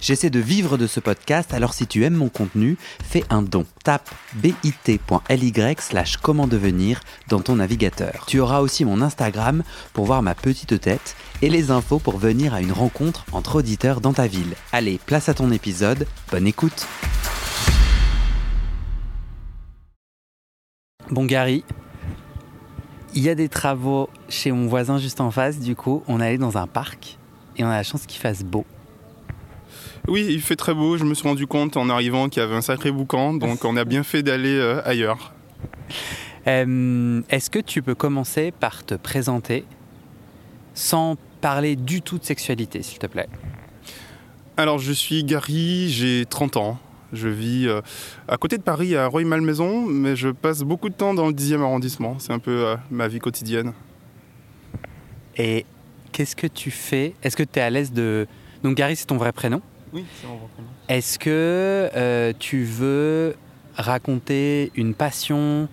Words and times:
J'essaie 0.00 0.30
de 0.30 0.38
vivre 0.38 0.78
de 0.78 0.86
ce 0.86 1.00
podcast, 1.00 1.52
alors 1.52 1.74
si 1.74 1.86
tu 1.88 2.04
aimes 2.04 2.14
mon 2.14 2.28
contenu, 2.28 2.76
fais 3.02 3.24
un 3.30 3.42
don. 3.42 3.66
Tape 3.82 4.08
bit.ly 4.34 5.52
slash 5.80 6.18
comment 6.18 6.46
devenir 6.46 7.00
dans 7.28 7.40
ton 7.40 7.56
navigateur. 7.56 8.24
Tu 8.28 8.38
auras 8.38 8.60
aussi 8.60 8.84
mon 8.84 9.02
Instagram 9.02 9.64
pour 9.92 10.04
voir 10.04 10.22
ma 10.22 10.36
petite 10.36 10.80
tête 10.80 11.16
et 11.42 11.50
les 11.50 11.72
infos 11.72 11.98
pour 11.98 12.16
venir 12.18 12.54
à 12.54 12.60
une 12.60 12.72
rencontre 12.72 13.24
entre 13.32 13.56
auditeurs 13.56 14.00
dans 14.00 14.12
ta 14.12 14.28
ville. 14.28 14.54
Allez, 14.70 15.00
place 15.04 15.28
à 15.28 15.34
ton 15.34 15.50
épisode, 15.50 16.06
bonne 16.30 16.46
écoute 16.46 16.86
Bon 21.10 21.24
Gary, 21.24 21.64
il 23.14 23.22
y 23.22 23.30
a 23.30 23.34
des 23.34 23.48
travaux 23.48 24.10
chez 24.28 24.52
mon 24.52 24.68
voisin 24.68 24.98
juste 24.98 25.22
en 25.22 25.30
face, 25.30 25.58
du 25.58 25.74
coup 25.74 26.02
on 26.06 26.20
est 26.20 26.26
allé 26.26 26.38
dans 26.38 26.58
un 26.58 26.66
parc 26.66 27.18
et 27.56 27.64
on 27.64 27.68
a 27.68 27.76
la 27.76 27.82
chance 27.82 28.06
qu'il 28.06 28.20
fasse 28.20 28.44
beau. 28.44 28.66
Oui, 30.08 30.26
il 30.30 30.40
fait 30.40 30.56
très 30.56 30.72
beau. 30.72 30.96
Je 30.96 31.04
me 31.04 31.12
suis 31.12 31.28
rendu 31.28 31.46
compte 31.46 31.76
en 31.76 31.90
arrivant 31.90 32.30
qu'il 32.30 32.42
y 32.42 32.44
avait 32.44 32.54
un 32.54 32.62
sacré 32.62 32.90
boucan, 32.90 33.34
donc 33.34 33.64
on 33.66 33.76
a 33.76 33.84
bien 33.84 34.02
fait 34.02 34.22
d'aller 34.22 34.54
euh, 34.54 34.80
ailleurs. 34.86 35.34
Euh, 36.46 37.20
est-ce 37.28 37.50
que 37.50 37.58
tu 37.58 37.82
peux 37.82 37.94
commencer 37.94 38.50
par 38.50 38.86
te 38.86 38.94
présenter 38.94 39.64
sans 40.72 41.16
parler 41.42 41.76
du 41.76 42.00
tout 42.00 42.16
de 42.18 42.24
sexualité, 42.24 42.82
s'il 42.82 42.98
te 42.98 43.06
plaît? 43.06 43.28
Alors, 44.56 44.78
je 44.78 44.92
suis 44.92 45.24
Gary, 45.24 45.90
j'ai 45.90 46.24
30 46.24 46.56
ans. 46.56 46.78
Je 47.12 47.28
vis 47.28 47.68
euh, 47.68 47.82
à 48.28 48.38
côté 48.38 48.56
de 48.56 48.62
Paris, 48.62 48.96
à 48.96 49.08
Rueil-Malmaison, 49.08 49.82
mais 49.82 50.16
je 50.16 50.30
passe 50.30 50.62
beaucoup 50.62 50.88
de 50.88 50.94
temps 50.94 51.12
dans 51.12 51.26
le 51.26 51.34
10e 51.34 51.60
arrondissement. 51.60 52.16
C'est 52.18 52.32
un 52.32 52.38
peu 52.38 52.76
ma 52.90 53.08
vie 53.08 53.18
quotidienne. 53.18 53.74
Et 55.36 55.66
qu'est-ce 56.12 56.34
que 56.34 56.46
tu 56.46 56.70
fais? 56.70 57.14
Est-ce 57.22 57.36
que 57.36 57.42
tu 57.42 57.58
es 57.58 57.62
à 57.62 57.68
l'aise 57.68 57.92
de... 57.92 58.26
Donc 58.62 58.74
Gary, 58.74 58.96
c'est 58.96 59.06
ton 59.06 59.18
vrai 59.18 59.32
prénom? 59.32 59.60
Oui, 59.92 60.04
c'est 60.20 60.26
mon 60.26 60.36
prénom. 60.36 60.68
Est-ce 60.88 61.18
que 61.18 61.90
euh, 61.94 62.32
tu 62.38 62.64
veux 62.64 63.36
raconter 63.76 64.72
une 64.74 64.94
passion, 64.94 65.68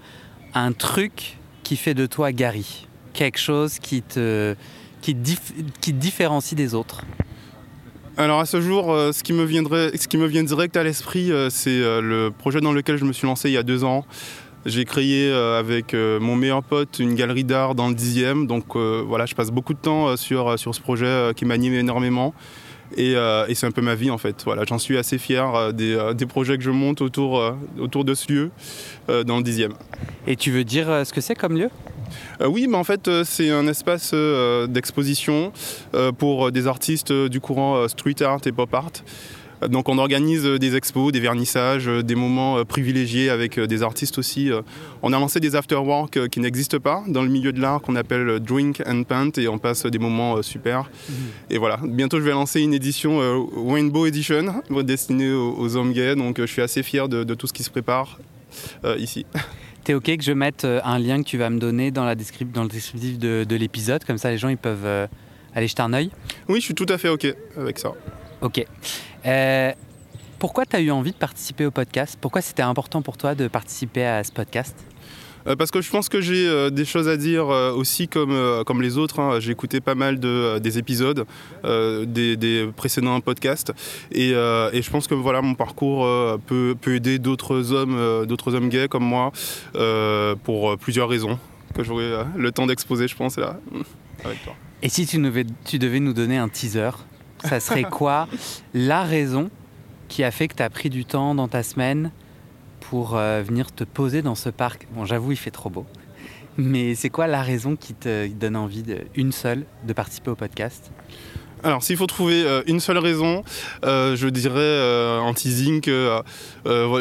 un 0.53 0.71
truc 0.71 1.37
qui 1.63 1.75
fait 1.75 1.93
de 1.93 2.05
toi 2.05 2.31
Gary? 2.31 2.87
Quelque 3.13 3.39
chose 3.39 3.79
qui 3.79 4.01
te, 4.01 4.55
qui, 5.01 5.15
qui 5.81 5.93
te 5.93 5.97
différencie 5.97 6.55
des 6.55 6.73
autres? 6.73 7.03
Alors 8.17 8.39
à 8.39 8.45
ce 8.45 8.61
jour, 8.61 8.93
euh, 8.93 9.11
ce, 9.11 9.23
qui 9.23 9.33
me 9.33 9.43
viendrait, 9.43 9.91
ce 9.97 10.07
qui 10.07 10.17
me 10.17 10.25
vient 10.25 10.43
direct 10.43 10.77
à 10.77 10.83
l'esprit, 10.83 11.33
euh, 11.33 11.49
c'est 11.49 11.81
euh, 11.81 11.99
le 11.99 12.31
projet 12.31 12.61
dans 12.61 12.71
lequel 12.71 12.95
je 12.95 13.03
me 13.03 13.11
suis 13.11 13.27
lancé 13.27 13.49
il 13.49 13.53
y 13.53 13.57
a 13.57 13.63
deux 13.63 13.83
ans. 13.83 14.05
J'ai 14.65 14.85
créé 14.85 15.31
avec 15.31 15.93
mon 15.93 16.35
meilleur 16.35 16.63
pote 16.63 16.97
une 16.97 17.13
galerie 17.13 17.43
d'art 17.43 17.75
dans 17.75 17.87
le 17.87 17.93
10e. 17.93 18.47
Donc 18.47 18.75
voilà, 18.75 19.27
je 19.27 19.35
passe 19.35 19.51
beaucoup 19.51 19.75
de 19.75 19.79
temps 19.79 20.17
sur, 20.17 20.57
sur 20.57 20.73
ce 20.73 20.81
projet 20.81 21.33
qui 21.35 21.45
m'anime 21.45 21.75
énormément. 21.75 22.33
Et, 22.97 23.13
et 23.13 23.55
c'est 23.55 23.65
un 23.65 23.71
peu 23.71 23.81
ma 23.81 23.95
vie 23.95 24.11
en 24.11 24.17
fait. 24.17 24.43
Voilà, 24.45 24.63
j'en 24.67 24.77
suis 24.77 24.97
assez 24.97 25.17
fier 25.17 25.73
des, 25.73 26.13
des, 26.15 26.25
projets 26.25 26.57
que 26.57 26.63
je 26.63 26.71
monte 26.71 27.01
autour, 27.01 27.41
autour 27.79 28.05
de 28.05 28.13
ce 28.13 28.31
lieu 28.31 28.51
dans 29.07 29.37
le 29.37 29.43
10e. 29.43 29.71
Et 30.27 30.35
tu 30.35 30.51
veux 30.51 30.63
dire 30.63 30.87
ce 31.05 31.11
que 31.11 31.21
c'est 31.21 31.35
comme 31.35 31.57
lieu? 31.57 31.69
Euh, 32.41 32.47
oui, 32.47 32.67
mais 32.69 32.77
en 32.77 32.83
fait, 32.83 33.07
euh, 33.07 33.23
c'est 33.23 33.49
un 33.49 33.67
espace 33.67 34.11
euh, 34.13 34.67
d'exposition 34.67 35.51
pour 36.17 36.51
des 36.51 36.67
artistes 36.67 37.11
du 37.11 37.39
courant 37.39 37.87
street 37.87 38.21
art 38.21 38.41
et 38.45 38.51
pop 38.51 38.73
art. 38.73 38.91
Donc 39.67 39.89
on 39.89 39.97
organise 39.97 40.43
des 40.43 40.75
expos, 40.75 41.11
des 41.11 41.19
vernissages, 41.19 41.85
des 41.85 42.15
moments 42.15 42.63
privilégiés 42.65 43.29
avec 43.29 43.59
des 43.59 43.83
artistes 43.83 44.17
aussi. 44.17 44.51
On 45.01 45.13
a 45.13 45.19
lancé 45.19 45.39
des 45.39 45.55
afterwork 45.55 46.27
qui 46.29 46.39
n'existent 46.39 46.79
pas 46.79 47.03
dans 47.07 47.21
le 47.21 47.29
milieu 47.29 47.53
de 47.53 47.61
l'art 47.61 47.81
qu'on 47.81 47.95
appelle 47.95 48.39
Drink 48.39 48.81
and 48.85 49.03
Paint 49.03 49.31
et 49.37 49.47
on 49.47 49.57
passe 49.57 49.85
des 49.85 49.99
moments 49.99 50.41
super. 50.41 50.89
Mhm. 51.09 51.15
Et 51.49 51.57
voilà, 51.57 51.79
bientôt 51.83 52.19
je 52.19 52.25
vais 52.25 52.31
lancer 52.31 52.61
une 52.61 52.73
édition 52.73 53.19
Rainbow 53.67 54.05
Edition 54.05 54.61
destinée 54.83 55.31
aux, 55.31 55.75
hommes 55.75 55.93
gays. 55.93 56.15
Donc 56.15 56.39
je 56.39 56.45
suis 56.45 56.61
assez 56.61 56.83
fier 56.83 57.07
de, 57.07 57.23
de 57.23 57.33
tout 57.33 57.47
ce 57.47 57.53
qui 57.53 57.63
se 57.63 57.69
prépare 57.69 58.19
ici. 58.97 59.25
T'es 59.85 59.93
ok 59.93 60.17
que 60.17 60.23
je 60.23 60.31
mette 60.31 60.65
euh, 60.65 60.81
un 60.83 60.97
lien 60.97 61.21
que 61.21 61.27
tu 61.27 61.37
vas 61.37 61.51
me 61.51 61.59
donner 61.59 61.91
dans, 61.91 62.05
la 62.05 62.15
dans 62.15 62.63
le 62.63 62.69
descriptif 62.69 63.19
de, 63.19 63.55
l'épisode, 63.55 64.03
comme 64.03 64.17
ça 64.17 64.31
les 64.31 64.39
gens 64.39 64.49
ils 64.49 64.57
peuvent 64.57 64.83
euh, 64.83 65.05
aller 65.53 65.67
jeter 65.67 65.83
un 65.83 65.93
œil 65.93 66.09
Oui, 66.49 66.59
je 66.59 66.65
suis 66.65 66.73
tout 66.73 66.87
à 66.89 66.97
fait 66.97 67.09
ok 67.09 67.27
avec 67.55 67.77
ça. 67.77 67.93
Ok. 68.45 68.63
Euh, 69.25 69.71
pourquoi 70.37 70.67
tu 70.67 70.75
as 70.75 70.79
eu 70.79 70.91
envie 70.91 71.11
de 71.11 71.17
participer 71.17 71.65
au 71.65 71.71
podcast? 71.71 72.15
Pourquoi 72.21 72.41
c'était 72.41 72.61
important 72.61 73.01
pour 73.01 73.17
toi 73.17 73.33
de 73.33 73.47
participer 73.47 74.05
à 74.05 74.23
ce 74.23 74.31
podcast? 74.31 74.75
Euh, 75.47 75.55
parce 75.55 75.71
que 75.71 75.81
je 75.81 75.89
pense 75.89 76.09
que 76.09 76.21
j'ai 76.21 76.47
euh, 76.47 76.69
des 76.69 76.85
choses 76.85 77.07
à 77.07 77.17
dire 77.17 77.49
euh, 77.49 77.73
aussi 77.73 78.07
comme, 78.07 78.63
comme 78.65 78.83
les 78.83 78.99
autres. 78.99 79.19
Hein. 79.19 79.39
J'ai 79.39 79.51
écouté 79.51 79.81
pas 79.81 79.95
mal 79.95 80.19
de, 80.19 80.59
des 80.59 80.77
épisodes 80.77 81.25
des, 81.63 82.69
précédents 82.75 83.19
podcasts 83.19 83.73
et, 84.11 84.29
et, 84.29 84.81
je 84.81 84.89
pense 84.91 85.07
que 85.07 85.15
voilà, 85.15 85.41
mon 85.41 85.55
parcours 85.55 86.07
peut, 86.45 86.75
peut 86.79 86.95
aider 86.95 87.17
d'autres 87.17 87.73
hommes, 87.73 88.25
d'autres 88.27 88.53
hommes 88.53 88.69
gays 88.69 88.87
comme 88.87 89.05
moi 89.05 89.31
pour 90.43 90.77
plusieurs 90.77 91.09
raisons 91.09 91.39
que 91.73 91.83
j'aurai 91.83 92.23
le 92.37 92.51
temps 92.51 92.67
d'exposer, 92.67 93.07
je 93.07 93.15
pense, 93.15 93.37
là, 93.37 93.59
avec 94.23 94.43
toi. 94.43 94.53
Et 94.83 94.89
si 94.89 95.07
tu 95.07 95.17
devais, 95.17 95.45
tu 95.65 95.79
devais 95.79 95.99
nous 95.99 96.13
donner 96.13 96.37
un 96.37 96.47
teaser, 96.47 96.91
ça 97.45 97.59
serait 97.59 97.83
quoi 97.83 98.27
la 98.73 99.03
raison 99.03 99.49
qui 100.07 100.23
a 100.23 100.31
fait 100.31 100.47
que 100.47 100.55
tu 100.55 100.63
as 100.63 100.69
pris 100.69 100.89
du 100.89 101.05
temps 101.05 101.35
dans 101.35 101.47
ta 101.47 101.63
semaine 101.63 102.11
pour 102.79 103.15
euh, 103.15 103.41
venir 103.41 103.71
te 103.71 103.83
poser 103.83 104.21
dans 104.21 104.35
ce 104.35 104.49
parc? 104.49 104.87
Bon, 104.93 105.05
j'avoue, 105.05 105.31
il 105.31 105.37
fait 105.37 105.51
trop 105.51 105.69
beau. 105.69 105.85
Mais 106.57 106.95
c'est 106.95 107.09
quoi 107.09 107.27
la 107.27 107.41
raison 107.41 107.75
qui 107.75 107.93
te 107.93 108.27
donne 108.27 108.55
envie, 108.55 108.83
de, 108.83 108.99
une 109.15 109.31
seule, 109.31 109.65
de 109.85 109.93
participer 109.93 110.31
au 110.31 110.35
podcast? 110.35 110.91
Alors, 111.65 111.83
s'il 111.83 111.97
faut 111.97 112.05
trouver 112.05 112.43
euh, 112.45 112.61
une 112.67 112.79
seule 112.79 112.97
raison, 112.97 113.43
euh, 113.83 114.15
je 114.15 114.27
dirais 114.27 115.19
en 115.19 115.33
teasing 115.33 115.81
que 115.81 116.21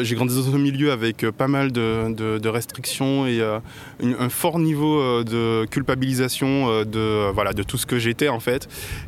j'ai 0.03 0.15
grandi 0.15 0.35
dans 0.35 0.55
un 0.55 0.57
milieu 0.57 0.91
avec 0.91 1.25
pas 1.31 1.47
mal 1.47 1.71
de, 1.71 2.47
restrictions 2.47 3.27
et 3.27 3.41
un 3.41 4.29
fort 4.29 4.59
niveau 4.59 5.23
de 5.23 5.65
culpabilisation 5.65 6.83
de, 6.83 7.31
voilà, 7.31 7.53
de 7.53 7.63
tout 7.63 7.77
ce 7.77 7.85
que 7.85 7.99
j'étais 7.99 8.29
en 8.29 8.39
fait. 8.39 8.67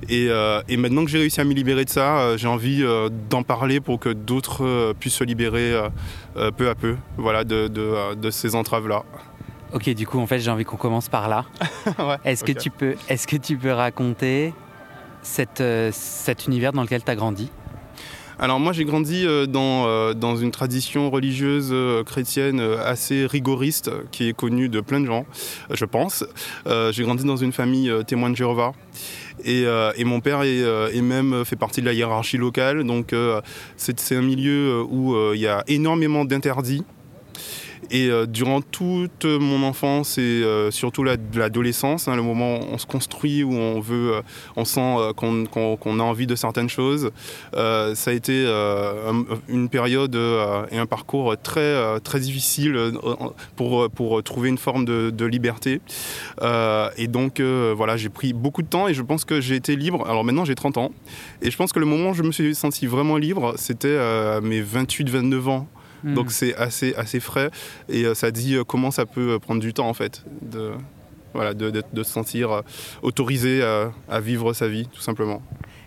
Et, 0.10 0.30
et, 0.68 0.78
maintenant 0.78 1.06
que 1.06 1.12
j'ai 1.12 1.20
réussi 1.20 1.42
à 1.42 1.44
me 1.44 1.54
libérer 1.54 1.86
de 1.86 1.90
ça, 1.90 2.38
j'ai 2.38 2.48
envie 2.48 2.84
d'en 3.30 3.44
parler 3.44 3.80
pour 3.80 4.00
que 4.00 4.10
d'autres 4.10 4.94
puissent 5.00 5.16
se 5.16 5.24
libérer 5.24 5.74
euh, 6.38 6.52
peu 6.52 6.70
à 6.70 6.76
peu 6.76 6.98
voilà, 7.18 7.44
de, 7.44 7.68
euh, 7.76 8.14
de, 8.14 8.30
ces 8.30 8.54
entraves-là. 8.54 9.04
Ok, 9.74 9.90
du 9.90 10.06
coup, 10.06 10.20
en 10.20 10.28
fait, 10.28 10.40
j'ai 10.40 10.52
envie 10.52 10.66
qu'on 10.66 10.78
commence 10.78 11.10
par 11.10 11.28
là. 11.28 11.46
est-ce, 12.26 12.44
que 12.44 12.52
tu 12.52 12.70
peux, 12.70 12.96
est-ce 13.10 13.26
que 13.26 13.38
tu 13.38 13.58
peux 13.58 13.72
raconter 13.72 14.54
euh, 15.60 15.90
cet 15.94 16.48
univers 16.48 16.74
dans 16.74 16.84
lequel 16.84 17.04
tu 17.04 17.12
as 17.12 17.16
grandi 17.16 17.50
alors 18.40 18.60
moi 18.60 18.72
j'ai 18.72 18.86
grandi 18.86 19.26
dans, 19.50 20.14
dans, 20.14 20.36
une 20.38 20.52
tradition 20.52 21.10
religieuse 21.10 21.74
chrétienne 22.06 22.60
assez 22.60 23.26
rigoriste 23.26 23.90
qui 24.12 24.30
est 24.30 24.34
connue 24.34 24.70
de 24.70 24.80
plein 24.80 25.00
de 25.00 25.08
gens, 25.08 25.26
je 25.72 25.86
pense. 25.86 26.24
j'ai 26.68 27.02
grandi 27.02 27.24
dans 27.24 27.36
une 27.36 27.52
famille 27.52 27.92
témoin 28.06 28.30
de 28.30 28.36
Jéhovah. 28.36 28.74
Et, 29.44 29.64
et, 29.64 30.04
mon 30.04 30.20
père 30.20 30.44
est, 30.44 31.02
même 31.02 31.46
fait 31.46 31.56
partie 31.56 31.82
de 31.82 31.88
la 31.88 31.94
hiérarchie 31.94 32.38
locale, 32.38 32.84
donc 32.84 33.12
c'est 33.76 34.16
un 34.16 34.22
milieu 34.22 34.84
où 34.84 35.16
il 35.34 35.42
y 35.42 35.48
a 35.48 35.64
énormément 35.66 36.24
d'interdits 36.24 36.84
et 37.92 38.10
euh, 38.10 38.26
durant 38.26 38.62
toute 38.62 39.26
mon 39.26 39.64
enfance 39.64 40.18
et 40.18 40.22
euh, 40.22 40.72
surtout 40.72 41.04
l'adolescence, 41.04 42.08
hein, 42.08 42.16
le 42.16 42.22
moment 42.22 42.60
où 42.60 42.64
on 42.72 42.78
se 42.78 42.86
construit, 42.86 43.44
où 43.44 43.54
on 43.54 43.80
veut, 43.80 44.16
euh, 44.16 44.22
on 44.56 44.66
sent 44.66 44.96
qu'on 45.16 46.00
a 46.00 46.04
envie 46.04 46.28
de 46.28 46.36
certaines 46.36 46.70
choses, 46.70 47.12
ça 47.54 48.12
a 48.12 48.14
été 48.14 48.46
une 49.48 49.70
période 49.70 50.16
et 50.72 50.78
un 50.78 50.86
parcours 50.86 51.36
très, 51.42 52.00
très 52.02 52.20
difficile 52.20 52.94
pour, 53.56 53.90
pour 53.90 54.24
trouver 54.24 54.50
une 54.50 54.58
forme 54.58 54.86
de, 54.86 55.26
liberté. 55.26 55.82
et 56.98 57.08
donc 57.08 57.42
voilà, 57.42 57.98
j'ai 57.98 58.10
pris 58.10 58.34
beaucoup 58.34 58.62
de 58.62 58.68
temps 58.68 58.88
et 58.88 58.94
je 58.94 59.02
pense 59.02 59.26
que 59.26 59.42
j'ai 59.42 59.56
été 59.56 59.76
libre. 59.76 60.06
Alors 60.08 60.24
maintenant 60.24 60.46
j'ai 60.46 60.56
30 60.56 60.78
ans 60.78 60.92
et 61.42 61.52
je 61.52 61.58
pense 61.58 61.74
que 61.74 61.80
le 61.80 61.86
moment 61.86 62.12
où 62.12 62.14
je 62.14 62.24
me 62.24 62.32
suis 62.32 62.56
senti 62.56 62.88
vraiment 62.88 63.18
libre, 63.18 63.54
c'était 63.58 63.98
mes 64.42 64.62
28-29 64.62 65.50
ans. 65.50 65.68
Hmm. 66.04 66.14
Donc 66.14 66.32
c'est 66.32 66.56
assez, 66.56 66.94
assez 66.96 67.20
frais 67.20 67.50
et 67.90 68.06
euh, 68.06 68.14
ça 68.14 68.32
dit 68.32 68.56
euh, 68.56 68.64
comment 68.64 68.92
ça 68.92 69.06
peut 69.06 69.32
euh, 69.32 69.40
prendre 69.40 69.62
du 69.62 69.74
temps 69.74 69.90
en 69.90 69.94
fait 69.94 70.24
de, 70.42 70.72
voilà, 71.34 71.54
de, 71.54 71.72
de, 71.72 72.04
se 72.04 72.12
sentir 72.12 72.62
autorisé 73.02 73.64
à, 73.64 74.20
vivre 74.20 74.54
sa 74.54 74.68
vie 74.68 74.88
tout 74.92 75.02
simplement. 75.02 75.42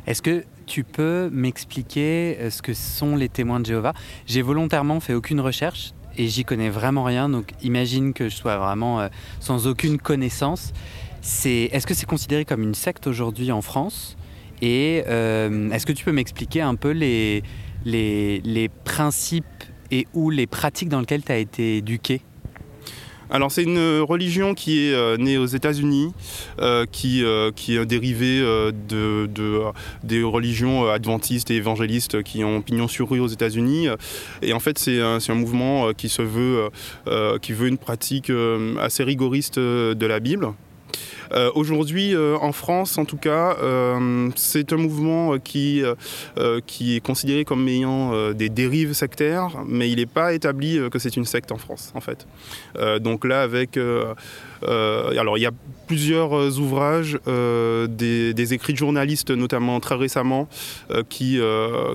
Est-ce 0.07 0.23
que 0.23 0.45
tu 0.67 0.85
peux 0.85 1.29
m'expliquer 1.33 2.39
ce 2.51 2.63
que 2.63 2.75
sont 2.75 3.17
les 3.17 3.29
témoins 3.29 3.61
de 3.61 3.67
Jéhovah? 3.67 3.93
J'ai 4.27 4.43
volontairement 4.43 5.01
fait 5.01 5.15
aucune 5.15 5.41
recherche 5.41 5.93
et 6.17 6.27
j'y 6.29 6.45
connais 6.45 6.71
vraiment 6.71 7.05
rien, 7.05 7.29
donc 7.29 7.53
imagine 7.63 8.13
que 8.13 8.29
je 8.29 8.35
sois 8.35 8.57
vraiment 8.57 9.09
sans 9.41 9.67
aucune 9.67 9.99
connaissance. 9.99 10.73
Est-ce 11.45 11.87
que 11.87 11.95
c'est 11.95 12.07
considéré 12.07 12.45
comme 12.45 12.63
une 12.63 12.75
secte 12.75 13.07
aujourd'hui 13.07 13.53
en 13.53 13.63
France? 13.63 14.17
Et 14.63 14.99
est-ce 14.99 15.87
que 15.87 15.93
tu 15.93 16.05
peux 16.05 16.13
m'expliquer 16.13 16.63
un 16.63 16.77
peu 16.77 16.91
les, 16.91 17.43
les, 17.85 18.41
les 18.41 18.69
principes 18.69 19.45
et 19.91 20.07
ou 20.15 20.31
les 20.31 20.47
pratiques 20.47 20.89
dans 20.89 21.01
lesquelles 21.01 21.25
tu 21.25 21.33
as 21.33 21.39
été 21.39 21.79
éduqué 21.79 22.23
alors 23.33 23.53
c'est 23.53 23.63
une 23.63 24.01
religion 24.01 24.55
qui 24.55 24.89
est 24.89 24.93
euh, 24.93 25.17
née 25.17 25.39
aux 25.39 25.47
États-Unis, 25.47 26.13
euh, 26.61 26.85
qui, 26.91 27.23
euh, 27.23 27.53
qui 27.55 27.77
est 27.77 27.87
dérivée 27.87 28.41
de, 28.41 29.29
des 30.03 30.23
religions 30.23 30.89
adventistes 30.89 31.51
et 31.51 31.55
évangélistes 31.55 32.25
qui 32.25 32.43
ont 32.43 32.61
pignon 32.61 32.89
sur 32.89 33.09
rue 33.09 33.21
aux 33.21 33.29
États-Unis. 33.29 33.87
Et 34.43 34.53
en 34.53 34.59
fait 34.59 34.79
c'est 34.79 35.01
un, 35.01 35.19
un, 35.27 35.35
mouvement 35.35 35.93
qui 35.93 36.09
se 36.09 36.23
veut, 36.23 36.71
qui 37.41 37.53
veut 37.53 37.69
une 37.69 37.79
pratique 37.79 38.33
assez 38.81 39.05
rigoriste 39.05 39.59
de 39.59 40.07
la 40.07 40.19
Bible. 40.19 40.53
Euh, 41.33 41.51
aujourd'hui, 41.55 42.15
euh, 42.15 42.37
en 42.41 42.53
France, 42.53 42.99
en 42.99 43.05
tout 43.05 43.17
cas, 43.17 43.57
euh, 43.63 44.31
c'est 44.35 44.73
un 44.73 44.77
mouvement 44.77 45.39
qui, 45.39 45.83
qui 46.67 46.97
est 46.97 47.01
considéré 47.01 47.45
comme 47.45 47.67
ayant 47.69 48.33
des 48.33 48.49
dérives 48.49 48.93
sectaires, 48.93 49.51
mais 49.67 49.91
il 49.91 49.97
n'est 49.97 50.07
pas 50.07 50.33
établi 50.33 50.79
que 50.91 50.99
c'est 50.99 51.17
une 51.17 51.25
secte 51.25 51.53
en 51.53 51.59
France, 51.59 51.93
en 51.95 52.01
fait. 52.01 52.27
donc 53.01 53.25
là, 53.25 53.43
avec... 53.43 53.79
alors, 54.63 55.39
il 55.39 55.43
y 55.43 55.47
a 55.47 55.53
plusieurs 55.87 56.59
ouvrages, 56.59 57.19
des, 57.27 58.55
écrits 58.55 58.73
de 58.73 58.79
journalistes, 58.79 59.31
notamment 59.31 59.81
très 59.81 59.97
récemment, 59.97 60.49
qui, 61.09 61.41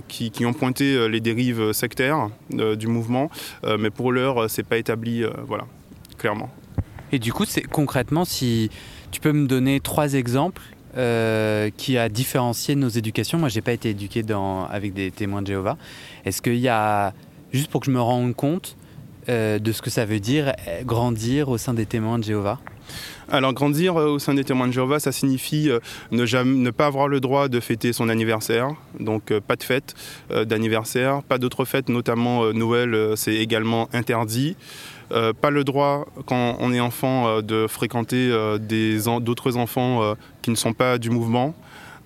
qui, 0.07 0.46
ont 0.46 0.54
pointé 0.54 1.07
les 1.10 1.19
dérives 1.22 1.72
sectaires 1.74 2.30
du 2.50 2.88
mouvement, 2.88 3.30
mais 3.80 3.90
pour 3.90 4.12
l'heure, 4.12 4.50
c'est 4.50 4.63
pas 4.63 4.78
établi, 4.78 5.24
voilà, 5.48 5.66
clairement. 6.18 6.50
Et 7.12 7.19
du 7.19 7.31
coup, 7.31 7.46
concrètement, 7.72 8.25
si 8.25 8.69
tu 9.16 9.22
peux 9.22 9.32
me 9.32 9.48
donner 9.48 9.80
trois 9.80 10.16
exemples 10.16 10.62
euh, 10.98 11.70
qui 11.78 11.98
a 11.98 12.10
différencié 12.10 12.76
nos 12.76 12.90
éducations 12.90 13.38
Moi, 13.38 13.48
j'ai 13.48 13.62
pas 13.62 13.72
été 13.72 13.92
éduqué 13.92 14.24
avec 14.70 14.94
des 14.94 15.10
témoins 15.10 15.42
de 15.42 15.48
Jéhovah. 15.48 15.78
Est-ce 16.26 16.42
qu'il 16.42 16.58
y 16.58 16.68
a, 16.68 17.14
juste 17.54 17.72
pour 17.72 17.80
que 17.80 17.86
je 17.86 17.92
me 17.92 18.02
rende 18.02 18.36
compte 18.36 18.76
euh, 19.30 19.58
de 19.58 19.72
ce 19.72 19.82
que 19.82 19.90
ça 19.90 20.04
veut 20.04 20.20
dire 20.20 20.52
euh, 20.68 20.84
grandir 20.84 21.48
au 21.48 21.58
sein 21.58 21.74
des 21.74 21.86
témoins 21.86 22.20
de 22.20 22.26
Jéhovah? 22.26 22.60
Alors 23.32 23.54
grandir 23.54 23.96
au 23.96 24.20
sein 24.20 24.34
des 24.34 24.44
témoins 24.44 24.68
de 24.68 24.74
Jéhovah, 24.74 25.00
ça 25.00 25.14
signifie 25.14 25.70
ne 26.12 26.70
pas 26.72 26.86
avoir 26.86 27.08
le 27.08 27.22
droit 27.22 27.48
de 27.48 27.62
fêter 27.62 27.94
son 27.94 28.10
anniversaire, 28.10 28.76
donc 29.00 29.34
pas 29.40 29.56
de 29.56 29.64
fête 29.64 29.96
d'anniversaire, 30.30 31.24
pas 31.24 31.38
d'autres 31.38 31.64
fêtes, 31.64 31.88
notamment 31.88 32.54
Noël, 32.54 33.14
c'est 33.16 33.34
également 33.34 33.90
interdit. 33.94 34.58
Euh, 35.12 35.34
pas 35.34 35.50
le 35.50 35.63
droit, 35.63 36.07
quand 36.25 36.57
on 36.60 36.74
est 36.74 36.80
enfant, 36.80 37.28
euh, 37.28 37.42
de 37.42 37.68
fréquenter 37.68 38.30
euh, 38.31 38.57
d'autres 39.19 39.57
enfants 39.57 40.16
qui 40.42 40.50
ne 40.52 40.56
sont 40.56 40.74
pas 40.74 40.98
du 40.98 41.10
mouvement. 41.10 41.54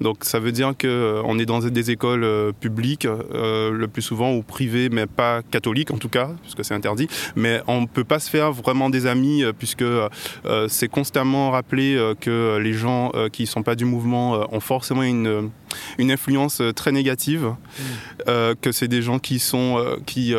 Donc 0.01 0.23
ça 0.23 0.39
veut 0.39 0.53
dire 0.53 0.73
qu'on 0.79 1.39
est 1.39 1.45
dans 1.45 1.59
des 1.59 1.91
écoles 1.91 2.53
publiques, 2.61 3.05
le 3.05 3.85
plus 3.87 4.01
souvent, 4.01 4.31
ou 4.33 4.41
privées, 4.43 4.87
mais 4.89 5.07
pas 5.07 5.41
catholiques 5.41 5.91
en 5.91 5.97
tout 5.97 6.07
cas, 6.07 6.29
puisque 6.41 6.63
c'est 6.63 6.73
interdit. 6.73 7.07
Mais 7.35 7.61
on 7.67 7.81
ne 7.81 7.85
peut 7.85 8.05
pas 8.05 8.19
se 8.19 8.29
faire 8.29 8.53
vraiment 8.53 8.89
des 8.89 9.07
amis, 9.07 9.43
puisque 9.57 9.83
c'est 10.69 10.87
constamment 10.87 11.51
rappelé 11.51 12.13
que 12.21 12.57
les 12.61 12.73
gens 12.73 13.11
qui 13.33 13.43
ne 13.43 13.47
sont 13.47 13.63
pas 13.63 13.75
du 13.75 13.83
mouvement 13.83 14.47
ont 14.53 14.61
forcément 14.61 15.03
une 15.03 15.49
une 15.97 16.11
influence 16.11 16.61
euh, 16.61 16.71
très 16.71 16.91
négative, 16.91 17.43
mm. 17.43 17.83
euh, 18.27 18.55
que 18.59 18.71
c'est 18.71 18.87
des 18.87 19.01
gens 19.01 19.19
qui 19.19 19.39
sont, 19.39 19.77
euh, 19.77 19.97
qui, 20.05 20.33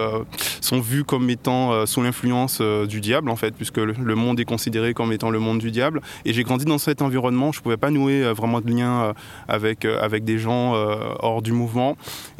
sont 0.60 0.80
vus 0.80 1.04
comme 1.04 1.28
étant 1.30 1.86
sous 1.86 2.02
l'influence 2.02 2.60
du 2.60 3.00
diable, 3.00 3.30
en 3.30 3.36
fait, 3.36 3.54
puisque 3.54 3.78
le, 3.78 4.14
monde 4.14 4.40
est 4.40 4.44
considéré 4.44 4.94
comme 4.94 5.12
étant 5.12 5.30
le 5.30 5.38
monde 5.38 5.58
du 5.58 5.70
diable. 5.70 6.00
Et 6.24 6.32
j'ai 6.32 6.42
grandi 6.42 6.64
dans 6.64 6.78
cet 6.78 7.02
environnement, 7.02 7.52
je 7.52 7.58
ne 7.58 7.62
pouvais 7.62 7.76
pas 7.76 7.90
nouer 7.90 8.22
vraiment 8.32 8.60
de 8.60 8.70
lien 8.70 9.14
avec, 9.48 9.84
avec 9.84 10.24
des 10.24 10.38
gens 10.38 10.74
hors 11.20 11.42
du 11.42 11.52
mouvement. 11.52 11.96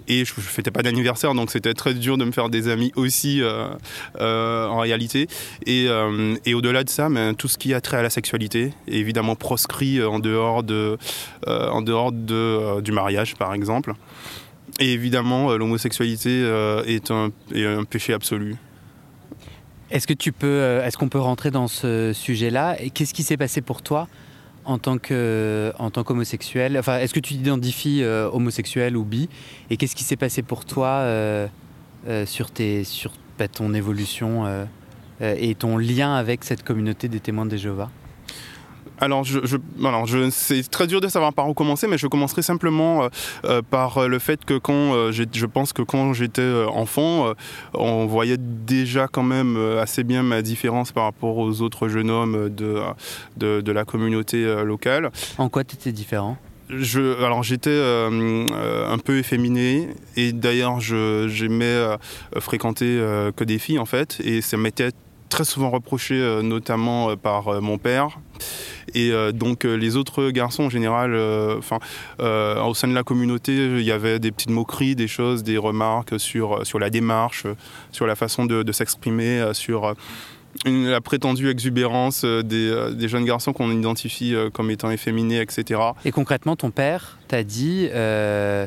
Et 0.08 0.24
je 0.24 0.32
ne 0.36 0.42
fêtais 0.42 0.70
pas 0.70 0.82
d'anniversaire, 0.82 1.34
donc 1.34 1.50
c'était 1.50 1.74
très 1.74 1.94
dur 1.94 2.18
de 2.18 2.24
me 2.24 2.32
faire 2.32 2.48
des 2.48 2.68
amis 2.68 2.92
aussi 2.96 3.42
en 4.18 4.78
réalité. 4.78 5.28
Et, 5.66 5.86
et 6.44 6.54
au-delà 6.54 6.84
de 6.84 6.90
ça, 6.90 7.08
ben, 7.08 7.34
tout 7.34 7.48
ce 7.48 7.58
qui 7.58 7.74
a 7.74 7.80
trait 7.80 7.98
à 7.98 8.02
la 8.02 8.10
sexualité 8.10 8.72
est 8.88 8.96
évidemment 8.96 9.36
proscrit 9.36 10.02
en 10.02 10.18
dehors 10.18 10.62
de, 10.62 10.98
en 11.46 11.82
dehors 11.82 12.12
de 12.12 12.79
du 12.80 12.92
mariage, 12.92 13.36
par 13.36 13.54
exemple. 13.54 13.94
Et 14.78 14.92
évidemment, 14.92 15.50
euh, 15.50 15.56
l'homosexualité 15.58 16.42
euh, 16.42 16.84
est 16.84 17.10
un, 17.10 17.30
péché 17.88 18.12
absolu. 18.12 18.56
Est-ce 19.90 20.06
que 20.06 20.14
tu 20.14 20.32
peux, 20.32 20.46
euh, 20.46 20.86
est-ce 20.86 20.96
qu'on 20.96 21.08
peut 21.08 21.18
rentrer 21.18 21.50
dans 21.50 21.66
ce 21.66 22.12
sujet-là? 22.12 22.80
Et 22.80 22.90
qu'est-ce 22.90 23.12
qui 23.12 23.22
s'est 23.22 23.36
passé 23.36 23.60
pour 23.60 23.82
toi 23.82 24.06
en 24.64 24.78
tant 24.78 24.98
que, 24.98 25.72
en 25.78 25.90
tant 25.90 26.04
qu'homosexuel? 26.04 26.78
Enfin, 26.78 26.98
est-ce 26.98 27.12
que 27.12 27.20
tu 27.20 27.34
t'identifies 27.34 28.04
homosexuel 28.04 28.96
ou 28.96 29.04
bi? 29.04 29.28
Et 29.70 29.76
qu'est-ce 29.76 29.96
qui 29.96 30.04
s'est 30.04 30.16
passé 30.16 30.42
pour 30.42 30.64
toi 30.64 31.04
sur 32.26 32.50
tes, 32.50 32.84
sur 32.84 33.12
bah, 33.38 33.48
ton 33.48 33.74
évolution 33.74 34.44
et 35.20 35.54
ton 35.56 35.76
lien 35.76 36.14
avec 36.14 36.44
cette 36.44 36.62
communauté 36.62 37.08
des 37.08 37.20
témoins 37.20 37.46
de 37.46 37.56
Jéhovah? 37.56 37.90
Alors, 39.00 39.24
je, 39.24 39.40
je, 39.44 39.56
c'est 40.30 40.70
très 40.70 40.86
dur 40.86 41.00
de 41.00 41.08
savoir 41.08 41.32
par 41.32 41.48
où 41.48 41.54
commencer, 41.54 41.86
mais 41.86 41.96
je 41.96 42.06
commencerai 42.06 42.42
simplement 42.42 43.04
euh, 43.04 43.08
euh, 43.44 43.62
par 43.62 44.08
le 44.08 44.18
fait 44.18 44.44
que 44.44 44.58
quand 44.58 44.94
euh, 44.94 45.10
je 45.12 45.46
pense 45.46 45.72
que 45.72 45.82
quand 45.82 46.12
j'étais 46.12 46.48
enfant, 46.68 47.32
on 47.74 48.06
voyait 48.06 48.36
déjà 48.38 49.08
quand 49.08 49.22
même 49.22 49.56
assez 49.78 50.04
bien 50.04 50.22
ma 50.22 50.42
différence 50.42 50.92
par 50.92 51.04
rapport 51.04 51.38
aux 51.38 51.62
autres 51.62 51.88
jeunes 51.88 52.10
hommes 52.10 52.50
de, 52.50 52.82
de, 53.36 53.72
la 53.72 53.84
communauté 53.84 54.44
locale. 54.64 55.10
En 55.38 55.48
quoi 55.48 55.64
tu 55.64 55.76
étais 55.76 55.92
différent? 55.92 56.36
Je, 56.68 57.22
alors 57.24 57.42
j'étais 57.42 57.80
un 57.80 58.98
peu 58.98 59.18
efféminé 59.18 59.88
et 60.16 60.32
d'ailleurs 60.32 60.80
j'aimais 60.80 61.96
fréquenter 62.38 63.00
que 63.36 63.44
des 63.44 63.58
filles 63.58 63.78
en 63.78 63.86
fait 63.86 64.18
et 64.22 64.40
ça 64.40 64.56
m'était 64.56 64.90
très 65.30 65.44
souvent 65.44 65.70
reproché 65.70 66.40
notamment 66.42 67.16
par 67.16 67.62
mon 67.62 67.78
père 67.78 68.18
et 68.94 69.12
euh, 69.12 69.32
donc 69.32 69.64
euh, 69.64 69.74
les 69.74 69.96
autres 69.96 70.30
garçons 70.30 70.64
en 70.64 70.70
général, 70.70 71.14
euh, 71.14 71.58
enfin 71.58 71.78
au 72.18 72.74
sein 72.74 72.88
de 72.88 72.94
la 72.94 73.02
communauté, 73.02 73.54
il 73.54 73.82
y 73.82 73.92
avait 73.92 74.18
des 74.18 74.30
petites 74.30 74.50
moqueries, 74.50 74.94
des 74.94 75.08
choses, 75.08 75.42
des 75.42 75.58
remarques 75.58 76.18
sur, 76.18 76.66
sur 76.66 76.78
la 76.78 76.90
démarche, 76.90 77.46
sur 77.92 78.06
la 78.06 78.14
façon 78.14 78.46
de, 78.46 78.72
s'exprimer, 78.72 79.50
sur 79.52 79.94
la 80.64 81.00
prétendue 81.00 81.48
exubérance 81.48 82.24
des, 82.24 83.08
jeunes 83.08 83.24
garçons 83.24 83.52
qu'on 83.52 83.70
identifie 83.72 84.34
comme 84.52 84.70
étant 84.70 84.90
efféminés, 84.90 85.40
etc. 85.40 85.80
Et 86.04 86.12
concrètement, 86.12 86.56
ton 86.56 86.70
père 86.70 87.18
t'a 87.28 87.42
dit, 87.42 87.88
euh, 87.92 88.66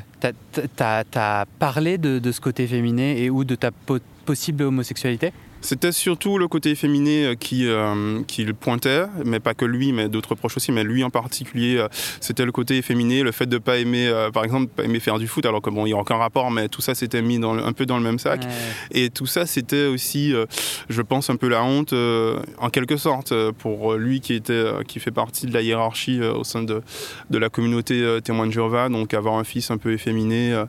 t'as 0.75 1.45
parlé 1.60 1.98
de, 1.98 2.19
de, 2.19 2.31
ce 2.31 2.42
côté 2.42 2.67
féminin 2.67 3.13
et 3.15 3.29
ou 3.29 3.43
de 3.43 3.55
ta 3.55 3.72
possible 4.25 4.63
homosexualité? 4.63 5.32
C'était 5.63 5.93
surtout 5.93 6.38
le 6.38 6.48
côté 6.48 6.75
féminin 6.75 7.32
euh, 7.32 7.36
qui, 7.36 7.65
euh, 7.67 8.22
qui 8.27 8.43
le 8.43 8.53
pointait, 8.53 9.05
mais 9.25 9.39
pas 9.39 9.53
que 9.53 9.63
lui, 9.63 9.93
mais 9.93 10.10
d'autres 10.10 10.36
proches 10.36 10.58
aussi, 10.58 10.72
mais 10.74 10.84
lui 10.84 11.03
en 11.03 11.10
particulier, 11.10 11.77
euh, 11.77 11.88
c'était 12.20 12.43
le 12.43 12.51
côté 12.51 12.82
féminin, 12.82 13.24
le 13.24 13.32
fait 13.32 13.46
de 13.46 13.58
pas 13.58 13.77
aimer, 13.77 14.12
par 14.34 14.43
exemple, 14.43 14.67
pas 14.67 14.84
aimer 14.84 15.00
faire 15.00 15.17
du 15.17 15.27
foot, 15.27 15.46
alors 15.46 15.62
que 15.62 15.70
bon, 15.70 15.86
il 15.86 15.89
n'y 15.89 15.93
a 15.93 15.98
aucun 15.98 16.17
rapport, 16.17 16.51
mais 16.51 16.67
tout 16.67 16.82
ça 16.82 16.96
s'était 16.96 17.22
mis 17.22 17.39
dans 17.39 17.53
un 17.58 17.72
peu 17.72 17.86
dans 17.86 17.98
le 17.98 18.03
même 18.03 18.20
sac. 18.20 18.46
Et 18.91 19.10
tout 19.10 19.25
ça, 19.25 19.46
c'était 19.46 19.86
aussi, 19.86 20.34
je 20.89 21.01
pense, 21.01 21.29
un 21.29 21.38
peu 21.38 21.48
la 21.48 21.63
honte, 21.63 21.93
en 21.93 22.70
quelque 22.70 22.98
sorte, 22.98 23.34
pour 23.53 23.93
lui 23.93 24.20
qui, 24.20 24.34
était, 24.34 24.65
qui 24.88 25.00
fait 25.00 25.12
partie 25.12 25.46
de 25.46 25.53
la 25.53 25.62
hiérarchie 25.62 26.22
au 26.22 26.43
sein 26.43 26.63
de, 26.63 26.82
de 27.29 27.38
la 27.38 27.50
communauté 27.50 28.20
témoin 28.24 28.48
de 28.48 28.51
Jéhovah, 28.51 28.89
donc 28.89 29.13
avoir 29.13 29.36
un 29.36 29.43
fils 29.43 29.72
un 29.72 29.77
peu 29.77 29.93
efféminé, 29.93 30.63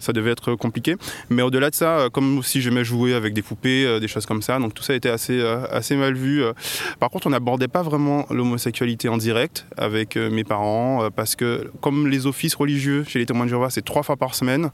ça 0.00 0.12
devait 0.12 0.30
être 0.32 0.54
compliqué. 0.54 0.96
Mais 1.28 1.42
au-delà 1.42 1.70
de 1.70 1.74
ça, 1.74 2.08
comme 2.12 2.42
si 2.42 2.60
j'aimais 2.60 2.84
jouer 2.84 3.14
avec 3.14 3.34
des 3.34 3.42
poupées, 3.42 4.00
des 4.00 4.08
choses 4.08 4.26
comme 4.26 4.42
ça. 4.42 4.58
Donc 4.58 4.74
tout 4.74 4.82
ça 4.82 4.94
était 4.94 5.08
assez, 5.08 5.38
euh, 5.38 5.64
assez 5.70 5.96
mal 5.96 6.14
vu. 6.14 6.42
Euh. 6.42 6.52
Par 6.98 7.10
contre, 7.10 7.26
on 7.26 7.30
n'abordait 7.30 7.68
pas 7.68 7.82
vraiment 7.82 8.26
l'homosexualité 8.30 9.08
en 9.08 9.16
direct 9.16 9.66
avec 9.76 10.16
euh, 10.16 10.30
mes 10.30 10.44
parents 10.44 11.08
parce 11.14 11.36
que 11.36 11.70
comme 11.80 12.08
les 12.08 12.26
offices 12.26 12.54
religieux 12.54 13.04
chez 13.06 13.18
les 13.18 13.26
témoins 13.26 13.44
de 13.44 13.50
Jéhovah, 13.50 13.70
c'est 13.70 13.84
trois 13.84 14.02
fois 14.02 14.16
par 14.16 14.34
semaine. 14.34 14.70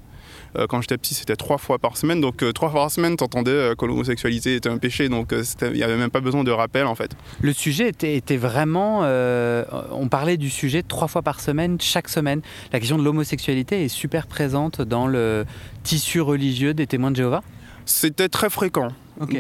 Quand 0.69 0.81
j'étais 0.81 0.97
petit, 0.97 1.15
c'était 1.15 1.37
trois 1.37 1.59
fois 1.59 1.79
par 1.79 1.97
semaine. 1.97 2.21
Donc, 2.21 2.45
trois 2.55 2.71
fois 2.71 2.83
par 2.83 2.91
semaine, 2.91 3.17
t'entendais 3.17 3.73
que 3.77 3.85
l'homosexualité 3.85 4.57
était 4.57 4.69
un 4.69 4.79
péché. 4.79 5.09
Donc, 5.09 5.35
il 5.63 5.73
n'y 5.73 5.83
avait 5.83 5.97
même 5.97 6.11
pas 6.11 6.21
besoin 6.21 6.45
de 6.45 6.51
rappel, 6.51 6.87
en 6.87 6.95
fait. 6.95 7.11
Le 7.41 7.53
sujet 7.53 7.89
était, 7.89 8.17
était 8.17 8.37
vraiment. 8.37 9.01
on 9.01 10.09
parlait 10.09 10.37
du 10.37 10.51
sujet 10.51 10.83
trois 10.83 11.09
fois 11.09 11.23
par 11.23 11.41
semaine, 11.41 11.81
chaque 11.81 12.09
semaine. 12.09 12.41
La 12.73 12.81
question 12.81 12.99
de 12.99 13.05
l'homosexualité 13.05 13.85
est 13.85 13.89
super 13.89 14.27
présente 14.27 14.81
dans 14.81 15.07
le 15.07 15.45
tissu 15.83 16.21
religieux 16.21 16.75
des 16.75 16.87
témoins 16.87 17.11
de 17.11 17.17
Jéhovah? 17.17 17.43
C'était 17.85 18.29
très 18.29 18.51
fréquent. 18.51 18.89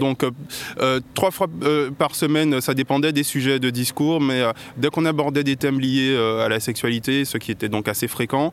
Donc 0.00 0.24
euh, 0.24 0.30
euh, 0.80 1.00
trois 1.14 1.30
fois 1.30 1.48
euh, 1.62 1.90
par 1.90 2.14
semaine, 2.14 2.60
ça 2.60 2.74
dépendait 2.74 3.12
des 3.12 3.22
sujets 3.22 3.58
de 3.58 3.70
discours, 3.70 4.20
mais 4.20 4.42
dès 4.76 4.88
qu'on 4.88 5.04
abordait 5.04 5.44
des 5.44 5.56
thèmes 5.56 5.80
liés 5.80 6.16
à 6.16 6.48
la 6.48 6.60
sexualité, 6.60 7.24
ce 7.24 7.38
qui 7.38 7.50
était 7.50 7.68
donc 7.68 7.88
assez 7.88 8.08
fréquent, 8.08 8.52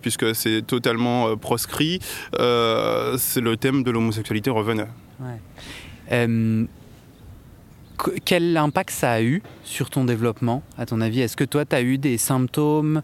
puisque 0.00 0.34
c'est 0.34 0.62
totalement 0.66 1.36
proscrit, 1.36 2.00
le 2.32 3.54
thème 3.56 3.82
de 3.82 3.90
l'homosexualité 3.90 4.50
revenait. 4.50 4.88
quel 8.24 8.56
impact 8.56 8.90
ça 8.90 9.12
a 9.12 9.22
eu 9.22 9.42
sur 9.64 9.90
ton 9.90 10.04
développement, 10.04 10.62
à 10.78 10.86
ton 10.86 11.00
avis? 11.00 11.20
Est-ce 11.20 11.36
que 11.36 11.44
toi, 11.44 11.64
tu 11.64 11.76
as 11.76 11.82
eu 11.82 11.98
des 11.98 12.18
symptômes 12.18 13.02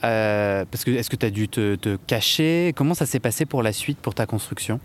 particulier 0.00 0.66
Parce 0.70 0.84
que 0.84 0.90
est-ce 0.92 1.10
que 1.10 1.16
tu 1.16 1.26
as 1.26 1.30
dû 1.30 1.48
te, 1.48 1.96
cacher? 2.06 2.72
Comment 2.76 2.94
ça 2.94 3.06
s'est 3.06 3.20
passé 3.20 3.46
pour 3.46 3.62
la 3.62 3.72
suite, 3.72 3.98
pour 3.98 4.14
ta 4.14 4.26
construction? 4.26 4.80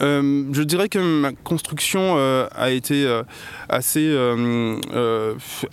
Euh, 0.00 0.44
je 0.52 0.62
dirais 0.62 0.88
que 0.88 0.98
ma 0.98 1.32
construction 1.32 2.14
euh, 2.16 2.46
a 2.54 2.70
été 2.70 3.04
euh, 3.04 3.22
assez 3.68 4.16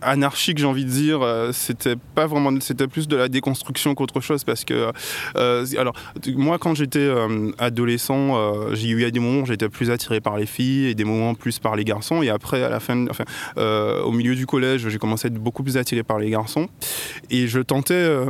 anarchique, 0.01 0.57
j'ai 0.57 0.65
envie 0.65 0.85
de 0.85 0.89
dire. 0.89 1.21
C'était 1.51 1.95
pas 2.15 2.27
vraiment, 2.27 2.51
c'était 2.59 2.87
plus 2.87 3.07
de 3.07 3.15
la 3.15 3.27
déconstruction 3.27 3.95
qu'autre 3.95 4.21
chose 4.21 4.43
parce 4.43 4.63
que, 4.63 4.91
alors, 5.35 5.93
moi, 6.35 6.57
quand 6.57 6.75
j'étais 6.75 7.09
adolescent, 7.57 8.73
j'ai 8.73 8.89
eu 8.89 9.11
des 9.11 9.19
moments 9.19 9.41
où 9.41 9.45
j'étais 9.45 9.69
plus 9.69 9.91
attiré 9.91 10.21
par 10.21 10.37
les 10.37 10.45
filles 10.45 10.87
et 10.87 10.95
des 10.95 11.03
moments 11.03 11.35
plus 11.35 11.59
par 11.59 11.75
les 11.75 11.83
garçons. 11.83 12.21
Et 12.21 12.29
après, 12.29 12.63
à 12.63 12.69
la 12.69 12.79
fin, 12.79 13.05
au 13.57 14.11
milieu 14.11 14.35
du 14.35 14.45
collège, 14.45 14.87
j'ai 14.89 14.97
commencé 14.97 15.27
à 15.27 15.31
être 15.31 15.35
beaucoup 15.35 15.63
plus 15.63 15.77
attiré 15.77 16.03
par 16.03 16.19
les 16.19 16.29
garçons 16.29 16.67
et 17.29 17.47
je 17.47 17.59
tentais 17.59 18.25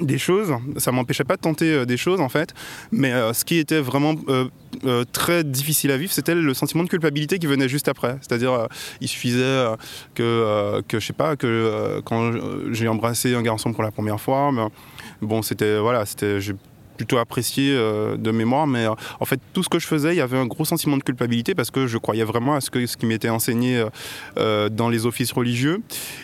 des 0.00 0.18
choses, 0.18 0.54
ça 0.76 0.92
m'empêchait 0.92 1.24
pas 1.24 1.36
de 1.36 1.40
tenter 1.40 1.72
euh, 1.72 1.84
des 1.84 1.96
choses 1.96 2.20
en 2.20 2.28
fait, 2.28 2.54
mais 2.92 3.12
euh, 3.12 3.32
ce 3.32 3.44
qui 3.44 3.58
était 3.58 3.80
vraiment 3.80 4.14
euh, 4.28 5.04
très 5.12 5.44
difficile 5.44 5.90
à 5.90 5.96
vivre, 5.96 6.12
c'était 6.12 6.34
le 6.34 6.54
sentiment 6.54 6.84
de 6.84 6.88
culpabilité 6.88 7.38
qui 7.38 7.46
venait 7.46 7.68
juste 7.68 7.88
après. 7.88 8.16
C'est-à-dire, 8.20 8.68
il 9.00 9.08
suffisait 9.08 9.64
que, 10.14 10.82
que 10.86 11.00
je 11.00 11.06
sais 11.06 11.12
pas, 11.12 11.36
que 11.36 12.00
quand 12.04 12.32
j'ai 12.70 12.88
embrassé 12.88 13.34
un 13.34 13.42
garçon 13.42 13.72
pour 13.72 13.82
la 13.82 13.90
première 13.90 14.20
fois, 14.20 14.50
ben, 14.54 14.70
bon, 15.22 15.42
c'était 15.42 15.78
voilà, 15.78 16.06
c'était 16.06 16.38
plutôt 16.98 17.16
apprécié 17.16 17.72
euh, 17.72 18.16
de 18.16 18.30
mémoire, 18.30 18.66
mais 18.66 18.84
euh, 18.84 18.92
en 19.20 19.24
fait, 19.24 19.40
tout 19.54 19.62
ce 19.62 19.68
que 19.70 19.78
je 19.78 19.86
faisais, 19.86 20.12
il 20.14 20.18
y 20.18 20.20
avait 20.20 20.36
un 20.36 20.46
gros 20.46 20.66
sentiment 20.66 20.98
de 20.98 21.02
culpabilité 21.02 21.54
parce 21.54 21.70
que 21.70 21.86
je 21.86 21.96
croyais 21.96 22.24
vraiment 22.24 22.54
à 22.54 22.60
ce, 22.60 22.70
que, 22.70 22.84
ce 22.86 22.96
qui 22.96 23.06
m'était 23.06 23.30
enseigné 23.30 23.84
euh, 24.36 24.68
dans 24.68 24.90
les 24.90 25.06
offices 25.06 25.32
religieux. 25.32 25.80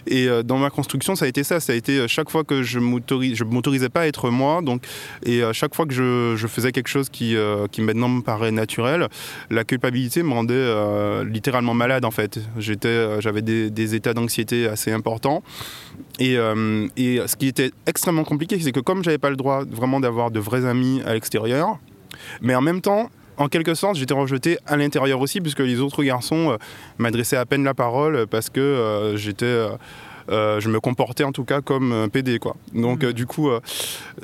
Et 0.06 0.28
dans 0.44 0.58
ma 0.58 0.70
construction, 0.70 1.14
ça 1.14 1.24
a 1.24 1.28
été 1.28 1.44
ça. 1.44 1.60
Ça 1.60 1.72
a 1.72 1.76
été 1.76 2.06
chaque 2.08 2.28
fois 2.28 2.44
que 2.44 2.62
je 2.62 2.78
ne 2.80 3.44
m'autorisais 3.44 3.88
pas 3.88 4.02
à 4.02 4.06
être 4.06 4.30
moi, 4.30 4.60
donc, 4.60 4.84
et 5.24 5.42
chaque 5.52 5.74
fois 5.74 5.86
que 5.86 5.94
je, 5.94 6.34
je 6.36 6.46
faisais 6.48 6.72
quelque 6.72 6.88
chose 6.88 7.08
qui, 7.08 7.36
maintenant 7.78 8.08
me 8.08 8.22
paraît 8.22 8.50
naturel, 8.50 9.08
la 9.50 9.64
culpabilité 9.64 10.22
me 10.22 10.32
rendait 10.32 11.24
littéralement 11.24 11.74
malade 11.74 12.04
en 12.04 12.10
fait. 12.10 12.40
J'étais, 12.58 13.20
j'avais 13.20 13.42
des 13.42 13.94
états 13.94 14.14
d'anxiété 14.14 14.66
assez 14.66 14.90
importants. 14.90 15.42
Et, 16.18 16.34
et, 16.96 17.20
ce 17.26 17.36
qui 17.36 17.48
était 17.48 17.72
extrêmement 17.86 18.24
compliqué, 18.24 18.58
c'est 18.60 18.72
que 18.72 18.80
comme 18.80 19.02
j'avais 19.02 19.18
pas 19.18 19.30
le 19.30 19.36
droit 19.36 19.64
vraiment 19.64 20.00
d'avoir 20.00 20.30
de 20.30 20.38
vrais 20.38 20.64
amis 20.64 21.02
à 21.04 21.14
l'extérieur. 21.14 21.78
Mais 22.40 22.54
en 22.54 22.60
même 22.60 22.80
temps, 22.80 23.10
en 23.36 23.48
quelque 23.48 23.74
sorte, 23.74 23.96
j'étais 23.96 24.14
rejeté 24.14 24.58
à 24.66 24.76
l'intérieur 24.76 25.20
aussi, 25.20 25.40
puisque 25.40 25.60
les 25.60 25.80
autres 25.80 26.04
garçons 26.04 26.52
euh, 26.52 26.56
m'adressaient 26.98 27.36
à 27.36 27.46
peine 27.46 27.64
la 27.64 27.74
parole 27.74 28.26
parce 28.26 28.50
que 28.50 28.60
euh, 28.60 29.16
j'étais. 29.16 29.68
Euh, 30.30 30.60
je 30.60 30.68
me 30.68 30.80
comportais 30.80 31.24
en 31.24 31.32
tout 31.32 31.44
cas 31.44 31.60
comme 31.60 31.92
un 31.92 32.08
PD 32.08 32.38
quoi. 32.38 32.56
Donc 32.74 33.04
mm. 33.04 33.12
du 33.12 33.26
coup 33.26 33.50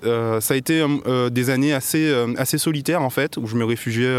ça 0.02 0.54
a 0.54 0.56
été 0.56 0.84
des 1.30 1.50
années 1.50 1.72
assez, 1.72 2.12
assez 2.36 2.58
solitaires 2.58 3.02
en 3.02 3.10
fait 3.10 3.36
où 3.36 3.46
je 3.46 3.56
me 3.56 3.64
réfugiais 3.64 4.16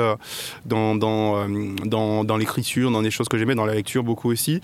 dans, 0.65 0.95
dans, 0.95 1.47
dans, 1.85 2.23
dans 2.23 2.37
l'écriture, 2.37 2.91
dans 2.91 3.01
des 3.01 3.11
choses 3.11 3.27
que 3.27 3.37
j'aimais, 3.37 3.55
dans 3.55 3.65
la 3.65 3.75
lecture 3.75 4.03
beaucoup 4.03 4.31
aussi. 4.31 4.61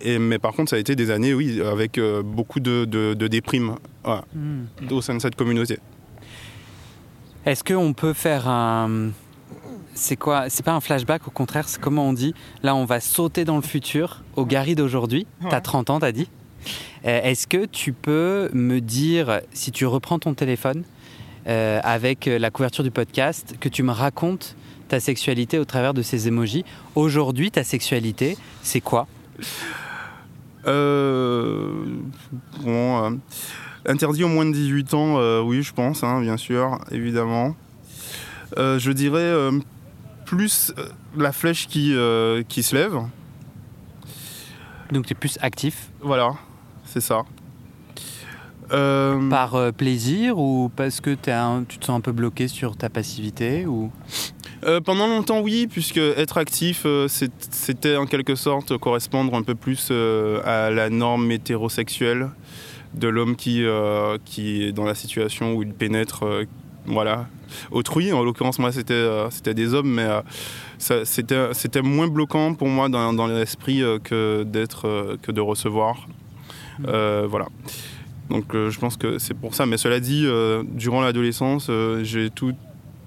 et, 0.00 0.18
mais 0.18 0.38
par 0.38 0.52
contre 0.52 0.70
ça 0.70 0.76
a 0.76 0.78
été 0.78 0.96
des 0.96 1.10
années 1.10 1.34
oui 1.34 1.60
avec 1.60 2.00
beaucoup 2.24 2.60
de, 2.60 2.84
de, 2.84 3.14
de 3.14 3.26
déprime 3.28 3.76
mm. 4.04 4.92
au 4.92 5.00
sein 5.00 5.14
de 5.14 5.20
cette 5.20 5.34
communauté. 5.36 5.78
Est-ce 7.46 7.64
qu'on 7.64 7.92
peut 7.94 8.12
faire 8.12 8.46
un. 8.48 9.10
C'est 10.00 10.16
quoi 10.16 10.48
C'est 10.48 10.64
pas 10.64 10.72
un 10.72 10.80
flashback, 10.80 11.26
au 11.26 11.32
contraire, 11.32 11.68
c'est 11.68 11.80
comment 11.80 12.06
on 12.06 12.12
dit 12.12 12.32
Là, 12.62 12.76
on 12.76 12.84
va 12.84 13.00
sauter 13.00 13.44
dans 13.44 13.56
le 13.56 13.62
futur, 13.62 14.22
au 14.36 14.46
Gary 14.46 14.76
d'aujourd'hui. 14.76 15.26
T'as 15.50 15.60
30 15.60 15.90
ans, 15.90 15.98
t'as 15.98 16.12
dit. 16.12 16.28
Euh, 17.04 17.20
est-ce 17.22 17.48
que 17.48 17.66
tu 17.66 17.92
peux 17.92 18.48
me 18.52 18.80
dire, 18.80 19.40
si 19.52 19.72
tu 19.72 19.86
reprends 19.86 20.20
ton 20.20 20.34
téléphone 20.34 20.84
euh, 21.48 21.80
avec 21.82 22.26
la 22.26 22.50
couverture 22.50 22.84
du 22.84 22.92
podcast, 22.92 23.56
que 23.58 23.68
tu 23.68 23.82
me 23.82 23.90
racontes 23.90 24.54
ta 24.86 25.00
sexualité 25.00 25.58
au 25.58 25.64
travers 25.64 25.94
de 25.94 26.02
ces 26.02 26.28
émojis? 26.28 26.64
Aujourd'hui, 26.94 27.50
ta 27.50 27.64
sexualité, 27.64 28.38
c'est 28.62 28.80
quoi? 28.80 29.08
Euh, 30.68 31.72
Bon. 32.62 33.18
Interdit 33.84 34.22
aux 34.22 34.28
moins 34.28 34.46
de 34.46 34.52
18 34.52 34.94
ans, 34.94 35.40
oui, 35.42 35.62
je 35.62 35.72
pense, 35.72 36.04
hein, 36.04 36.20
bien 36.20 36.36
sûr, 36.36 36.78
évidemment. 36.92 37.56
Je 38.56 38.90
dirais 38.92 39.50
plus 40.28 40.74
la 41.16 41.32
flèche 41.32 41.66
qui, 41.66 41.94
qui 42.48 42.62
se 42.62 42.74
lève. 42.74 42.98
Donc 44.92 45.06
tu 45.06 45.12
es 45.12 45.16
plus 45.16 45.38
actif 45.40 45.90
Voilà, 46.00 46.34
c'est 46.84 47.00
ça. 47.00 47.22
Par 48.68 49.72
plaisir 49.72 50.38
ou 50.38 50.70
parce 50.76 51.00
que 51.00 51.10
es 51.10 51.64
tu 51.66 51.78
te 51.78 51.86
sens 51.86 51.96
un 51.96 52.00
peu 52.02 52.12
bloqué 52.12 52.48
sur 52.48 52.76
ta 52.76 52.90
passivité 52.90 53.66
ou? 53.66 53.90
Pendant 54.84 55.06
longtemps, 55.06 55.40
oui, 55.40 55.66
puisque 55.66 55.98
être 55.98 56.36
actif, 56.36 56.86
c'était 57.08 57.96
en 57.96 58.06
quelque 58.06 58.34
sorte 58.34 58.76
correspondre 58.76 59.34
un 59.34 59.42
peu 59.42 59.54
plus 59.54 59.90
à 60.44 60.70
la 60.70 60.90
norme 60.90 61.30
hétérosexuelle 61.30 62.28
de 62.94 63.08
l'homme 63.08 63.36
qui, 63.36 63.64
euh, 63.64 64.18
qui 64.24 64.64
est 64.64 64.72
dans 64.72 64.84
la 64.84 64.94
situation 64.94 65.54
où 65.54 65.62
il 65.62 65.72
pénètre 65.72 66.24
euh, 66.24 66.44
voilà, 66.88 67.26
autrui. 67.70 68.12
En 68.12 68.22
l'occurrence, 68.22 68.58
moi, 68.58 68.72
c'était 68.72 68.94
euh, 68.94 69.30
c'était 69.30 69.54
des 69.54 69.74
hommes, 69.74 69.90
mais 69.90 70.08
c'était 70.78 71.82
moins 71.82 72.08
bloquant 72.08 72.54
pour 72.54 72.68
moi 72.68 72.88
dans, 72.88 73.12
dans 73.12 73.26
l'esprit 73.26 73.82
que 74.04 74.42
d'être 74.44 75.18
que 75.22 75.32
de 75.32 75.40
recevoir. 75.40 76.06
Mmh. 76.80 77.24
voilà. 77.28 77.46
Donc 78.30 78.52
je 78.52 78.78
pense 78.78 78.96
que 78.96 79.18
c'est 79.18 79.34
pour 79.34 79.54
ça. 79.54 79.66
Mais 79.66 79.76
cela 79.76 80.00
dit, 80.00 80.26
durant 80.72 81.00
l'adolescence, 81.00 81.70
j'ai 82.02 82.30
tout, 82.30 82.54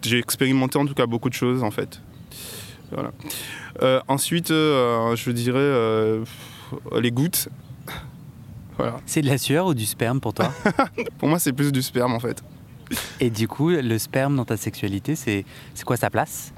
j'ai 0.01 0.19
expérimenté 0.19 0.77
en 0.77 0.85
tout 0.85 0.95
cas 0.95 1.05
beaucoup 1.05 1.29
de 1.29 1.35
choses 1.35 1.63
en 1.63 1.71
fait. 1.71 2.01
Voilà. 2.91 3.11
ensuite, 4.07 4.49
je 4.49 5.31
dirais 5.31 6.21
les 6.99 7.11
gouttes. 7.11 7.49
C'est 9.05 9.21
de 9.21 9.27
la 9.27 9.37
sueur 9.37 9.67
ou 9.67 9.73
du 9.73 9.85
sperme 9.85 10.19
pour 10.19 10.33
toi? 10.33 10.51
Pour 11.19 11.29
moi, 11.29 11.39
c'est 11.39 11.53
plus 11.53 11.71
du 11.71 11.81
sperme 11.81 12.13
en 12.13 12.19
fait. 12.19 12.43
Et 13.19 13.29
du 13.29 13.47
coup, 13.47 13.69
le 13.69 13.97
sperme 13.97 14.35
dans 14.35 14.45
ta 14.45 14.57
sexualité, 14.57 15.15
c'est 15.15 15.45
quoi 15.85 15.97
sa 15.97 16.09
place? 16.09 16.53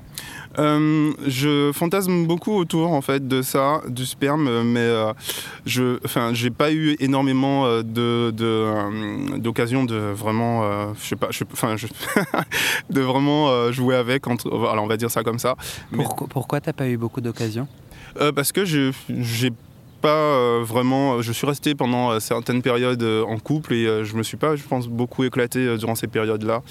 Euh, 0.60 1.14
je 1.26 1.72
fantasme 1.74 2.28
beaucoup 2.28 2.54
autour 2.54 2.92
en 2.92 3.02
fait 3.02 3.28
de 3.28 3.42
ça, 3.42 3.82
du 3.88 4.06
sperme, 4.06 4.62
mais 4.64 4.80
euh, 4.80 5.12
je, 5.66 5.98
enfin, 6.06 6.32
j'ai 6.34 6.52
pas 6.52 6.72
eu 6.72 6.96
énormément 7.00 7.66
euh, 7.66 7.82
de, 7.82 8.32
d'occasion 9.38 9.84
de, 9.84 9.96
vraiment, 9.96 10.94
je 10.94 11.08
sais 11.08 11.16
pas, 11.16 11.30
enfin, 11.52 11.76
de 12.90 13.02
vraiment 13.02 13.72
jouer 13.72 13.96
avec. 13.96 14.28
Entre, 14.28 14.48
alors 14.50 14.84
on 14.84 14.88
va 14.88 14.98
dire 14.98 15.12
ça 15.12 15.24
comme 15.24 15.40
ça. 15.40 15.56
Pourquoi, 15.92 16.28
pourquoi 16.28 16.62
t'as 16.62 16.74
pas 16.74 16.88
eu 16.88 16.98
beaucoup 16.98 17.22
d'occasions? 17.22 17.68
Parce 18.36 18.52
que 18.52 18.64
j'ai 18.64 18.92
pas 20.04 20.10
euh, 20.10 20.62
vraiment. 20.66 21.22
Je 21.22 21.32
suis 21.32 21.48
resté 21.48 21.76
pendant 21.76 22.12
euh, 22.12 22.20
certaines 22.20 22.62
périodes 22.62 23.02
euh, 23.04 23.24
en 23.24 23.40
couple 23.40 23.74
et 23.74 24.04
je 24.04 24.16
me 24.18 24.24
suis 24.24 24.36
pas, 24.36 24.58
je 24.58 24.64
pense, 24.64 24.90
beaucoup 24.90 25.24
éclaté 25.24 25.78
durant 25.78 25.96
ces 25.96 26.08
périodes-là. 26.08 26.62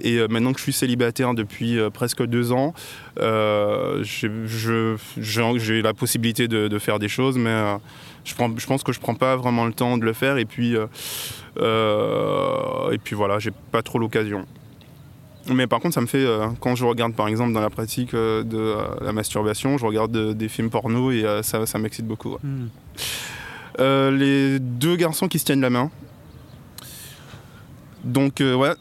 Et 0.00 0.26
maintenant 0.28 0.52
que 0.52 0.58
je 0.58 0.62
suis 0.62 0.72
célibataire 0.72 1.34
depuis 1.34 1.78
presque 1.92 2.24
deux 2.24 2.50
ans, 2.50 2.72
j'ai 4.00 4.32
la 5.82 5.92
possibilité 5.94 6.48
de, 6.48 6.78
faire 6.78 6.98
des 6.98 7.08
choses, 7.08 7.36
mais 7.36 7.76
je 8.24 8.34
pense 8.66 8.82
que 8.82 8.92
je 8.92 9.00
prends 9.00 9.14
pas 9.14 9.36
vraiment 9.36 9.66
le 9.66 9.74
temps 9.74 9.98
de 9.98 10.04
le 10.04 10.14
faire. 10.14 10.38
Et 10.38 10.46
puis, 10.46 10.74
et 10.74 10.86
puis 13.04 13.14
voilà, 13.14 13.38
j'ai 13.38 13.52
pas 13.70 13.82
trop 13.82 13.98
l'occasion. 13.98 14.46
Mais 15.54 15.66
par 15.66 15.80
contre, 15.80 15.94
ça 15.94 16.00
me 16.00 16.06
fait, 16.06 16.24
euh, 16.24 16.48
quand 16.60 16.74
je 16.74 16.84
regarde 16.84 17.14
par 17.14 17.28
exemple 17.28 17.52
dans 17.52 17.60
la 17.60 17.70
pratique 17.70 18.14
euh, 18.14 18.42
de 18.42 18.58
euh, 18.58 18.82
la 19.00 19.12
masturbation, 19.12 19.78
je 19.78 19.86
regarde 19.86 20.34
des 20.34 20.48
films 20.48 20.70
porno 20.70 21.10
et 21.10 21.24
ça, 21.42 21.66
ça 21.66 21.78
m'excite 21.78 22.06
beaucoup. 22.06 22.36
Hmm. 22.42 22.68
les 23.78 24.58
deux 24.58 24.96
garçons 24.96 25.28
qui 25.28 25.38
se 25.38 25.44
tiennent 25.44 25.60
la 25.60 25.70
main. 25.70 25.90
Donc, 28.04 28.40
ouais. 28.40 28.74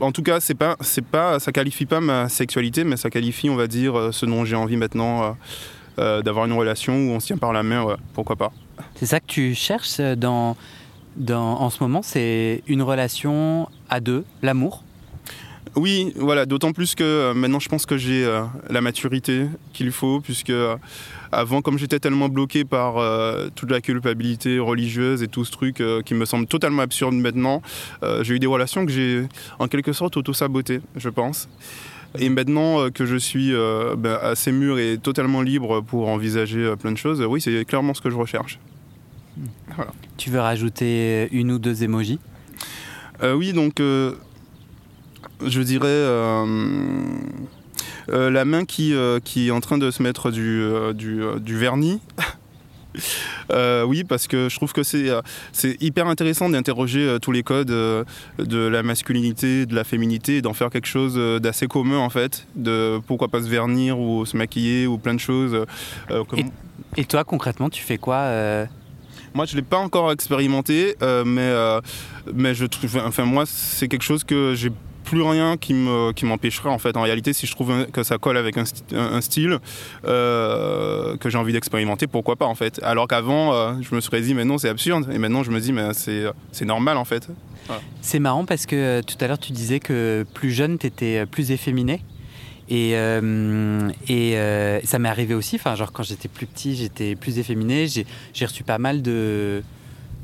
En 0.00 0.12
tout 0.12 0.22
cas, 0.22 0.40
c'est 0.40 0.54
pas, 0.54 0.76
c'est 0.80 1.04
pas, 1.04 1.38
ça 1.40 1.52
qualifie 1.52 1.86
pas 1.86 2.00
ma 2.00 2.28
sexualité, 2.28 2.84
mais 2.84 2.96
ça 2.96 3.10
qualifie, 3.10 3.48
on 3.48 3.56
va 3.56 3.66
dire, 3.66 4.10
ce 4.12 4.26
dont 4.26 4.44
j'ai 4.44 4.56
envie 4.56 4.76
maintenant 4.76 5.36
d'avoir 5.96 6.46
une 6.46 6.52
relation 6.52 6.94
où 6.94 7.10
on 7.10 7.20
se 7.20 7.26
tient 7.26 7.38
par 7.38 7.52
la 7.52 7.62
main. 7.62 7.96
pourquoi 8.12 8.36
pas. 8.36 8.52
C'est 8.96 9.06
ça 9.06 9.20
que 9.20 9.26
tu 9.26 9.54
cherches 9.54 10.00
dans, 10.00 10.56
dans, 11.16 11.60
en 11.60 11.70
ce 11.70 11.82
moment, 11.82 12.02
c'est 12.02 12.62
une 12.66 12.82
relation 12.82 13.68
à 13.88 14.00
deux, 14.00 14.24
l'amour? 14.42 14.83
Oui, 15.76 16.12
voilà, 16.16 16.46
d'autant 16.46 16.72
plus 16.72 16.94
que 16.94 17.02
euh, 17.02 17.34
maintenant 17.34 17.58
je 17.58 17.68
pense 17.68 17.84
que 17.84 17.96
j'ai 17.96 18.24
euh, 18.24 18.42
la 18.70 18.80
maturité 18.80 19.46
qu'il 19.72 19.90
faut, 19.90 20.20
puisque 20.20 20.50
euh, 20.50 20.76
avant, 21.32 21.62
comme 21.62 21.78
j'étais 21.78 21.98
tellement 21.98 22.28
bloqué 22.28 22.64
par 22.64 22.94
toute 23.56 23.70
la 23.70 23.80
culpabilité 23.80 24.60
religieuse 24.60 25.24
et 25.24 25.28
tout 25.28 25.44
ce 25.44 25.50
truc 25.50 25.82
qui 26.04 26.14
me 26.14 26.24
semble 26.26 26.46
totalement 26.46 26.82
absurde 26.82 27.14
maintenant, 27.14 27.60
j'ai 28.22 28.34
eu 28.34 28.38
des 28.38 28.46
relations 28.46 28.86
que 28.86 28.92
j'ai 28.92 29.26
en 29.58 29.66
quelque 29.66 29.92
sorte 29.92 30.16
auto-sabotées, 30.16 30.80
je 30.94 31.08
pense. 31.08 31.48
Et 32.20 32.28
maintenant 32.28 32.88
que 32.90 33.04
je 33.04 33.16
suis 33.16 33.52
ben, 33.98 34.16
assez 34.22 34.52
mûr 34.52 34.78
et 34.78 34.96
totalement 34.98 35.42
libre 35.42 35.80
pour 35.80 36.06
envisager 36.08 36.74
plein 36.80 36.92
de 36.92 36.98
choses, 36.98 37.20
oui, 37.20 37.40
c'est 37.40 37.64
clairement 37.64 37.94
ce 37.94 38.00
que 38.00 38.10
je 38.10 38.16
recherche. 38.16 38.60
Tu 40.16 40.30
veux 40.30 40.40
rajouter 40.40 41.28
une 41.32 41.50
ou 41.50 41.58
deux 41.58 41.82
emojis 41.82 42.20
Oui, 43.24 43.52
donc 43.52 43.80
je 45.46 45.60
dirais 45.62 46.04
la 48.08 48.44
main 48.44 48.64
qui, 48.64 48.94
qui 49.24 49.48
est 49.48 49.50
en 49.50 49.60
train 49.60 49.78
de 49.78 49.90
se 49.90 50.02
mettre 50.02 50.30
du, 50.30 50.68
du, 50.94 51.22
du 51.40 51.56
vernis. 51.56 52.00
Euh, 53.50 53.84
oui, 53.84 54.04
parce 54.04 54.26
que 54.26 54.48
je 54.48 54.56
trouve 54.56 54.72
que 54.72 54.82
c'est 54.82 55.10
euh, 55.10 55.20
hyper 55.80 56.06
intéressant 56.06 56.48
d'interroger 56.48 57.06
euh, 57.06 57.18
tous 57.18 57.32
les 57.32 57.42
codes 57.42 57.66
de 57.66 58.58
la 58.58 58.82
masculinité, 58.82 59.66
de 59.66 59.74
la 59.74 59.84
féminité, 59.84 60.42
d'en 60.42 60.54
faire 60.54 60.70
quelque 60.70 60.86
chose 60.86 61.16
d'assez 61.40 61.66
commun 61.66 61.98
en 61.98 62.10
fait, 62.10 62.46
de 62.54 63.00
pourquoi 63.06 63.28
pas 63.28 63.42
se 63.42 63.48
vernir 63.48 63.98
ou 63.98 64.24
se 64.24 64.36
maquiller 64.36 64.86
ou 64.86 64.98
plein 64.98 65.14
de 65.14 65.20
choses. 65.20 65.66
Et, 66.96 67.04
toi 67.04 67.24
concrètement, 67.24 67.70
tu 67.70 67.82
fais 67.82 67.98
quoi 67.98 68.66
moi, 69.36 69.46
je 69.46 69.56
l'ai 69.56 69.62
pas 69.62 69.78
encore 69.78 70.12
expérimenté, 70.12 70.94
mais 71.26 71.52
mais 72.32 72.54
je 72.54 72.66
trouve, 72.66 73.02
enfin 73.04 73.24
moi, 73.24 73.44
c'est 73.46 73.88
quelque 73.88 74.04
chose 74.04 74.22
que 74.22 74.54
j'ai 74.54 74.70
plus 75.04 75.22
rien 75.22 75.56
qui 75.56 75.74
me 75.74 76.12
qui 76.12 76.24
m'empêcherait 76.24 76.70
en 76.70 76.78
fait. 76.78 76.96
En 76.96 77.02
réalité 77.02 77.32
si 77.32 77.46
je 77.46 77.52
trouve 77.52 77.86
que 77.92 78.02
ça 78.02 78.18
colle 78.18 78.36
avec 78.36 78.56
un, 78.56 79.20
style 79.20 79.58
euh, 80.04 81.16
que 81.18 81.30
j'ai 81.30 81.38
envie 81.38 81.52
d'expérimenter 81.52 82.06
pourquoi 82.08 82.36
pas 82.36 82.46
en 82.46 82.54
fait. 82.54 82.80
Alors 82.82 83.06
qu'avant 83.06 83.52
euh, 83.52 83.74
je 83.80 83.94
me 83.94 84.00
serais 84.00 84.22
dit 84.22 84.34
mais 84.34 84.44
non 84.44 84.58
c'est 84.58 84.68
absurde. 84.68 85.08
Et 85.12 85.18
maintenant 85.18 85.42
je 85.44 85.50
me 85.50 85.60
dis 85.60 85.72
mais 85.72 85.90
c'est 85.92 86.64
normal 86.64 86.96
en 86.96 87.04
fait. 87.04 87.28
C'est 88.00 88.18
marrant 88.18 88.44
parce 88.44 88.66
que 88.66 88.76
euh, 88.76 89.02
tout 89.02 89.16
à 89.20 89.28
l'heure 89.28 89.38
tu 89.38 89.52
disais 89.52 89.78
que 89.78 90.26
plus 90.34 90.50
jeune 90.50 90.78
tu 90.78 90.86
étais 90.86 91.26
plus 91.26 91.52
efféminé. 91.52 92.02
Et, 92.70 92.92
ça 94.84 94.98
m'est 94.98 95.08
arrivé 95.08 95.34
aussi. 95.34 95.56
Enfin 95.56 95.74
genre 95.76 95.92
quand 95.92 96.02
j'étais 96.02 96.28
plus 96.28 96.46
petit 96.46 96.74
j'étais 96.76 97.14
plus 97.14 97.38
efféminé. 97.38 97.86
J'ai 97.86 98.46
reçu 98.46 98.64
pas 98.64 98.78
mal 98.78 99.02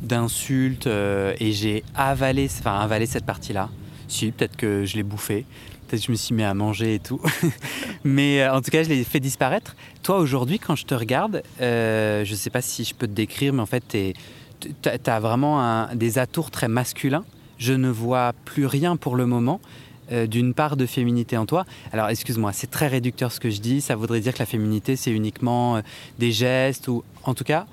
d'insultes 0.02 0.86
et 0.86 1.52
j'ai 1.52 1.84
avalé 1.94 2.48
enfin 2.58 2.78
avalé 2.78 3.04
cette 3.04 3.26
partie 3.26 3.52
là 3.52 3.68
si, 4.10 4.30
peut-être 4.32 4.56
que 4.56 4.84
je 4.84 4.96
l'ai 4.96 5.02
bouffé. 5.02 5.44
Peut-être 5.86 6.02
que 6.02 6.06
je 6.06 6.12
me 6.12 6.16
suis 6.16 6.34
mis 6.34 6.42
à 6.42 6.54
manger 6.54 6.94
et 6.94 6.98
tout. 6.98 7.20
Mais 8.04 8.42
euh, 8.42 8.54
en 8.54 8.60
tout 8.60 8.70
cas, 8.70 8.82
je 8.82 8.88
l'ai 8.88 9.04
fait 9.04 9.20
disparaître. 9.20 9.74
Toi, 10.02 10.18
aujourd'hui, 10.18 10.58
quand 10.58 10.76
je 10.76 10.84
te 10.84 10.94
regarde, 10.94 11.42
euh, 11.60 12.24
je 12.24 12.30
ne 12.30 12.36
sais 12.36 12.50
pas 12.50 12.62
si 12.62 12.84
je 12.84 12.94
peux 12.94 13.06
te 13.06 13.12
décrire, 13.12 13.52
mais 13.52 13.60
en 13.60 13.66
fait, 13.66 13.84
tu 13.88 14.88
as 14.88 15.20
vraiment 15.20 15.88
des 15.94 16.18
atours 16.18 16.50
très 16.50 16.68
masculins. 16.68 17.24
Je 17.58 17.72
ne 17.72 17.88
vois 17.88 18.32
plus 18.44 18.66
rien 18.66 18.96
pour 18.96 19.16
le 19.16 19.26
moment 19.26 19.60
euh, 20.12 20.26
d'une 20.26 20.54
part 20.54 20.76
de 20.76 20.86
féminité 20.86 21.36
en 21.36 21.44
toi. 21.44 21.66
Alors, 21.92 22.08
excuse-moi, 22.08 22.52
c'est 22.52 22.70
très 22.70 22.86
réducteur 22.86 23.32
ce 23.32 23.40
que 23.40 23.50
je 23.50 23.60
dis. 23.60 23.80
Ça 23.80 23.96
voudrait 23.96 24.20
dire 24.20 24.32
que 24.32 24.38
la 24.38 24.46
féminité, 24.46 24.96
c'est 24.96 25.10
uniquement 25.10 25.80
des 26.18 26.32
gestes 26.32 26.88
ou, 26.88 27.02
en 27.24 27.34
tout 27.34 27.44
cas, 27.44 27.66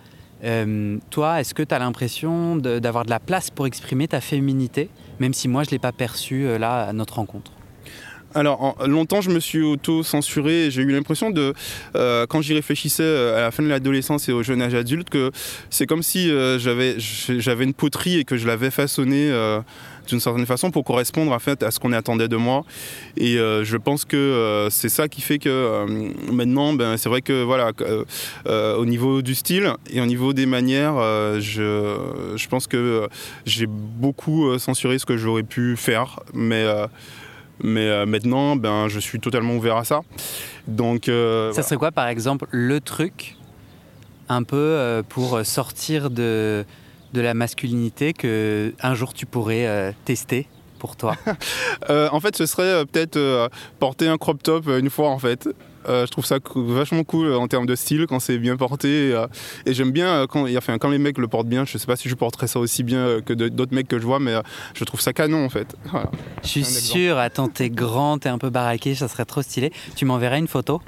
toi, 1.09 1.39
est-ce 1.39 1.53
que 1.53 1.63
tu 1.63 1.73
as 1.73 1.79
l'impression 1.79 2.55
d'avoir 2.55 3.05
de 3.05 3.09
la 3.09 3.19
place 3.19 3.49
pour 3.49 3.65
exprimer 3.67 4.07
ta 4.07 4.21
féminité 4.21 4.89
même 5.19 5.33
si 5.33 5.47
moi 5.47 5.63
je 5.63 5.69
ne 5.69 5.71
l'ai 5.71 5.79
pas 5.79 5.91
perçu 5.91 6.45
euh, 6.45 6.57
là 6.57 6.87
à 6.87 6.93
notre 6.93 7.15
rencontre? 7.15 7.51
Alors, 8.37 8.77
longtemps, 8.85 9.19
je 9.19 9.31
me 9.31 9.39
suis 9.39 9.63
auto-censuré. 9.63 10.69
J'ai 10.69 10.83
eu 10.83 10.91
l'impression 10.91 11.31
de, 11.31 11.55
euh, 11.95 12.27
quand 12.27 12.43
j'y 12.43 12.53
réfléchissais 12.53 13.01
euh, 13.01 13.35
à 13.35 13.41
la 13.41 13.49
fin 13.49 13.63
de 13.63 13.67
l'adolescence 13.67 14.29
et 14.29 14.31
au 14.31 14.43
jeune 14.43 14.61
âge 14.61 14.75
adulte, 14.75 15.09
que 15.09 15.31
c'est 15.71 15.87
comme 15.87 16.03
si 16.03 16.29
j'avais, 16.59 16.97
j'avais 16.99 17.63
une 17.63 17.73
poterie 17.73 18.19
et 18.19 18.25
que 18.25 18.37
je 18.37 18.45
l'avais 18.45 18.69
façonnée 18.69 19.31
d'une 20.07 20.19
certaine 20.19 20.45
façon 20.45 20.69
pour 20.69 20.83
correspondre 20.83 21.33
à 21.33 21.71
ce 21.71 21.79
qu'on 21.79 21.93
attendait 21.93 22.27
de 22.27 22.35
moi. 22.35 22.63
Et 23.17 23.37
je 23.37 23.77
pense 23.77 24.05
que 24.05 24.67
c'est 24.69 24.89
ça 24.89 25.07
qui 25.07 25.21
fait 25.21 25.39
que 25.39 25.85
maintenant, 26.31 26.73
ben, 26.73 26.97
c'est 26.97 27.09
vrai 27.09 27.21
que 27.21 27.43
voilà, 27.43 27.71
au 28.45 28.85
niveau 28.85 29.21
du 29.21 29.33
style 29.35 29.73
et 29.89 29.99
au 29.99 30.05
niveau 30.05 30.33
des 30.33 30.45
manières, 30.45 30.95
je, 31.39 31.97
je 32.35 32.47
pense 32.47 32.67
que 32.67 33.07
j'ai 33.45 33.67
beaucoup 33.67 34.57
censuré 34.59 34.99
ce 34.99 35.05
que 35.05 35.17
j'aurais 35.17 35.43
pu 35.43 35.75
faire. 35.75 36.19
Mais 36.33 36.65
mais 37.63 37.87
euh, 37.87 38.05
maintenant, 38.05 38.55
ben, 38.55 38.87
je 38.87 38.99
suis 38.99 39.19
totalement 39.19 39.55
ouvert 39.55 39.77
à 39.77 39.83
ça. 39.83 40.01
Donc, 40.67 41.09
euh, 41.09 41.51
ça 41.53 41.63
serait 41.63 41.77
quoi, 41.77 41.91
par 41.91 42.07
exemple, 42.07 42.47
le 42.51 42.79
truc 42.81 43.35
un 44.29 44.43
peu 44.43 44.57
euh, 44.57 45.03
pour 45.07 45.45
sortir 45.45 46.09
de, 46.09 46.65
de 47.13 47.21
la 47.21 47.33
masculinité 47.33 48.13
que 48.13 48.73
un 48.81 48.93
jour 48.93 49.13
tu 49.13 49.25
pourrais 49.25 49.93
tester 50.05 50.47
pour 50.79 50.95
toi? 50.95 51.15
En 51.89 52.19
fait, 52.19 52.35
ce 52.35 52.45
serait 52.45 52.85
peut-être 52.85 53.49
porter 53.79 54.07
un 54.07 54.17
crop 54.17 54.43
top 54.43 54.67
une 54.67 54.89
fois, 54.89 55.09
en 55.09 55.19
fait. 55.19 55.47
Euh, 55.87 56.05
je 56.05 56.11
trouve 56.11 56.25
ça 56.25 56.37
vachement 56.55 57.03
cool 57.03 57.33
en 57.33 57.47
termes 57.47 57.65
de 57.65 57.75
style 57.75 58.07
quand 58.07 58.19
c'est 58.19 58.37
bien 58.37 58.57
porté. 58.57 59.13
Euh, 59.13 59.27
et, 59.65 59.73
j'aime 59.73 59.91
bien 59.91 60.07
euh, 60.07 60.27
quand, 60.27 60.45
enfin, 60.57 60.77
quand 60.77 60.89
les 60.89 60.97
mecs 60.97 61.17
le 61.17 61.27
portent 61.27 61.47
bien. 61.47 61.65
Je 61.65 61.77
sais 61.77 61.85
pas 61.85 61.95
si 61.95 62.09
je 62.09 62.15
porterais 62.15 62.47
ça 62.47 62.59
aussi 62.59 62.83
bien 62.83 63.21
que 63.25 63.33
d'autres 63.33 63.73
mecs 63.73 63.87
que 63.87 63.99
je 63.99 64.05
vois, 64.05 64.19
mais 64.19 64.33
je 64.73 64.83
trouve 64.83 65.01
ça 65.01 65.13
canon 65.13 65.45
en 65.45 65.49
fait. 65.49 65.75
Je 66.43 66.47
suis 66.47 66.65
sûr, 66.65 67.17
attends, 67.17 67.49
t'es 67.49 67.69
grand, 67.69 68.19
t'es 68.19 68.29
un 68.29 68.37
peu 68.37 68.49
baraqué, 68.49 68.95
ça 68.95 69.07
serait 69.07 69.25
trop 69.25 69.41
stylé. 69.41 69.71
Tu 69.95 70.05
m'enverrais 70.05 70.39
une 70.39 70.47
photo? 70.47 70.81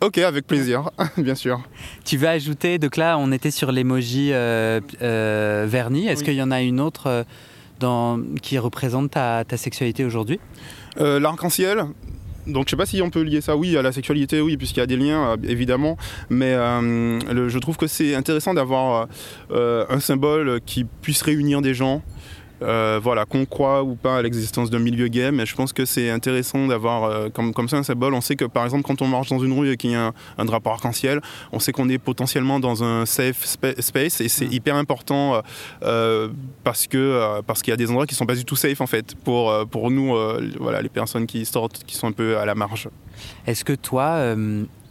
Ok, 0.00 0.18
avec 0.18 0.46
plaisir, 0.46 0.90
bien 1.16 1.34
sûr. 1.34 1.60
Tu 2.04 2.16
veux 2.16 2.28
ajouter, 2.28 2.78
donc 2.78 2.96
là 2.96 3.16
on 3.18 3.32
était 3.32 3.50
sur 3.50 3.72
l'emoji 3.72 4.30
vernis, 4.30 6.06
est-ce 6.06 6.22
qu'il 6.22 6.34
y 6.34 6.42
en 6.42 6.50
a 6.50 6.60
une 6.60 6.80
autre 6.80 7.24
dans, 7.80 8.20
qui 8.42 8.58
représente 8.58 9.12
ta, 9.12 9.44
ta 9.44 9.56
sexualité 9.56 10.04
aujourd'hui? 10.04 10.38
L'arc-en-ciel, 10.98 11.86
donc 12.46 12.66
je 12.66 12.70
sais 12.70 12.76
pas 12.76 12.86
si 12.86 13.02
on 13.02 13.10
peut 13.10 13.22
lier 13.22 13.40
ça, 13.40 13.56
oui, 13.56 13.76
à 13.76 13.82
la 13.82 13.92
sexualité, 13.92 14.40
oui, 14.40 14.56
puisqu'il 14.56 14.80
y 14.80 14.82
a 14.82 14.86
des 14.86 14.96
liens, 14.96 15.32
euh, 15.32 15.36
évidemment. 15.48 15.96
Mais 16.30 16.52
euh, 16.52 17.48
je 17.48 17.58
trouve 17.58 17.76
que 17.76 17.86
c'est 17.86 18.14
intéressant 18.14 18.54
d'avoir 18.54 19.08
euh, 19.50 19.84
un 19.88 20.00
symbole 20.00 20.60
qui 20.64 20.84
puisse 20.84 21.22
réunir 21.22 21.62
des 21.62 21.74
gens. 21.74 22.02
Euh, 22.62 22.98
voilà, 23.02 23.26
qu'on 23.26 23.44
croit 23.44 23.82
ou 23.82 23.96
pas 23.96 24.16
à 24.16 24.22
l'existence 24.22 24.70
d'un 24.70 24.78
milieu 24.78 25.08
gay, 25.08 25.30
mais 25.30 25.44
je 25.44 25.54
pense 25.54 25.72
que 25.72 25.84
c'est 25.84 26.08
intéressant 26.08 26.66
d'avoir 26.66 27.04
euh, 27.04 27.28
comme, 27.28 27.52
comme 27.52 27.68
ça 27.68 27.76
un 27.76 27.82
symbole. 27.82 28.14
On 28.14 28.22
sait 28.22 28.36
que 28.36 28.46
par 28.46 28.64
exemple, 28.64 28.84
quand 28.84 29.02
on 29.02 29.08
marche 29.08 29.28
dans 29.28 29.38
une 29.38 29.52
rue 29.58 29.70
et 29.70 29.76
qu'il 29.76 29.90
y 29.90 29.94
a 29.94 30.12
un, 30.38 30.44
drapeau 30.44 30.70
arc-en-ciel, 30.70 31.20
on 31.52 31.58
sait 31.58 31.72
qu'on 31.72 31.88
est 31.88 31.98
potentiellement 31.98 32.58
dans 32.58 32.82
un 32.82 33.04
safe 33.04 33.44
space 33.44 34.20
et 34.20 34.28
c'est 34.28 34.46
mm. 34.46 34.52
hyper 34.52 34.76
important 34.76 35.42
euh, 35.82 36.28
parce 36.64 36.86
que 36.86 37.40
parce 37.42 37.62
qu'il 37.62 37.72
y 37.72 37.74
a 37.74 37.76
des 37.76 37.90
endroits 37.90 38.06
qui 38.06 38.14
sont 38.14 38.26
pas 38.26 38.34
du 38.34 38.44
tout 38.44 38.56
safe 38.56 38.80
en 38.80 38.86
fait 38.86 39.14
pour 39.16 39.52
pour 39.68 39.90
nous, 39.90 40.16
voilà, 40.58 40.80
les 40.80 40.88
personnes 40.88 41.26
qui 41.26 41.44
sortent, 41.44 41.84
qui 41.84 41.94
sont 41.94 42.06
un 42.06 42.12
peu 42.12 42.38
à 42.38 42.46
la 42.46 42.54
marge. 42.54 42.88
Est-ce 43.46 43.64
que 43.64 43.72
toi, 43.74 44.34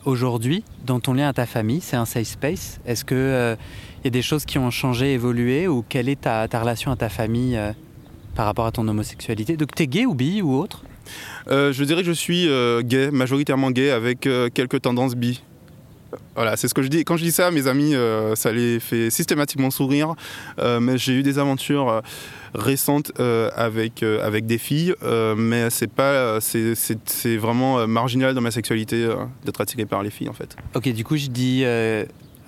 aujourd'hui, 0.05 0.63
dans 0.85 0.99
ton 0.99 1.13
lien 1.13 1.27
à 1.27 1.33
ta 1.33 1.45
famille, 1.45 1.81
c'est 1.81 1.97
un 1.97 2.05
safe 2.05 2.27
space. 2.27 2.79
Est-ce 2.85 3.03
que 3.05 3.57
y 4.05 4.07
a 4.07 4.11
des 4.11 4.21
choses 4.21 4.45
qui 4.45 4.59
ont 4.59 4.69
changé, 4.69 5.13
évolué 5.13 5.67
Ou 5.67 5.83
quelle 5.87 6.07
est 6.09 6.21
ta, 6.21 6.47
relation 6.47 6.91
à 6.91 6.95
ta 6.95 7.09
famille 7.09 7.57
euh, 7.57 7.71
par 8.35 8.45
rapport 8.45 8.67
à 8.67 8.71
ton 8.71 8.87
homosexualité? 8.87 9.57
Donc, 9.57 9.73
t'es 9.73 9.87
gay 9.87 10.05
ou 10.05 10.13
bi 10.13 10.41
ou 10.41 10.55
autre? 10.55 10.83
Euh, 11.47 11.73
Je 11.73 11.83
dirais 11.83 12.01
que 12.01 12.07
je 12.07 12.13
suis 12.13 12.47
euh, 12.47 12.81
gay, 12.83 13.09
majoritairement 13.11 13.71
gay, 13.71 13.89
avec 13.89 14.29
quelques 14.53 14.81
tendances 14.81 15.15
bi. 15.15 15.41
Voilà, 16.35 16.57
c'est 16.57 16.67
ce 16.67 16.73
que 16.73 16.81
je 16.81 16.87
dis. 16.87 17.03
Quand 17.03 17.17
je 17.17 17.23
dis 17.23 17.31
ça, 17.31 17.51
mes 17.51 17.67
amis, 17.67 17.93
ça 18.35 18.51
les 18.51 18.79
fait 18.79 19.09
systématiquement 19.09 19.71
sourire. 19.71 20.13
mais 20.57 20.97
j'ai 20.97 21.13
eu 21.13 21.23
des 21.23 21.39
aventures 21.39 22.01
récentes 22.53 23.11
avec, 23.55 24.03
avec 24.03 24.45
des 24.45 24.57
filles, 24.57 24.93
mais 25.37 25.69
c'est 25.69 25.91
pas, 25.91 26.39
c'est 26.41 27.37
vraiment 27.37 27.87
marginal 27.87 28.33
dans 28.33 28.41
ma 28.41 28.51
sexualité 28.51 29.07
d'être 29.43 29.61
attiré 29.61 29.85
par 29.85 30.03
les 30.03 30.09
filles 30.09 30.29
en 30.29 30.33
fait. 30.33 30.55
Ok, 30.75 30.89
du 30.89 31.03
coup 31.03 31.17
je 31.17 31.27
dis 31.27 31.63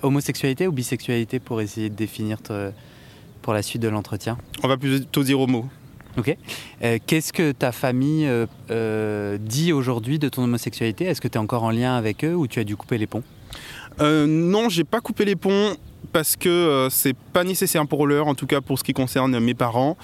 Homosexualité 0.02 0.68
ou 0.68 0.72
bisexualité 0.72 1.40
pour 1.40 1.60
essayer 1.60 1.90
de 1.90 1.94
définir 1.94 2.38
pour 3.42 3.54
la 3.54 3.62
suite 3.62 3.82
de 3.82 3.88
l'entretien? 3.88 4.38
On 4.62 4.68
va 4.68 4.76
plutôt 4.76 5.24
dire 5.24 5.40
homo. 5.40 5.66
Ok. 6.16 6.36
Euh, 6.82 6.98
qu'est-ce 7.06 7.32
que 7.32 7.52
ta 7.52 7.72
famille 7.72 8.26
euh, 8.26 8.46
euh, 8.70 9.38
dit 9.40 9.72
aujourd'hui 9.72 10.18
de 10.18 10.28
ton 10.28 10.44
homosexualité? 10.44 11.04
Est-ce 11.04 11.20
que 11.20 11.28
tu 11.28 11.34
es 11.34 11.38
encore 11.38 11.62
en 11.62 11.70
lien 11.70 11.96
avec 11.96 12.24
eux 12.24 12.34
ou 12.34 12.46
tu 12.46 12.60
as 12.60 12.64
dû 12.64 12.76
couper 12.76 12.98
les 12.98 13.06
ponts? 13.06 13.22
Non, 14.00 14.68
j'ai 14.68 14.84
pas 14.84 15.00
coupé 15.00 15.24
les 15.24 15.36
ponts 15.36 15.76
parce 16.12 16.36
que 16.36 16.88
c'est 16.90 17.14
pas 17.32 17.44
nécessaire 17.44 17.86
pour 17.86 18.06
l'heure, 18.06 18.28
en 18.28 18.34
tout 18.34 18.46
cas 18.46 18.60
pour 18.60 18.78
ce 18.78 18.84
qui 18.84 18.92
concerne 18.92 19.38
mes 19.40 19.54
parents. 19.54 19.96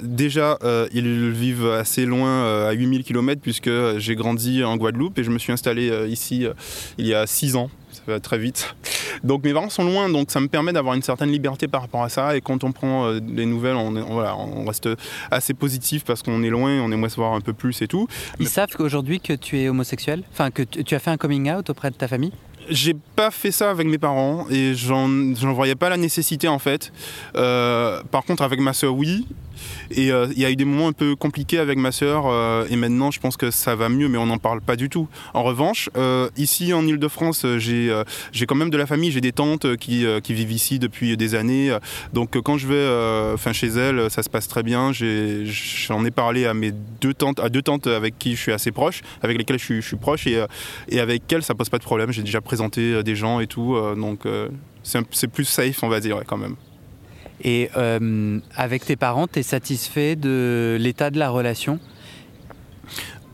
déjà, 0.00 0.58
ils 0.92 1.30
vivent 1.30 1.66
assez 1.66 2.06
loin, 2.06 2.66
à 2.68 2.72
8000 2.72 3.04
km, 3.04 3.40
puisque 3.40 3.70
j'ai 3.98 4.14
grandi 4.14 4.62
en 4.64 4.76
Guadeloupe 4.76 5.18
et 5.18 5.24
je 5.24 5.30
me 5.30 5.38
suis 5.38 5.52
installé 5.52 6.06
ici 6.08 6.46
il 6.98 7.06
y 7.06 7.14
a 7.14 7.26
6 7.26 7.56
ans 7.56 7.70
ça 7.92 8.02
va 8.06 8.20
très 8.20 8.38
vite. 8.38 8.74
Donc 9.24 9.44
mes 9.44 9.52
parents 9.52 9.70
sont 9.70 9.84
loin, 9.84 10.08
donc 10.08 10.30
ça 10.30 10.40
me 10.40 10.48
permet 10.48 10.72
d'avoir 10.72 10.94
une 10.94 11.02
certaine 11.02 11.30
liberté 11.30 11.68
par 11.68 11.82
rapport 11.82 12.02
à 12.02 12.08
ça. 12.08 12.36
Et 12.36 12.40
quand 12.40 12.64
on 12.64 12.72
prend 12.72 13.06
euh, 13.06 13.20
des 13.20 13.46
nouvelles, 13.46 13.76
on 13.76 14.64
reste 14.64 14.88
assez 15.30 15.54
positif 15.54 16.04
parce 16.04 16.22
qu'on 16.22 16.42
est 16.42 16.50
loin, 16.50 16.80
on 16.80 16.92
aimerait 16.92 17.08
se 17.08 17.16
voir 17.16 17.32
un 17.32 17.40
peu 17.40 17.52
plus 17.52 17.82
et 17.82 17.88
tout. 17.88 18.06
Ils 18.38 18.48
savent 18.48 18.74
qu'aujourd'hui 18.76 19.20
que 19.20 19.32
tu 19.32 19.58
es 19.58 19.68
homosexuel 19.68 20.22
Enfin, 20.32 20.50
que 20.50 20.62
tu 20.62 20.94
as 20.94 20.98
fait 20.98 21.10
un 21.10 21.16
coming 21.16 21.50
out 21.50 21.70
auprès 21.70 21.90
de 21.90 21.96
ta 21.96 22.08
famille? 22.08 22.32
J'ai 22.70 22.94
pas 23.16 23.30
fait 23.30 23.50
ça 23.50 23.70
avec 23.70 23.86
mes 23.86 23.98
parents 23.98 24.46
et 24.50 24.74
j'en 24.74 25.34
voyais 25.52 25.74
pas 25.74 25.88
la 25.88 25.96
nécessité 25.96 26.48
en 26.48 26.58
fait. 26.58 26.92
Euh, 27.36 28.02
par 28.10 28.24
contre, 28.24 28.42
avec 28.42 28.60
ma 28.60 28.72
soeur, 28.72 28.94
oui. 28.94 29.26
Et 29.90 30.12
euh, 30.12 30.26
il 30.34 30.40
y 30.40 30.44
a 30.44 30.50
eu 30.50 30.56
des 30.56 30.64
moments 30.64 30.88
un 30.88 30.92
peu 30.92 31.16
compliqués 31.16 31.58
avec 31.58 31.78
ma 31.78 31.92
sœur, 31.92 32.24
euh, 32.26 32.66
et 32.70 32.76
maintenant 32.76 33.10
je 33.10 33.20
pense 33.20 33.36
que 33.36 33.50
ça 33.50 33.74
va 33.74 33.88
mieux, 33.88 34.08
mais 34.08 34.18
on 34.18 34.26
n'en 34.26 34.38
parle 34.38 34.60
pas 34.60 34.76
du 34.76 34.88
tout. 34.88 35.08
En 35.34 35.42
revanche, 35.42 35.90
euh, 35.96 36.28
ici 36.36 36.72
en 36.72 36.86
Ile-de-France, 36.86 37.46
j'ai 37.58 38.46
quand 38.46 38.54
même 38.54 38.70
de 38.70 38.76
la 38.76 38.86
famille, 38.86 39.10
j'ai 39.10 39.20
des 39.20 39.32
tantes 39.32 39.76
qui, 39.76 40.06
vivent 40.28 40.52
ici 40.52 40.78
depuis 40.78 41.16
des 41.16 41.34
années. 41.34 41.76
Donc 42.12 42.38
quand 42.40 42.58
je 42.58 42.66
vais 42.66 43.34
enfin 43.34 43.52
chez 43.52 43.68
elles, 43.68 44.10
ça 44.10 44.22
se 44.22 44.30
passe 44.30 44.48
très 44.48 44.62
bien. 44.62 44.92
J'en 44.92 46.04
ai, 46.04 46.10
parlé 46.10 46.46
à 46.46 46.54
mes 46.54 46.72
deux 47.00 47.14
tantes, 47.14 47.38
à 47.40 47.48
deux 47.48 47.62
tantes 47.62 47.86
avec 47.86 48.18
qui 48.18 48.34
je 48.34 48.40
suis 48.40 48.52
assez 48.52 48.72
proche, 48.72 49.02
avec 49.22 49.38
lesquelles 49.38 49.58
je 49.58 49.80
suis, 49.80 49.96
proche, 49.96 50.26
et, 50.26 50.44
et 50.88 51.00
avec 51.00 51.30
elles 51.32 51.42
ça 51.42 51.54
pose 51.54 51.68
pas 51.68 51.78
de 51.78 51.84
problème. 51.84 52.12
J'ai 52.12 52.22
déjà 52.22 52.40
présenté 52.40 53.02
des 53.02 53.16
gens 53.16 53.40
et 53.40 53.46
tout, 53.46 53.76
donc 53.96 54.20
c'est 54.82 55.28
plus 55.28 55.44
safe, 55.44 55.82
on 55.82 55.88
va 55.88 56.00
dire, 56.00 56.22
quand 56.26 56.36
même. 56.36 56.56
Et 57.42 57.70
euh, 57.76 58.40
avec 58.54 58.84
tes 58.84 58.96
parents, 58.96 59.26
tu 59.26 59.40
es 59.40 59.42
satisfait 59.42 60.16
de 60.16 60.76
l'état 60.80 61.10
de 61.10 61.18
la 61.18 61.30
relation? 61.30 61.78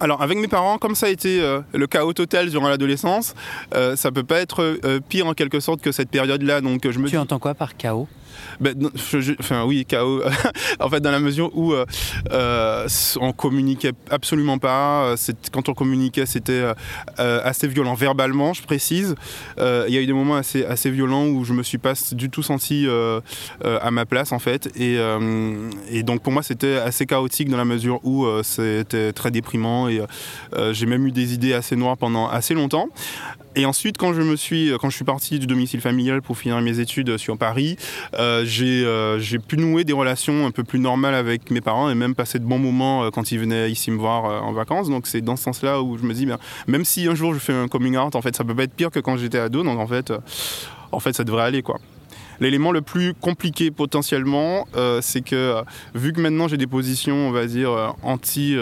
Alors 0.00 0.20
avec 0.22 0.38
mes 0.38 0.48
parents, 0.48 0.76
comme 0.78 0.94
ça 0.94 1.06
a 1.06 1.08
été 1.08 1.40
euh, 1.40 1.60
le 1.72 1.86
chaos 1.86 2.12
total 2.12 2.50
durant 2.50 2.68
l'adolescence, 2.68 3.34
euh, 3.74 3.96
ça 3.96 4.10
peut 4.10 4.24
pas 4.24 4.40
être 4.40 4.78
pire 5.08 5.26
en 5.26 5.34
quelque 5.34 5.60
sorte 5.60 5.80
que 5.80 5.92
cette 5.92 6.10
période-là. 6.10 6.60
Donc 6.60 6.88
je 6.90 6.98
me. 6.98 7.08
Tu 7.08 7.16
entends 7.16 7.38
quoi 7.38 7.54
par 7.54 7.76
chaos? 7.76 8.08
Ben, 8.60 8.74
enfin 9.38 9.64
oui, 9.64 9.84
chaos. 9.86 10.22
en 10.80 10.88
fait, 10.88 11.00
dans 11.00 11.10
la 11.10 11.20
mesure 11.20 11.50
où 11.56 11.72
euh, 11.72 11.84
euh, 12.32 12.86
on 13.20 13.32
communiquait 13.32 13.92
absolument 14.10 14.58
pas. 14.58 15.14
Quand 15.52 15.68
on 15.68 15.74
communiquait, 15.74 16.26
c'était 16.26 16.64
euh, 17.18 17.40
assez 17.44 17.68
violent 17.68 17.94
verbalement, 17.94 18.52
je 18.52 18.62
précise. 18.62 19.14
Il 19.58 19.92
y 19.92 19.98
a 19.98 20.00
eu 20.00 20.06
des 20.06 20.12
moments 20.12 20.36
assez, 20.36 20.90
violents 20.90 21.26
où 21.26 21.44
je 21.44 21.52
me 21.52 21.62
suis 21.62 21.78
pas 21.78 21.94
du 22.12 22.30
tout 22.30 22.42
senti 22.42 22.86
à 23.62 23.90
ma 23.90 24.06
place 24.06 24.32
en 24.32 24.38
fait. 24.38 24.70
Et, 24.76 24.98
donc 26.02 26.22
pour 26.22 26.32
moi, 26.32 26.42
c'était 26.42 26.76
assez 26.76 27.06
chaotique 27.06 27.48
dans 27.48 27.56
la 27.56 27.64
mesure 27.64 28.00
où 28.04 28.26
c'était 28.42 29.12
très 29.12 29.30
déprimant 29.30 29.88
et 29.88 30.00
j'ai 30.72 30.86
même 30.86 31.06
eu 31.06 31.12
des 31.12 31.34
idées 31.34 31.54
assez 31.54 31.76
noires 31.76 31.96
pendant 31.96 32.28
assez 32.28 32.54
longtemps. 32.54 32.88
Et 33.56 33.66
ensuite, 33.66 33.98
quand 33.98 34.12
je 34.12 34.20
me 34.20 34.34
suis, 34.34 34.72
quand 34.80 34.90
je 34.90 34.96
suis 34.96 35.04
parti 35.04 35.38
du 35.38 35.46
domicile 35.46 35.80
familial 35.80 36.22
pour 36.22 36.36
finir 36.36 36.60
mes 36.60 36.80
études 36.80 37.16
sur 37.18 37.38
Paris, 37.38 37.76
euh, 38.18 38.23
euh, 38.23 38.23
j'ai 38.44 39.38
pu 39.38 39.56
nouer 39.56 39.84
des 39.84 39.92
relations 39.92 40.46
un 40.46 40.50
peu 40.50 40.64
plus 40.64 40.78
normales 40.78 41.14
avec 41.14 41.50
mes 41.50 41.60
parents 41.60 41.90
et 41.90 41.94
même 41.94 42.14
passer 42.14 42.38
de 42.38 42.44
bons 42.44 42.58
moments 42.58 43.04
euh, 43.04 43.10
quand 43.10 43.32
ils 43.32 43.38
venaient 43.38 43.70
ici 43.70 43.90
me 43.90 43.98
voir 43.98 44.44
en 44.44 44.52
vacances. 44.52 44.88
Donc 44.88 45.06
c'est 45.06 45.20
dans 45.20 45.36
ce 45.36 45.44
sens-là 45.44 45.82
où 45.82 45.98
je 45.98 46.04
me 46.04 46.14
dis, 46.14 46.26
bien, 46.26 46.38
même 46.66 46.84
si 46.84 47.06
un 47.06 47.14
jour 47.14 47.34
je 47.34 47.38
fais 47.38 47.52
un 47.52 47.68
coming 47.68 47.96
out, 47.96 48.14
en 48.14 48.22
fait, 48.22 48.36
ça 48.36 48.44
peut 48.44 48.54
pas 48.54 48.64
être 48.64 48.74
pire 48.74 48.90
que 48.90 49.00
quand 49.00 49.16
j'étais 49.16 49.38
ado. 49.38 49.62
Donc 49.62 49.78
en 49.78 49.86
fait, 49.86 50.12
en 50.92 51.00
fait, 51.00 51.14
ça 51.14 51.24
devrait 51.24 51.44
aller, 51.44 51.62
quoi. 51.62 51.78
L'élément 52.40 52.72
le 52.72 52.82
plus 52.82 53.14
compliqué 53.14 53.70
potentiellement, 53.70 54.66
c'est 55.00 55.22
que 55.24 55.62
vu 55.94 56.12
que 56.12 56.20
maintenant 56.20 56.48
j'ai 56.48 56.56
des 56.56 56.66
positions, 56.66 57.28
on 57.28 57.30
va 57.30 57.46
dire, 57.46 57.94
anti, 58.02 58.56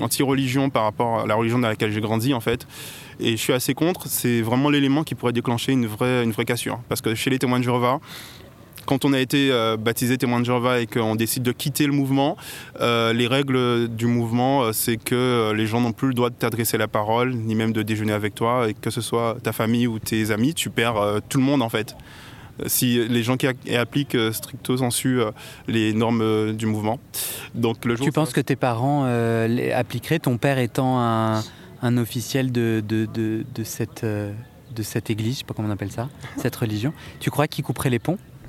anti-religion 0.00 0.68
par 0.68 0.82
rapport 0.82 1.20
à 1.20 1.26
la 1.26 1.36
religion 1.36 1.60
dans 1.60 1.68
laquelle 1.68 1.92
j'ai 1.92 2.00
grandi, 2.00 2.34
en 2.34 2.40
fait, 2.40 2.66
et 3.20 3.32
je 3.32 3.36
suis 3.36 3.52
assez 3.52 3.72
contre, 3.74 4.08
c'est 4.08 4.40
vraiment 4.42 4.68
l'élément 4.68 5.04
qui 5.04 5.14
pourrait 5.14 5.32
déclencher 5.32 5.72
une 5.72 5.86
vraie, 5.86 6.24
une 6.24 6.32
vraie 6.32 6.44
cassure. 6.44 6.80
Parce 6.88 7.00
que 7.00 7.14
chez 7.14 7.30
les 7.30 7.38
témoins 7.38 7.60
de 7.60 7.64
Jéhovah, 7.64 8.00
quand 8.86 9.04
on 9.04 9.12
a 9.12 9.20
été 9.20 9.50
euh, 9.50 9.76
baptisé 9.76 10.18
témoin 10.18 10.40
de 10.40 10.44
Jéhovah 10.44 10.80
et 10.80 10.86
qu'on 10.86 11.14
décide 11.16 11.42
de 11.42 11.52
quitter 11.52 11.86
le 11.86 11.92
mouvement, 11.92 12.36
euh, 12.80 13.12
les 13.12 13.26
règles 13.26 13.88
du 13.88 14.06
mouvement, 14.06 14.62
euh, 14.62 14.72
c'est 14.72 14.96
que 14.96 15.52
les 15.54 15.66
gens 15.66 15.80
n'ont 15.80 15.92
plus 15.92 16.08
le 16.08 16.14
droit 16.14 16.30
de 16.30 16.34
t'adresser 16.34 16.78
la 16.78 16.88
parole, 16.88 17.34
ni 17.34 17.54
même 17.54 17.72
de 17.72 17.82
déjeuner 17.82 18.12
avec 18.12 18.34
toi, 18.34 18.68
et 18.68 18.74
que 18.74 18.90
ce 18.90 19.00
soit 19.00 19.36
ta 19.42 19.52
famille 19.52 19.86
ou 19.86 19.98
tes 19.98 20.30
amis, 20.30 20.54
tu 20.54 20.70
perds 20.70 21.20
tout 21.28 21.38
le 21.38 21.44
monde 21.44 21.62
en 21.62 21.68
fait. 21.68 21.96
Si 22.66 23.08
les 23.08 23.22
gens 23.24 23.36
qui 23.36 23.48
appliquent 23.76 24.16
stricto 24.32 24.76
sensu 24.76 25.18
les 25.66 25.92
normes 25.92 26.52
du 26.52 26.66
mouvement. 26.66 27.00
Donc 27.54 27.84
le 27.84 27.96
jour 27.96 28.06
tu 28.06 28.12
penses 28.12 28.32
que 28.32 28.40
tes 28.40 28.54
parents 28.54 29.04
appliqueraient, 29.74 30.20
ton 30.20 30.38
père 30.38 30.58
étant 30.58 31.00
un 31.00 31.42
un 31.84 31.98
officiel 31.98 32.50
de, 32.50 32.82
de, 32.86 33.06
de, 33.12 33.44
de 33.54 33.62
cette, 33.62 34.04
euh, 34.04 34.32
de 34.74 34.82
cette 34.82 35.10
église, 35.10 35.26
je 35.26 35.30
ne 35.32 35.38
sais 35.40 35.44
pas 35.44 35.54
comment 35.54 35.68
on 35.68 35.72
appelle 35.72 35.92
ça, 35.92 36.08
cette 36.38 36.56
religion. 36.56 36.94
Tu 37.20 37.30
crois 37.30 37.46
qu'il 37.46 37.62
couperait 37.62 37.90
les 37.90 37.98
ponts? 37.98 38.18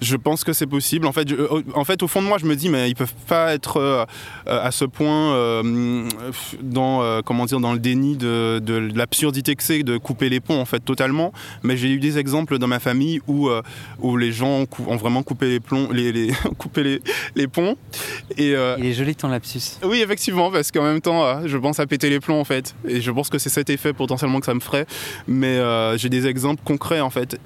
je 0.00 0.16
pense 0.16 0.44
que 0.44 0.52
c'est 0.52 0.66
possible. 0.66 1.06
En 1.06 1.12
fait, 1.12 1.30
euh, 1.30 1.62
en 1.74 1.84
fait, 1.84 2.02
au 2.02 2.08
fond 2.08 2.22
de 2.22 2.26
moi, 2.26 2.38
je 2.38 2.46
me 2.46 2.56
dis, 2.56 2.68
mais 2.68 2.88
ils 2.88 2.94
peuvent 2.94 3.14
pas 3.26 3.52
être 3.52 3.76
euh, 3.76 4.04
euh, 4.46 4.64
à 4.64 4.70
ce 4.70 4.84
point 4.84 5.10
dans, 6.62 7.22
comment 7.22 7.44
dire, 7.44 7.60
dans 7.60 7.72
le 7.72 7.78
déni 7.78 8.16
de, 8.16 8.90
l'absurdité 8.94 9.54
que 9.56 9.62
c'est 9.62 9.82
de 9.82 9.98
couper 9.98 10.28
les 10.28 10.40
ponts, 10.40 10.60
en 10.60 10.64
fait, 10.64 10.80
totalement. 10.80 11.32
Mais 11.62 11.76
j'ai 11.76 11.90
eu 11.90 11.98
des 11.98 12.18
exemples 12.18 12.58
dans 12.58 12.66
ma 12.66 12.78
famille 12.78 13.20
où, 13.26 13.48
où 14.00 14.16
les 14.16 14.32
gens 14.32 14.64
ont, 14.86 14.96
vraiment 14.96 15.22
coupé 15.22 15.48
les, 15.48 15.60
plombs, 15.60 15.88
les, 15.92 16.12
les, 16.12 16.32
coupé 16.58 17.00
les, 17.34 17.48
ponts. 17.48 17.76
Et, 18.36 18.54
Il 18.78 18.86
est 18.86 18.92
joli 18.92 19.14
ton 19.14 19.28
lapsus. 19.28 19.78
Oui, 19.82 20.00
effectivement, 20.00 20.50
parce 20.50 20.70
qu'en 20.70 20.82
même 20.82 21.00
temps, 21.00 21.46
je 21.46 21.58
pense 21.58 21.80
à 21.80 21.86
péter 21.86 22.10
les 22.10 22.20
plombs, 22.20 22.40
en 22.40 22.44
fait. 22.44 22.74
Et 22.88 23.00
je 23.00 23.10
pense 23.10 23.28
que 23.28 23.38
c'est 23.38 23.50
cet 23.50 23.70
effet 23.70 23.92
potentiellement 23.92 24.40
que 24.40 24.46
ça 24.46 24.54
me 24.54 24.60
ferait. 24.60 24.86
Mais 25.28 25.60
j'ai 25.96 26.08
des 26.08 26.26
exemples 26.26 26.62
concrets, 26.64 27.00
en 27.00 27.10
fait, 27.10 27.38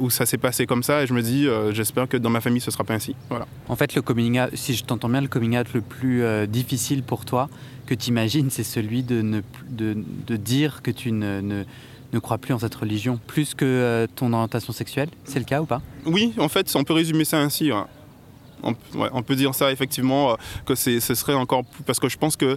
où 0.00 0.10
ça 0.10 0.26
s'est 0.26 0.38
passé 0.38 0.66
comme 0.66 0.82
ça. 0.82 1.02
Et 1.02 1.06
je 1.06 1.14
me 1.14 1.22
dis, 1.22 1.46
j'espère 1.84 2.08
que 2.08 2.16
dans 2.16 2.30
ma 2.30 2.40
famille, 2.40 2.62
ce 2.62 2.70
sera 2.70 2.82
pas 2.82 2.94
ainsi. 2.94 3.14
Voilà. 3.28 3.46
En 3.68 3.76
fait, 3.76 3.94
le 3.94 4.00
coming 4.00 4.40
out, 4.40 4.50
si 4.54 4.74
je 4.74 4.84
t'entends 4.84 5.10
bien, 5.10 5.20
le 5.20 5.28
coming 5.28 5.58
out 5.58 5.66
le 5.74 5.82
plus 5.82 6.22
euh, 6.22 6.46
difficile 6.46 7.02
pour 7.02 7.26
toi 7.26 7.50
que 7.86 7.94
tu 7.94 8.08
imagines, 8.08 8.48
c'est 8.48 8.64
celui 8.64 9.02
de, 9.02 9.20
ne, 9.20 9.42
de, 9.68 9.94
de, 10.26 10.36
dire 10.36 10.80
que 10.82 10.90
tu 10.90 11.12
ne, 11.12 11.42
ne, 11.42 11.64
ne, 12.14 12.18
crois 12.18 12.38
plus 12.38 12.54
en 12.54 12.58
cette 12.58 12.74
religion, 12.74 13.20
plus 13.26 13.54
que 13.54 13.66
euh, 13.66 14.06
ton 14.16 14.32
orientation 14.32 14.72
sexuelle. 14.72 15.10
C'est 15.24 15.38
le 15.38 15.44
cas 15.44 15.60
ou 15.60 15.66
pas? 15.66 15.82
Oui, 16.06 16.32
en 16.38 16.48
fait, 16.48 16.74
on 16.74 16.84
peut 16.84 16.94
résumer 16.94 17.26
ça 17.26 17.38
ainsi. 17.38 17.70
On, 18.62 18.74
on, 19.12 19.22
peut 19.22 19.36
dire 19.36 19.54
ça 19.54 19.70
effectivement 19.70 20.30
euh, 20.30 20.34
que 20.64 20.74
ce 20.74 20.98
serait 20.98 21.34
encore 21.34 21.66
plus 21.66 21.82
parce 21.82 22.00
que 22.00 22.08
je 22.08 22.16
pense 22.16 22.36
que 22.36 22.56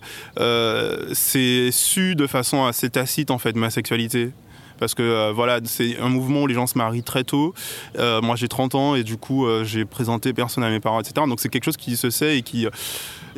c'est 1.13 1.69
su 1.71 2.15
de 2.15 2.27
façon 2.27 2.63
assez 2.63 2.89
tacite 2.89 3.29
en 3.29 3.39
fait 3.39 3.57
ma 3.57 3.69
sexualité 3.69 4.31
parce 4.79 4.93
que 4.93 5.03
euh, 5.03 5.31
voilà, 5.33 5.59
c'est 5.65 5.97
un 5.99 6.09
mouvement 6.09 6.43
où 6.43 6.47
les 6.47 6.53
gens 6.53 6.67
se 6.67 6.77
marient 6.77 7.03
très 7.03 7.23
tôt. 7.23 7.53
Euh, 7.97 8.21
moi, 8.21 8.35
j'ai 8.35 8.47
30 8.47 8.75
ans 8.75 8.95
et 8.95 9.03
du 9.03 9.17
coup, 9.17 9.45
euh, 9.45 9.63
j'ai 9.63 9.85
présenté 9.85 10.33
personne 10.33 10.63
à 10.63 10.69
mes 10.69 10.79
parents, 10.79 10.99
etc. 10.99 11.25
Donc, 11.27 11.39
c'est 11.39 11.49
quelque 11.49 11.65
chose 11.65 11.77
qui 11.77 11.95
se 11.95 12.09
sait 12.09 12.37
et 12.37 12.41
qui 12.41 12.67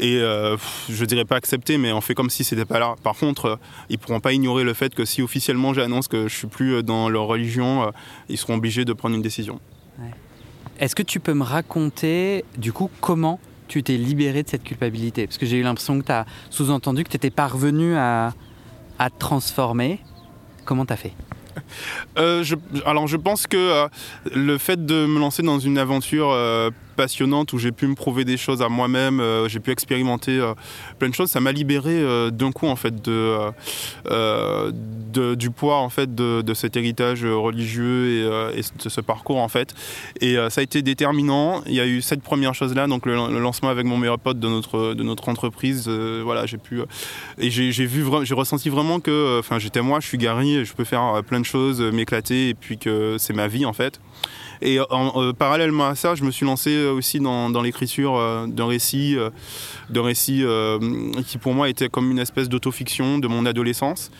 et 0.01 0.21
je 0.89 1.03
dirais 1.03 1.25
pas 1.25 1.35
accepté, 1.35 1.77
mais 1.77 1.91
on 1.91 1.99
fait 1.99 2.13
comme 2.13 2.29
si 2.29 2.45
c'était 2.45 2.63
pas 2.63 2.79
là. 2.79 2.95
Par 3.03 3.17
contre, 3.17 3.59
ils 3.89 3.99
pourront 3.99 4.21
pas 4.21 4.31
ignorer 4.31 4.63
le 4.63 4.73
fait 4.73 4.95
que 4.95 5.03
si 5.03 5.21
officiellement 5.21 5.73
j'annonce 5.73 6.07
que 6.07 6.29
je 6.29 6.33
suis 6.33 6.47
plus 6.47 6.83
dans 6.83 7.09
leur 7.09 7.25
religion, 7.25 7.91
ils 8.29 8.37
seront 8.37 8.55
obligés 8.55 8.85
de 8.85 8.93
prendre 8.93 9.15
une 9.15 9.21
décision. 9.21 9.59
Est-ce 10.79 10.95
que 10.95 11.03
tu 11.03 11.19
peux 11.19 11.33
me 11.33 11.43
raconter, 11.43 12.45
du 12.57 12.71
coup, 12.71 12.89
comment 13.01 13.41
tu 13.67 13.83
t'es 13.83 13.97
libéré 13.97 14.43
de 14.43 14.47
cette 14.47 14.63
culpabilité? 14.63 15.27
Parce 15.27 15.37
que 15.37 15.45
j'ai 15.45 15.57
eu 15.57 15.63
l'impression 15.63 15.99
que 15.99 16.05
tu 16.05 16.11
as 16.13 16.25
sous-entendu 16.49 17.03
que 17.03 17.09
tu 17.09 17.17
étais 17.17 17.29
parvenu 17.29 17.95
à, 17.95 18.33
à 18.97 19.09
te 19.09 19.19
transformer. 19.19 19.99
Comment 20.63 20.85
tu 20.85 20.93
as 20.93 20.97
fait? 20.97 21.13
Euh, 22.17 22.43
alors 22.85 23.07
je 23.07 23.17
pense 23.17 23.47
que 23.47 23.57
euh, 23.57 23.87
le 24.33 24.57
fait 24.57 24.85
de 24.85 25.05
me 25.05 25.19
lancer 25.19 25.43
dans 25.43 25.59
une 25.59 25.77
aventure 25.77 26.29
euh, 26.31 26.69
passionnante 26.99 27.53
où 27.53 27.57
j'ai 27.57 27.71
pu 27.71 27.87
me 27.87 27.95
prouver 27.95 28.25
des 28.25 28.35
choses 28.35 28.61
à 28.61 28.67
moi-même, 28.67 29.21
euh, 29.21 29.47
j'ai 29.47 29.61
pu 29.61 29.71
expérimenter 29.71 30.37
euh, 30.37 30.53
plein 30.97 31.07
de 31.07 31.13
choses. 31.13 31.31
Ça 31.31 31.39
m'a 31.39 31.53
libéré 31.53 31.93
euh, 31.93 32.29
d'un 32.29 32.51
coup 32.51 32.67
en 32.67 32.75
fait 32.75 32.93
de, 33.01 33.53
du 35.35 35.49
poids 35.49 35.77
en 35.77 35.87
fait 35.87 36.13
de, 36.13 36.53
cet 36.53 36.75
héritage 36.75 37.23
religieux 37.23 38.51
et, 38.53 38.61
de 38.83 38.89
ce 38.89 38.99
parcours 38.99 39.37
en 39.37 39.47
fait. 39.47 39.73
Et 40.19 40.35
ça 40.49 40.59
a 40.59 40.63
été 40.63 40.81
déterminant. 40.81 41.61
Il 41.67 41.73
y 41.73 41.79
a 41.79 41.87
eu 41.87 42.01
cette 42.01 42.21
première 42.21 42.53
chose 42.53 42.75
là, 42.75 42.85
donc 42.85 43.05
le, 43.05 43.15
lancement 43.39 43.69
avec 43.69 43.85
mon 43.85 43.95
meilleur 43.95 44.19
pote 44.19 44.39
de 44.39 44.49
notre 44.49 44.93
de 44.93 45.03
notre 45.03 45.29
entreprise. 45.29 45.87
voilà, 45.87 46.45
j'ai 46.47 46.57
pu 46.57 46.81
et 47.37 47.49
j'ai 47.49 47.85
vu 47.85 48.03
j'ai 48.23 48.33
ressenti 48.33 48.67
vraiment 48.67 48.99
que 48.99 49.39
enfin 49.39 49.57
j'étais 49.57 49.81
moi, 49.81 50.01
je 50.01 50.07
suis 50.07 50.17
Gary, 50.17 50.65
je 50.65 50.73
peux 50.73 50.83
faire 50.83 51.21
plein 51.25 51.39
de 51.39 51.45
choses, 51.45 51.79
m'éclater 51.81 52.49
et 52.49 52.53
puis 52.53 52.77
que 52.77 53.15
c'est 53.17 53.33
ma 53.33 53.47
vie 53.47 53.65
en 53.65 53.73
fait. 53.73 54.01
Et 54.61 54.79
en, 54.89 55.33
parallèlement 55.33 55.87
à 55.87 55.95
ça, 55.95 56.15
je 56.15 56.23
me 56.23 56.31
suis 56.31 56.45
lancé 56.45 56.71
euh, 56.71 56.91
aussi 56.91 57.19
dans, 57.19 57.61
l'écriture 57.61 58.17
euh, 58.17 58.45
d'un 58.47 58.67
récit, 58.67 59.15
euh, 59.17 59.29
d'un 59.89 60.03
récit 60.03 60.43
qui 61.27 61.37
pour 61.37 61.53
moi 61.53 61.69
était 61.69 61.89
comme 61.89 62.11
une 62.11 62.19
espèce 62.19 62.49
d'autofiction 62.49 63.19
de 63.19 63.27
mon 63.27 63.45
adolescence. 63.45 64.11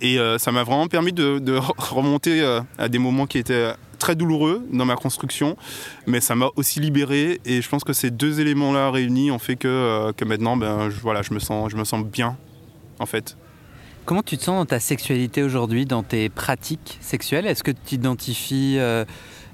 Et 0.00 0.18
ça 0.38 0.50
m'a 0.50 0.64
vraiment 0.64 0.88
permis 0.88 1.12
de, 1.12 1.58
remonter 1.78 2.44
à 2.78 2.88
des 2.88 2.98
moments 2.98 3.26
qui 3.26 3.38
étaient 3.38 3.72
très 3.98 4.16
douloureux 4.16 4.66
dans 4.72 4.84
ma 4.84 4.96
construction, 4.96 5.56
mais 6.06 6.20
ça 6.20 6.34
m'a 6.34 6.48
aussi 6.56 6.80
libéré. 6.80 7.40
Et 7.44 7.62
je 7.62 7.68
pense 7.68 7.84
que 7.84 7.92
ces 7.92 8.10
deux 8.10 8.40
éléments-là 8.40 8.90
réunis 8.90 9.30
ont 9.30 9.38
fait 9.38 9.54
que, 9.54 10.12
que 10.12 10.24
maintenant, 10.24 10.56
ben, 10.56 10.90
je, 10.90 11.00
voilà, 11.00 11.22
je, 11.22 11.32
me 11.32 11.38
sens, 11.38 11.70
je 11.70 11.76
me 11.76 11.84
sens 11.84 12.04
bien, 12.04 12.36
en 12.98 13.06
fait. 13.06 13.36
Comment 14.04 14.22
tu 14.22 14.36
te 14.36 14.42
sens 14.42 14.58
dans 14.58 14.66
ta 14.66 14.80
sexualité 14.80 15.44
aujourd'hui, 15.44 15.86
dans 15.86 16.02
tes 16.02 16.28
pratiques 16.28 16.98
sexuelles? 17.00 17.46
Est-ce 17.46 17.62
que 17.62 17.70
tu 17.70 17.94
identifies 17.94 18.78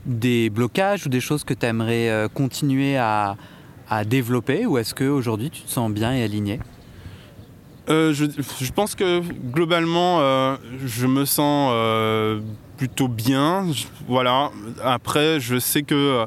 des 0.07 0.51
blocages 0.51 1.07
ou 1.07 1.09
des 1.09 1.21
choses 1.21 1.45
que 1.45 1.55
tu 1.55 1.67
aimerais 1.67 2.09
euh, 2.09 2.29
continuer 2.29 2.97
à, 2.97 3.37
développer 4.07 4.67
ou 4.67 4.79
est-ce 4.79 4.95
qu'aujourd'hui 4.95 5.51
tu 5.51 5.63
te 5.63 5.69
sens 5.69 5.91
bien 5.91 6.15
et 6.15 6.23
aligné? 6.23 6.61
Euh, 7.89 8.15
je, 8.15 8.71
pense 8.71 8.95
que 8.95 9.21
globalement, 9.51 10.21
euh, 10.21 10.57
je 10.87 11.09
me 11.09 11.25
sens 11.25 11.73
plutôt 12.77 13.09
bien. 13.09 13.67
voilà. 14.07 14.53
Après, 14.85 15.41
je 15.41 15.59
sais 15.59 15.83
que 15.83 16.25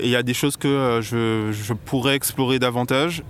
il 0.00 0.08
y 0.08 0.16
a 0.16 0.24
des 0.24 0.34
choses 0.34 0.56
que 0.56 0.98
je, 1.00 1.52
je 1.52 1.74
pourrais 1.74 2.16
explorer 2.16 2.58
davantage, 2.58 3.22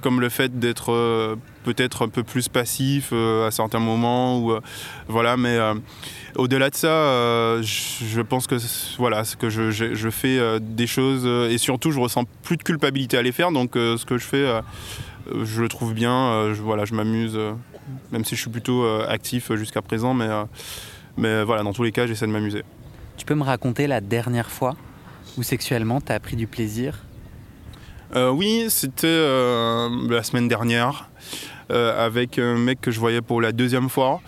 comme 0.00 0.20
le 0.20 0.28
fait 0.28 0.58
d'être 0.58 1.36
peut-être 1.66 2.02
un 2.02 2.08
peu 2.08 2.22
plus 2.22 2.48
passif 2.48 3.12
à 3.12 3.50
certains 3.50 3.80
moments. 3.80 4.38
Ou, 4.38 4.54
voilà, 5.08 5.36
mais 5.36 5.58
au-delà 6.36 6.70
de 6.70 6.74
ça, 6.74 7.60
je 7.60 8.20
pense 8.22 8.46
que 8.46 8.56
voilà, 8.98 9.22
que 9.38 9.50
je, 9.50 9.70
je, 9.70 10.10
fais 10.10 10.60
des 10.60 10.86
choses 10.86 11.26
et 11.50 11.58
surtout 11.58 11.90
je 11.90 12.00
ressens 12.00 12.24
plus 12.42 12.56
de 12.56 12.62
culpabilité 12.62 13.18
à 13.18 13.22
les 13.22 13.32
faire. 13.32 13.52
Donc 13.52 13.72
ce 13.74 14.04
que 14.04 14.16
je 14.16 14.24
fais, 14.24 14.60
je 15.42 15.60
le 15.60 15.68
trouve 15.68 15.92
bien. 15.92 16.54
Je, 16.54 16.62
voilà, 16.62 16.84
je 16.84 16.94
m'amuse, 16.94 17.38
même 18.12 18.24
si 18.24 18.36
je 18.36 18.40
suis 18.40 18.50
plutôt 18.50 18.86
actif 19.08 19.52
jusqu'à 19.54 19.82
présent, 19.82 20.14
mais 20.14 20.28
mais 21.16 21.44
voilà, 21.44 21.62
dans 21.62 21.72
tous 21.72 21.82
les 21.82 21.92
cas, 21.92 22.06
j'essaie 22.06 22.26
de 22.26 22.32
m'amuser. 22.32 22.62
Tu 23.16 23.24
peux 23.24 23.34
me 23.34 23.42
raconter 23.42 23.86
la 23.86 24.00
dernière 24.00 24.50
fois 24.50 24.76
où 25.38 25.42
sexuellement 25.42 26.00
tu 26.00 26.12
as 26.12 26.20
pris 26.20 26.36
du 26.36 26.46
plaisir? 26.46 26.98
Euh, 28.14 28.30
Oui, 28.30 28.66
c'était 28.68 29.06
euh, 29.06 29.88
la 30.08 30.22
semaine 30.22 30.48
dernière 30.48 31.08
euh, 31.24 31.55
avec 31.70 32.38
un 32.38 32.56
mec 32.56 32.80
que 32.80 32.90
je 32.90 33.00
voyais 33.00 33.20
pour 33.20 33.40
la 33.40 33.52
deuxième 33.52 33.88
fois. 33.88 34.20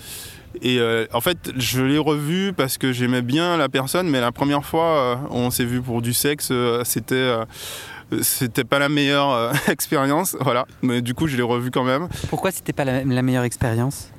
Et 0.63 0.81
en 1.13 1.21
fait, 1.21 1.53
je 1.57 1.83
l'ai 1.83 1.99
revu 1.99 2.53
parce 2.53 2.79
que 2.79 2.93
j'aimais 2.93 3.23
bien 3.23 3.57
la 3.57 3.69
personne, 3.69 4.09
mais 4.09 4.21
la 4.21 4.33
première 4.33 4.65
fois 4.65 5.21
où 5.31 5.37
on 5.37 5.51
s'est 5.51 5.65
vu 5.65 5.81
pour 5.81 6.03
du 6.03 6.13
sexe, 6.13 6.53
c'était 6.85 7.35
c'était 8.23 8.65
pas 8.65 8.79
la 8.79 8.89
meilleure 8.89 9.53
expérience, 9.69 10.37
voilà. 10.41 10.67
Mais 10.83 11.03
du 11.03 11.15
coup, 11.15 11.27
je 11.27 11.37
l'ai 11.37 11.43
revu 11.43 11.71
quand 11.71 11.85
même. 11.85 12.09
Pourquoi 12.31 12.51
c'était 12.51 12.73
pas 12.73 12.85
la 12.85 13.23
meilleure 13.23 13.45
expérience? 13.45 14.11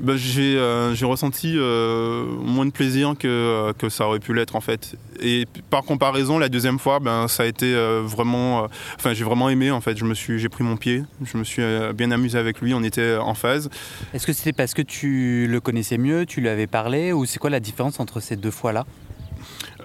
Bah, 0.00 0.12
euh, 0.14 0.94
j'ai 0.94 1.06
ressenti 1.06 1.54
euh, 1.56 2.26
moins 2.42 2.66
de 2.66 2.70
plaisir 2.70 3.14
que, 3.18 3.26
euh, 3.26 3.72
que 3.72 3.88
ça 3.88 4.06
aurait 4.06 4.18
pu 4.18 4.34
l'être 4.34 4.54
en 4.54 4.60
fait. 4.60 4.96
Et 5.20 5.46
par 5.70 5.84
comparaison, 5.84 6.38
la 6.38 6.48
deuxième 6.48 6.78
fois, 6.78 7.00
ben, 7.00 7.28
ça 7.28 7.44
a 7.44 7.46
été 7.46 7.74
vraiment. 8.04 8.68
Enfin, 8.96 9.14
j'ai 9.14 9.24
vraiment 9.24 9.48
aimé 9.48 9.70
en 9.70 9.80
fait. 9.80 9.96
J'ai 9.96 10.48
pris 10.48 10.64
mon 10.64 10.76
pied, 10.76 11.02
je 11.24 11.38
me 11.38 11.44
suis 11.44 11.62
bien 11.94 12.10
amusé 12.10 12.38
avec 12.38 12.60
lui, 12.60 12.74
on 12.74 12.82
était 12.82 13.16
en 13.16 13.34
phase. 13.34 13.70
Est-ce 14.12 14.26
que 14.26 14.32
c'était 14.32 14.52
parce 14.52 14.74
que 14.74 14.82
tu 14.82 15.46
le 15.48 15.60
connaissais 15.60 15.98
mieux, 15.98 16.26
tu 16.26 16.40
lui 16.40 16.48
avais 16.48 16.66
parlé, 16.66 17.12
ou 17.12 17.24
c'est 17.24 17.38
quoi 17.38 17.50
la 17.50 17.60
différence 17.60 17.98
entre 17.98 18.20
ces 18.20 18.36
deux 18.36 18.50
fois-là? 18.50 18.84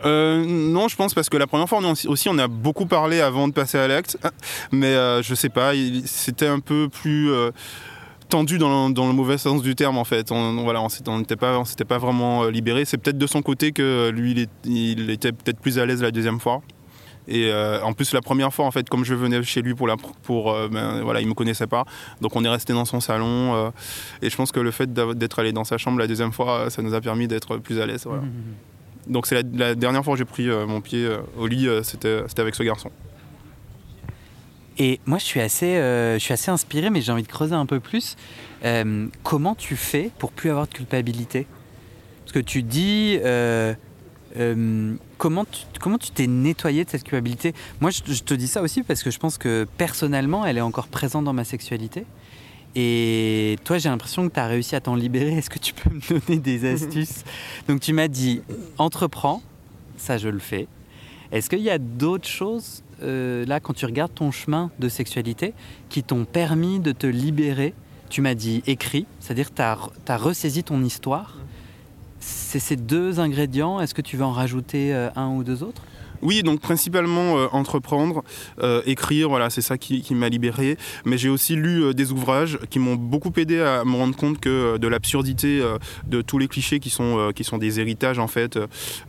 Non, 0.03 0.87
je 0.87 0.95
pense 0.95 1.13
parce 1.13 1.29
que 1.29 1.37
la 1.37 1.47
première 1.47 1.69
fois 1.69 1.79
on 1.81 1.93
aussi 2.09 2.27
on 2.27 2.37
a 2.39 2.47
beaucoup 2.47 2.87
parlé 2.87 3.21
avant 3.21 3.47
de 3.47 3.53
passer 3.53 3.77
à 3.77 3.87
l'acte, 3.87 4.17
mais 4.71 4.93
je 5.21 5.35
sais 5.35 5.49
pas, 5.49 5.71
c'était 6.05 6.47
un 6.47 6.59
peu 6.59 6.89
plus 6.89 7.29
tendu 8.31 8.57
dans 8.57 8.87
le, 8.87 8.93
dans 8.93 9.07
le, 9.07 9.13
mauvais 9.13 9.37
sens 9.37 9.61
du 9.61 9.75
terme 9.75 9.97
en 9.97 10.03
fait. 10.03 10.31
On, 10.31 10.63
voilà, 10.63 10.81
on 10.81 11.17
n'était 11.19 11.35
pas, 11.35 11.63
s'était 11.65 11.85
pas 11.85 11.99
vraiment 11.99 12.43
euh, 12.43 12.51
libéré. 12.51 12.85
C'est 12.85 12.97
peut-être 12.97 13.17
de 13.17 13.27
son 13.27 13.41
côté 13.41 13.73
que 13.73 14.09
lui, 14.09 14.47
il, 14.65 15.09
était 15.09 15.31
peut-être 15.31 15.59
plus 15.59 15.77
à 15.77 15.85
l'aise 15.85 16.01
la 16.01 16.11
deuxième 16.11 16.39
fois. 16.39 16.61
Et 17.27 17.51
euh, 17.51 17.83
en 17.83 17.93
plus, 17.93 18.13
la 18.13 18.21
première 18.21 18.51
fois, 18.51 18.65
en 18.65 18.71
fait, 18.71 18.89
comme 18.89 19.05
je 19.05 19.13
venais 19.13 19.43
chez 19.43 19.61
lui 19.61 19.75
pour 19.75 19.87
la, 19.87 19.95
pour, 20.23 20.51
euh, 20.51 20.69
ben, 20.69 21.01
voilà, 21.03 21.21
il 21.21 21.27
me 21.27 21.33
connaissait 21.33 21.67
pas, 21.67 21.85
donc 22.19 22.35
on 22.35 22.43
est 22.43 22.49
resté 22.49 22.73
dans 22.73 22.85
son 22.85 22.99
salon. 22.99 23.71
et 24.21 24.29
je 24.29 24.35
pense 24.35 24.51
que 24.51 24.59
le 24.59 24.71
fait 24.71 24.91
d'être 24.91 25.39
allé 25.39 25.51
dans 25.51 25.63
sa 25.63 25.77
chambre 25.77 25.99
la 25.99 26.07
deuxième 26.07 26.31
fois, 26.31 26.69
ça 26.69 26.81
nous 26.81 26.93
a 26.93 27.01
permis 27.01 27.27
d'être 27.27 27.57
plus 27.57 27.79
à 27.79 27.85
l'aise. 27.85 28.03
Voilà. 28.05 28.23
Mmh, 28.23 28.25
mmh, 28.25 29.09
mmh. 29.09 29.13
Donc 29.13 29.27
c'est 29.27 29.35
la, 29.35 29.67
la, 29.67 29.75
dernière 29.75 30.03
fois 30.03 30.13
que 30.13 30.19
j'ai 30.19 30.25
pris 30.25 30.47
mon 30.47 30.81
pied 30.81 31.07
au 31.37 31.47
lit, 31.47 31.67
c'était 31.83 32.23
avec 32.37 32.55
ce 32.55 32.63
garçon. 32.63 32.89
Et 34.83 34.99
moi, 35.05 35.19
je 35.19 35.25
suis 35.25 35.39
assez, 35.39 35.75
euh, 35.75 36.15
je 36.15 36.23
suis 36.23 36.33
assez 36.33 36.49
inspiré, 36.49 36.89
mais 36.89 37.01
j'ai 37.01 37.11
envie 37.11 37.21
de 37.21 37.27
creuser 37.27 37.53
un 37.53 37.67
peu 37.67 37.79
plus. 37.79 38.15
Euh, 38.65 39.05
comment 39.21 39.53
tu 39.53 39.75
fais 39.75 40.09
pour 40.17 40.31
plus 40.31 40.49
avoir 40.49 40.65
de 40.65 40.73
culpabilité? 40.73 41.45
Parce 42.21 42.31
que 42.31 42.39
tu 42.39 42.63
dis, 42.63 43.19
euh, 43.23 43.75
comment 45.19 45.45
tu 45.45 45.65
comment 45.79 45.99
tu 45.99 46.09
t'es 46.09 46.25
nettoyé 46.25 46.83
de 46.83 46.89
cette 46.89 47.03
culpabilité? 47.03 47.53
Moi, 47.79 47.91
je, 47.91 48.23
te 48.23 48.33
dis 48.33 48.47
ça 48.47 48.63
aussi 48.63 48.81
parce 48.81 49.03
que 49.03 49.11
je 49.11 49.19
pense 49.19 49.37
que 49.37 49.67
personnellement, 49.77 50.47
elle 50.47 50.57
est 50.57 50.61
encore 50.61 50.87
présente 50.87 51.25
dans 51.25 51.33
ma 51.33 51.43
sexualité. 51.43 52.07
Et 52.73 53.57
toi, 53.63 53.77
j'ai 53.77 53.89
l'impression 53.89 54.27
que 54.27 54.33
tu 54.33 54.39
as 54.39 54.47
réussi 54.47 54.75
à 54.75 54.81
t'en 54.81 54.95
libérer. 54.95 55.33
Est-ce 55.33 55.51
que 55.51 55.59
tu 55.59 55.75
peux 55.75 55.91
me 55.93 56.01
donner 56.09 56.39
des 56.39 56.65
astuces? 56.73 57.23
Donc, 57.67 57.81
tu 57.81 57.93
m'as 57.93 58.07
dit, 58.07 58.41
entreprends, 58.79 59.43
ça 59.95 60.17
je 60.17 60.29
le 60.29 60.39
fais. 60.39 60.67
Est-ce 61.31 61.51
qu'il 61.51 61.59
y 61.59 61.69
a 61.69 61.77
d'autres 61.77 62.27
choses 62.27 62.81
euh, 63.03 63.45
là, 63.45 63.59
quand 63.59 63.73
tu 63.73 63.85
regardes 63.85 64.13
ton 64.13 64.31
chemin 64.31 64.71
de 64.79 64.89
sexualité, 64.89 65.53
qui 65.89 66.03
t'ont 66.03 66.25
permis 66.25 66.79
de 66.79 66.91
te 66.91 67.07
libérer 67.07 67.73
Tu 68.09 68.21
m'as 68.21 68.35
dit 68.35 68.63
écrit, 68.67 69.05
c'est-à-dire 69.19 69.53
tu 69.53 69.61
as, 69.61 70.17
ressaisi 70.17 70.63
ton 70.63 70.83
histoire. 70.83 71.37
C'est 72.19 72.59
ces 72.59 72.75
deux 72.75 73.19
ingrédients. 73.19 73.79
Est-ce 73.79 73.93
que 73.93 74.01
tu 74.01 74.17
veux 74.17 74.25
en 74.25 74.31
rajouter 74.31 74.93
euh, 74.93 75.09
un 75.15 75.29
ou 75.29 75.43
deux 75.43 75.63
autres? 75.63 75.83
Oui, 76.21 76.43
donc 76.43 76.59
principalement 76.59 77.37
euh, 77.37 77.47
entreprendre, 77.51 78.23
euh, 78.61 78.81
écrire, 78.85 79.29
voilà, 79.29 79.49
c'est 79.49 79.61
ça 79.61 79.77
qui, 79.77 80.05
m'a 80.13 80.29
libéré. 80.29 80.77
Mais 81.05 81.17
j'ai 81.17 81.29
aussi 81.29 81.55
lu 81.55 81.83
euh, 81.83 81.93
des 81.93 82.11
ouvrages 82.11 82.59
qui 82.69 82.79
m'ont 82.79 82.95
beaucoup 82.95 83.31
aidé 83.37 83.59
à 83.59 83.83
me 83.85 83.95
rendre 83.95 84.15
compte 84.15 84.39
que 84.39 84.77
de 84.77 84.87
l'absurdité 84.87 85.61
de 86.07 86.21
tous 86.21 86.37
les 86.37 86.47
clichés 86.47 86.79
qui 86.79 86.89
sont, 86.89 87.31
qui 87.33 87.43
sont 87.43 87.57
des 87.57 87.79
héritages 87.79 88.19
en 88.19 88.27
fait, 88.27 88.59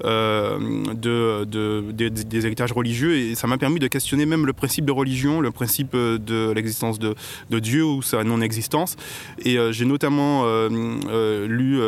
de, 0.02 1.44
des 1.90 2.46
héritages 2.46 2.72
religieux. 2.72 3.16
Et 3.16 3.34
ça 3.34 3.46
m'a 3.46 3.58
permis 3.58 3.78
de 3.78 3.88
questionner 3.88 4.26
même 4.26 4.46
le 4.46 4.52
principe 4.52 4.84
de 4.84 4.92
religion, 4.92 5.40
le 5.40 5.50
principe 5.50 5.94
de 5.94 6.52
l'existence 6.52 6.98
de, 6.98 7.14
Dieu 7.50 7.84
ou 7.84 8.02
sa 8.02 8.24
non-existence. 8.24 8.96
Et 9.44 9.58
j'ai 9.70 9.84
notamment 9.84 10.44
lu 10.66 11.80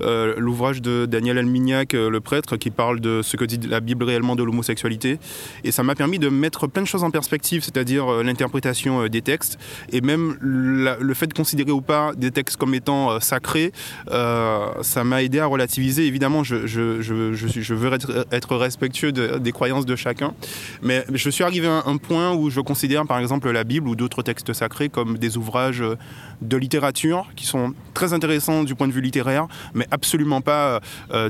l'ouvrage 0.00 0.82
de 0.82 1.06
Daniel 1.06 1.38
Almignac, 1.38 1.92
le 1.92 2.20
prêtre, 2.20 2.56
qui 2.56 2.70
parle 2.70 3.00
de 3.00 3.22
ce 3.22 3.36
que 3.36 3.44
dit 3.44 3.58
la 3.68 3.80
Bible 3.80 4.04
réellement 4.04 4.36
de 4.36 4.45
l'homosexualité. 4.46 5.18
Et 5.64 5.72
ça 5.72 5.82
m'a 5.82 5.94
permis 5.94 6.18
de 6.18 6.28
mettre 6.28 6.66
plein 6.66 6.82
de 6.82 6.86
choses 6.86 7.04
en 7.04 7.10
perspective, 7.10 7.62
c'est-à-dire 7.62 8.10
euh, 8.10 8.22
l'interprétation 8.22 9.02
euh, 9.02 9.08
des 9.08 9.22
textes 9.22 9.58
et 9.92 10.00
même 10.00 10.36
le 10.40 11.14
fait 11.14 11.26
de 11.26 11.34
considérer 11.34 11.70
ou 11.70 11.80
pas 11.80 12.12
des 12.16 12.30
textes 12.30 12.56
comme 12.56 12.74
étant 12.74 13.10
euh, 13.10 13.20
sacrés. 13.20 13.72
ça 14.08 15.04
m'a 15.04 15.22
aidé 15.22 15.40
à 15.40 15.46
relativiser. 15.46 16.06
Évidemment, 16.06 16.44
je, 16.44 16.66
je, 16.66 17.02
je, 17.02 17.32
je 17.34 17.74
veux 17.74 17.92
être, 17.92 18.26
être 18.30 18.56
respectueux 18.56 19.12
des 19.12 19.52
croyances 19.52 19.86
de 19.86 19.96
chacun, 19.96 20.32
mais 20.82 21.04
je 21.12 21.30
suis 21.30 21.44
arrivé 21.44 21.66
à 21.66 21.82
un 21.86 21.96
point 21.96 22.34
où 22.34 22.50
je 22.50 22.60
considère 22.60 23.06
par 23.06 23.18
exemple 23.18 23.50
la 23.50 23.64
Bible 23.64 23.88
ou 23.88 23.96
d'autres 23.96 24.22
textes 24.22 24.52
sacrés 24.52 24.88
comme 24.88 25.18
des 25.18 25.36
ouvrages 25.36 25.82
de 26.42 26.56
littérature 26.56 27.28
qui 27.36 27.46
sont 27.46 27.74
très 27.94 28.12
intéressants 28.12 28.64
du 28.64 28.74
point 28.74 28.88
de 28.88 28.92
vue 28.92 29.00
littéraire, 29.00 29.46
mais 29.74 29.86
absolument 29.90 30.40
pas 30.40 30.80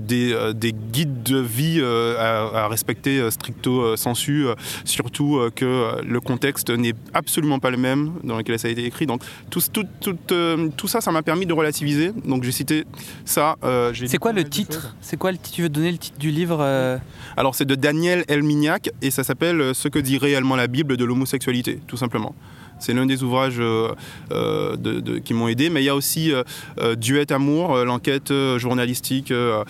des, 0.01 0.37
des, 0.55 0.73
guides 0.73 1.23
de 1.23 1.38
vie 1.38 1.81
à, 1.83 2.64
à 2.64 2.69
respecter 2.69 3.21
euh, 3.21 3.31
stricto 3.31 3.81
euh, 3.81 3.97
sensu, 3.97 4.47
euh, 4.47 4.55
surtout 4.85 5.40
que 5.55 6.03
le 6.03 6.21
contexte 6.21 6.71
n'est 6.71 6.95
absolument 7.12 7.59
pas 7.59 7.71
le 7.71 7.77
même 7.77 8.12
dans 8.25 8.37
lequel 8.37 8.59
ça 8.59 8.69
a 8.69 8.71
été 8.71 8.85
écrit. 8.85 9.07
Donc 9.07 9.23
tout, 9.51 9.61
tout, 9.73 10.16
tout, 10.77 10.88
ça, 10.88 11.01
ça 11.01 11.12
m'a 11.12 11.23
permis 11.23 11.47
de 11.47 11.53
relativiser. 11.53 12.12
Donc 12.25 12.45
j'ai 12.45 12.53
cité 12.53 12.85
ça. 13.25 13.57
c'est 13.92 14.19
quoi 14.19 14.33
le 14.33 14.45
titre 14.45 14.95
C'est 15.01 15.16
quoi 15.16 15.33
le 15.33 15.38
Tu 15.38 15.62
veux 15.62 15.69
donner 15.69 15.92
le 15.92 15.99
titre 15.99 16.19
du 16.19 16.31
livre 16.31 16.62
Alors 17.37 17.55
c'est 17.55 17.64
de 17.64 17.75
Daniel 17.75 18.25
Elmignac 18.29 18.90
et 19.03 19.11
ça 19.11 19.25
s'appelle 19.25 19.75
Ce 19.75 19.88
que 19.88 19.99
dit 19.99 20.19
réellement 20.19 20.57
la 20.57 20.66
Bible 20.66 20.97
de 20.97 21.05
l'homosexualité, 21.05 21.81
tout 21.87 21.97
simplement. 21.97 22.35
C'est 22.79 22.93
l'un 22.93 23.07
des 23.07 23.23
ouvrages 23.23 23.59
euh, 23.59 23.95
euh, 24.31 25.21
qui 25.25 25.35
m'ont 25.35 25.49
aidé. 25.49 25.71
Mais 25.71 25.83
il 25.83 25.87
y 25.87 25.89
a 25.89 25.95
aussi 25.95 26.33
euh, 26.33 26.95
Duet 26.97 27.33
Amour, 27.33 27.85
l'enquête 27.85 28.33
journalistique 28.57 29.33
de. 29.33 29.67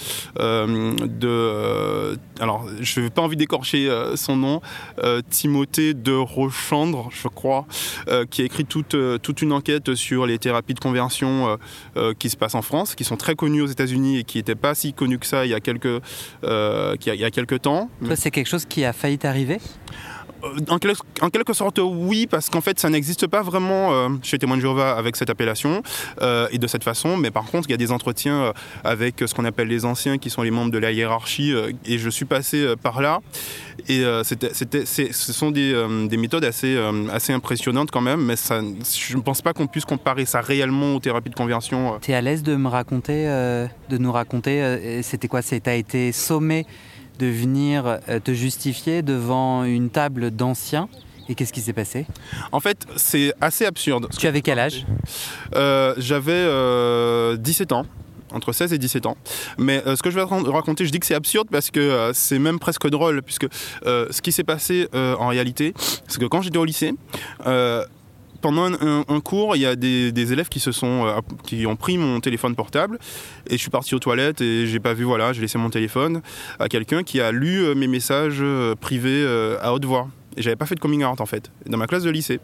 alors, 2.41 2.67
je 2.81 3.01
n'ai 3.01 3.11
pas 3.11 3.23
envie 3.23 3.37
d'écorcher 3.37 3.89
son 4.15 4.37
nom, 4.37 4.61
Timothée 5.31 5.95
de 5.95 6.13
Rochandre, 6.13 7.09
je 7.11 7.29
crois, 7.29 7.67
qui 8.31 8.43
a 8.43 8.45
écrit 8.45 8.65
toute, 8.65 8.97
toute 9.23 9.43
une 9.43 9.53
enquête 9.53 9.95
sur 9.95 10.27
les 10.27 10.39
thérapies 10.39 10.75
de 10.75 10.81
conversion 10.81 11.59
qui 12.19 12.31
se 12.31 12.37
passent 12.37 12.55
en 12.55 12.63
France, 12.63 12.95
qui 12.95 13.05
sont 13.05 13.17
très 13.17 13.35
connues 13.35 13.63
aux 13.63 13.67
États-Unis 13.67 14.19
et 14.19 14.25
qui 14.25 14.39
n'étaient 14.39 14.55
pas 14.55 14.75
si 14.75 14.93
connues 14.93 15.19
que 15.19 15.27
ça 15.27 15.47
il 15.47 15.51
y 15.51 15.55
a 15.55 15.61
quelques, 15.61 16.03
il 16.43 16.99
y 17.05 17.25
a 17.25 17.31
quelques 17.31 17.63
temps. 17.63 17.89
c'est 18.15 18.31
quelque 18.31 18.49
chose 18.49 18.67
qui 18.67 18.85
a 18.85 18.93
failli 18.93 19.19
t'arriver? 19.19 19.59
Euh, 20.45 20.59
en, 20.69 20.79
quelque, 21.31 21.53
sorte, 21.53 21.81
oui, 21.83 22.27
parce 22.27 22.51
qu'en 22.51 22.61
fait, 22.61 22.79
ça 22.79 22.91
n'existe 22.91 23.27
pas 23.27 23.43
vraiment 23.43 23.93
euh, 23.93 24.09
chez 24.23 24.39
Témoin 24.39 24.57
de 24.57 24.63
Jéhovah 24.63 24.97
avec 24.97 25.17
cette 25.17 25.31
appellation 25.31 25.83
euh, 26.23 26.49
et 26.51 26.59
de 26.59 26.67
cette 26.67 26.85
façon. 26.85 27.17
Mais 27.17 27.31
par 27.31 27.45
contre, 27.45 27.69
il 27.69 27.73
y 27.73 27.75
a 27.75 27.79
des 27.79 27.93
entretiens 27.93 28.53
avec 28.85 29.17
ce 29.25 29.35
qu'on 29.35 29.45
appelle 29.45 29.69
les 29.69 29.85
anciens, 29.85 30.19
qui 30.19 30.31
sont 30.31 30.43
les 30.43 30.51
membres 30.51 30.71
de 30.71 30.79
la 30.79 30.93
hiérarchie, 30.93 31.55
et 31.85 31.99
je 31.99 32.11
suis 32.11 32.25
passé 32.25 32.75
par 32.83 33.01
là. 33.01 33.21
Et 33.89 34.03
ce 34.03 35.33
sont 35.33 35.51
des, 35.51 36.17
méthodes 36.17 36.45
assez, 36.45 36.79
impressionnantes 37.29 37.91
quand 37.91 38.01
même, 38.01 38.23
mais 38.23 38.35
je 38.37 39.17
ne 39.17 39.23
pense 39.23 39.43
pas 39.43 39.53
qu'on 39.53 39.67
puisse 39.67 39.85
comparer 39.85 40.27
ça 40.27 40.41
réellement 40.41 40.95
aux 40.95 41.01
thérapies 41.01 41.31
de 41.31 41.35
conversion. 41.35 41.99
Tu 42.01 42.13
es 42.13 42.15
à 42.15 42.21
l'aise 42.21 42.43
de 42.43 42.57
me 42.57 42.69
raconter, 42.69 43.25
de 43.25 43.99
nous 43.99 44.13
raconter, 44.13 45.01
c'était 45.03 45.29
quoi? 45.29 45.43
Tu 45.43 45.61
as 45.65 45.75
été 45.75 46.13
sommé 46.13 46.67
de 47.19 47.27
venir 47.27 47.99
euh, 48.09 48.21
te 48.21 48.33
justifier 48.33 49.03
devant 49.03 49.65
une 49.65 49.91
table 49.91 50.31
d'anciens. 50.31 50.89
Et 51.29 51.35
qu'est-ce 51.35 51.53
qui 51.53 51.61
s'est 51.61 51.73
passé? 51.73 52.07
En 52.53 52.61
fait, 52.61 52.87
c'est 52.97 53.33
assez 53.41 53.67
absurde. 53.67 54.09
Tu 54.17 54.29
avais 54.29 54.43
quel 54.43 54.61
âge? 54.61 54.87
Euh, 55.57 55.93
J'avais 55.97 56.45
17 57.39 57.73
euh, 57.73 57.75
ans 57.75 57.87
entre 58.33 58.53
16 58.53 58.73
et 58.73 58.79
17 58.79 59.07
ans. 59.07 59.17
Mais 59.57 59.83
ce 59.87 60.03
que 60.03 60.11
je 60.11 60.17
vais 60.17 60.23
raconter, 60.23 60.85
je 60.85 60.91
dis 60.91 61.01
que 61.01 61.07
c'est 61.07 61.15
absurde 61.15 61.49
parce 61.51 61.71
que 61.71 62.11
c'est 62.13 62.39
même 62.39 62.59
presque 62.59 62.89
drôle, 62.89 63.23
puisque 63.23 63.47
ce 63.85 64.21
qui 64.21 64.31
s'est 64.33 64.45
passé 64.45 64.89
en 64.93 65.29
réalité, 65.29 65.73
c'est 66.07 66.21
que 66.21 66.27
quand 66.27 66.43
j'étais 66.43 66.59
au 66.59 66.65
lycée, 66.65 66.93
pendant 68.41 68.65
un, 68.65 69.21
cours, 69.21 69.57
il 69.57 69.63
y 69.63 69.67
a 69.67 69.77
des, 69.77 70.33
élèves 70.33 70.49
qui 70.49 70.61
se 70.61 70.73
sont, 70.73 71.23
qui 71.45 71.67
ont 71.67 71.77
pris 71.77 71.99
mon 71.99 72.21
téléphone 72.21 72.55
portable 72.55 72.99
et 73.49 73.53
je 73.53 73.61
suis 73.61 73.71
parti 73.71 73.95
aux 73.95 73.99
toilettes 73.99 74.41
et 74.41 74.67
j'ai 74.67 74.81
pas 74.81 74.95
vu, 74.95 75.05
voilà, 75.05 75.33
j'ai 75.33 75.41
laissé 75.41 75.59
mon 75.59 75.71
téléphone 75.71 76.23
à 76.59 76.69
quelqu'un 76.69 77.03
qui 77.03 77.21
a 77.21 77.33
lu 77.33 77.75
mes 77.75 77.87
messages 77.87 78.43
privés 78.81 79.27
à 79.61 79.73
haute 79.73 79.85
voix. 79.85 80.09
J'avais 80.37 80.57
pas 80.57 80.67
fait 80.67 80.75
de 80.75 80.81
coming 80.81 81.05
out 81.05 81.21
en 81.21 81.27
fait, 81.27 81.51
dans 81.67 81.79
ma 81.79 81.87
classe 81.87 82.03
de 82.03 82.11
lycée. 82.11 82.41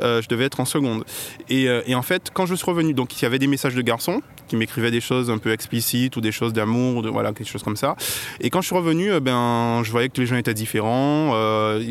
Euh, 0.00 0.20
je 0.22 0.28
devais 0.28 0.44
être 0.44 0.60
en 0.60 0.64
seconde. 0.64 1.04
Euh, 1.50 1.82
et, 1.86 1.94
en 1.94 2.02
fait, 2.02 2.30
quand 2.32 2.46
je 2.46 2.54
suis 2.54 2.66
revenu, 2.66 2.94
donc 2.94 3.20
il 3.20 3.22
y 3.22 3.26
avait 3.26 3.38
des 3.38 3.46
messages 3.46 3.74
de 3.74 3.82
garçons 3.82 4.22
qui 4.48 4.56
m'écrivaient 4.56 4.90
des 4.90 5.00
choses 5.00 5.30
un 5.30 5.38
peu 5.38 5.52
explicites 5.52 6.16
ou 6.16 6.20
des 6.20 6.32
choses 6.32 6.52
d'amour, 6.52 7.02
de, 7.02 7.08
voilà, 7.08 7.32
quelque 7.32 7.48
chose 7.48 7.62
comme 7.62 7.76
ça. 7.76 7.96
Et 8.40 8.50
quand 8.50 8.60
je 8.60 8.66
suis 8.66 8.76
revenu, 8.76 9.12
euh, 9.12 9.20
ben, 9.20 9.82
je 9.84 9.90
voyais 9.90 10.08
que 10.08 10.20
les 10.20 10.26
gens 10.26 10.36
étaient 10.36 10.54
différents, 10.54 11.32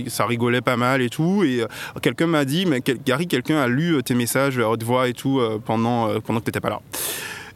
ça 0.07 0.25
rigolait 0.25 0.61
pas 0.61 0.77
mal 0.77 1.01
et 1.01 1.09
tout. 1.09 1.43
Et 1.43 1.63
quelqu'un 2.01 2.27
m'a 2.27 2.45
dit, 2.45 2.65
mais 2.65 2.81
Gary, 3.05 3.27
quelqu'un 3.27 3.57
a 3.57 3.67
lu 3.67 4.01
tes 4.03 4.13
messages 4.13 4.59
à 4.59 4.69
haute 4.69 4.83
voix 4.83 5.07
et 5.07 5.13
tout 5.13 5.41
pendant, 5.65 6.19
pendant 6.21 6.39
que 6.39 6.45
tu 6.45 6.49
n'étais 6.49 6.61
pas 6.61 6.69
là. 6.69 6.81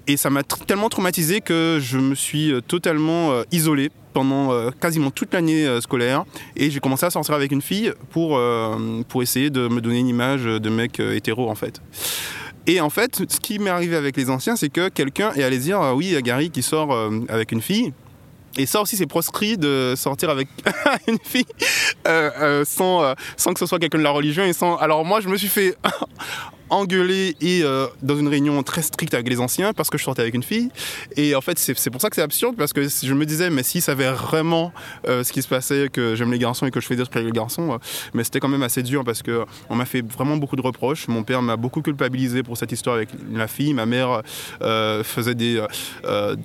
Et 0.07 0.17
ça 0.17 0.29
m'a 0.29 0.43
tellement 0.43 0.89
traumatisé 0.89 1.41
que 1.41 1.79
je 1.81 1.97
me 1.97 2.15
suis 2.15 2.53
totalement 2.67 3.43
isolé 3.51 3.91
pendant 4.13 4.51
euh, 4.51 4.71
quasiment 4.71 5.11
toute 5.11 5.33
l'année 5.33 5.65
euh, 5.65 5.81
scolaire 5.81 6.25
et 6.55 6.69
j'ai 6.69 6.79
commencé 6.79 7.05
à 7.05 7.09
sortir 7.09 7.35
avec 7.35 7.51
une 7.51 7.61
fille 7.61 7.93
pour, 8.11 8.37
euh, 8.37 9.01
pour 9.07 9.21
essayer 9.21 9.49
de 9.49 9.67
me 9.67 9.81
donner 9.81 9.99
une 9.99 10.07
image 10.07 10.43
de 10.43 10.69
mec 10.69 10.99
hétéro 10.99 11.49
en 11.49 11.55
fait. 11.55 11.81
Et 12.67 12.81
en 12.81 12.89
fait, 12.89 13.23
ce 13.29 13.39
qui 13.39 13.57
m'est 13.57 13.69
arrivé 13.69 13.95
avec 13.95 14.15
les 14.15 14.29
anciens, 14.29 14.55
c'est 14.55 14.69
que 14.69 14.89
quelqu'un 14.89 15.31
est 15.33 15.43
allé 15.43 15.57
dire 15.57 15.79
oui, 15.95 16.07
il 16.07 16.13
y 16.13 16.15
a 16.15 16.21
Gary 16.21 16.51
qui 16.51 16.61
sort 16.61 16.95
avec 17.29 17.51
une 17.51 17.61
fille. 17.61 17.93
Et 18.57 18.65
ça 18.65 18.81
aussi, 18.81 18.97
c'est 18.97 19.07
proscrit 19.07 19.57
de 19.57 19.93
sortir 19.95 20.29
avec 20.29 20.47
une 21.07 21.17
fille 21.23 21.45
sans, 22.65 23.15
sans 23.37 23.53
que 23.53 23.59
ce 23.59 23.65
soit 23.65 23.79
quelqu'un 23.79 23.97
de 23.97 24.03
la 24.03 24.11
religion. 24.11 24.43
Et 24.43 24.53
sans... 24.53 24.75
Alors 24.75 25.03
moi, 25.03 25.19
je 25.19 25.29
me 25.29 25.37
suis 25.37 25.47
fait 25.47 25.77
engueulé 26.69 27.35
et 27.41 27.61
euh, 27.63 27.87
dans 28.01 28.17
une 28.17 28.27
réunion 28.27 28.61
très 28.63 28.81
stricte 28.81 29.13
avec 29.13 29.29
les 29.29 29.39
anciens 29.39 29.73
parce 29.73 29.89
que 29.89 29.97
je 29.97 30.03
sortais 30.03 30.21
avec 30.21 30.33
une 30.33 30.43
fille. 30.43 30.69
Et 31.15 31.35
en 31.35 31.41
fait, 31.41 31.57
c'est 31.57 31.89
pour 31.89 32.01
ça 32.01 32.09
que 32.09 32.15
c'est 32.15 32.21
absurde 32.21 32.55
parce 32.57 32.73
que 32.73 32.87
je 32.87 33.13
me 33.13 33.25
disais, 33.25 33.49
mais 33.49 33.63
si 33.63 33.81
ça 33.81 33.93
avait 33.93 34.11
vraiment 34.11 34.71
euh, 35.07 35.23
ce 35.23 35.31
qui 35.31 35.41
se 35.41 35.47
passait, 35.47 35.89
que 35.91 36.15
j'aime 36.15 36.31
les 36.31 36.39
garçons 36.39 36.65
et 36.65 36.71
que 36.71 36.79
je 36.79 36.87
fais 36.87 36.95
des 36.95 37.03
trucs 37.03 37.15
avec 37.15 37.27
les 37.27 37.33
garçons, 37.33 37.73
euh, 37.73 37.77
mais 38.13 38.23
c'était 38.23 38.39
quand 38.39 38.47
même 38.47 38.63
assez 38.63 38.83
dur 38.83 39.03
parce 39.03 39.21
que 39.21 39.45
on 39.69 39.75
m'a 39.75 39.85
fait 39.85 40.01
vraiment 40.01 40.37
beaucoup 40.37 40.55
de 40.55 40.61
reproches. 40.61 41.07
Mon 41.07 41.23
père 41.23 41.41
m'a 41.41 41.57
beaucoup 41.57 41.81
culpabilisé 41.81 42.43
pour 42.43 42.57
cette 42.57 42.71
histoire 42.71 42.95
avec 42.95 43.09
la 43.33 43.47
fille. 43.47 43.73
Ma 43.73 43.85
mère 43.85 44.21
faisait 45.03 45.35
des 45.35 45.63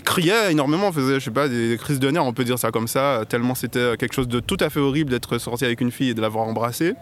criait 0.04 0.52
énormément, 0.52 0.92
faisait 0.92 1.14
je 1.14 1.24
sais 1.24 1.30
pas 1.30 1.48
des 1.48 1.76
crises 1.80 2.00
de 2.00 2.10
nerfs, 2.10 2.24
on 2.24 2.32
peut 2.32 2.44
dire 2.44 2.58
ça 2.58 2.70
comme 2.70 2.88
ça, 2.88 3.22
tellement 3.28 3.54
c'était 3.54 3.96
quelque 3.96 4.14
chose 4.14 4.28
de 4.28 4.40
tout 4.40 4.56
à 4.60 4.70
fait 4.70 4.80
horrible 4.80 5.10
d'être 5.10 5.38
sorti 5.38 5.64
avec 5.64 5.80
une 5.80 5.90
fille 5.90 6.10
et 6.10 6.14
de 6.14 6.20
l'avoir 6.20 6.46
embrassée. 6.46 6.94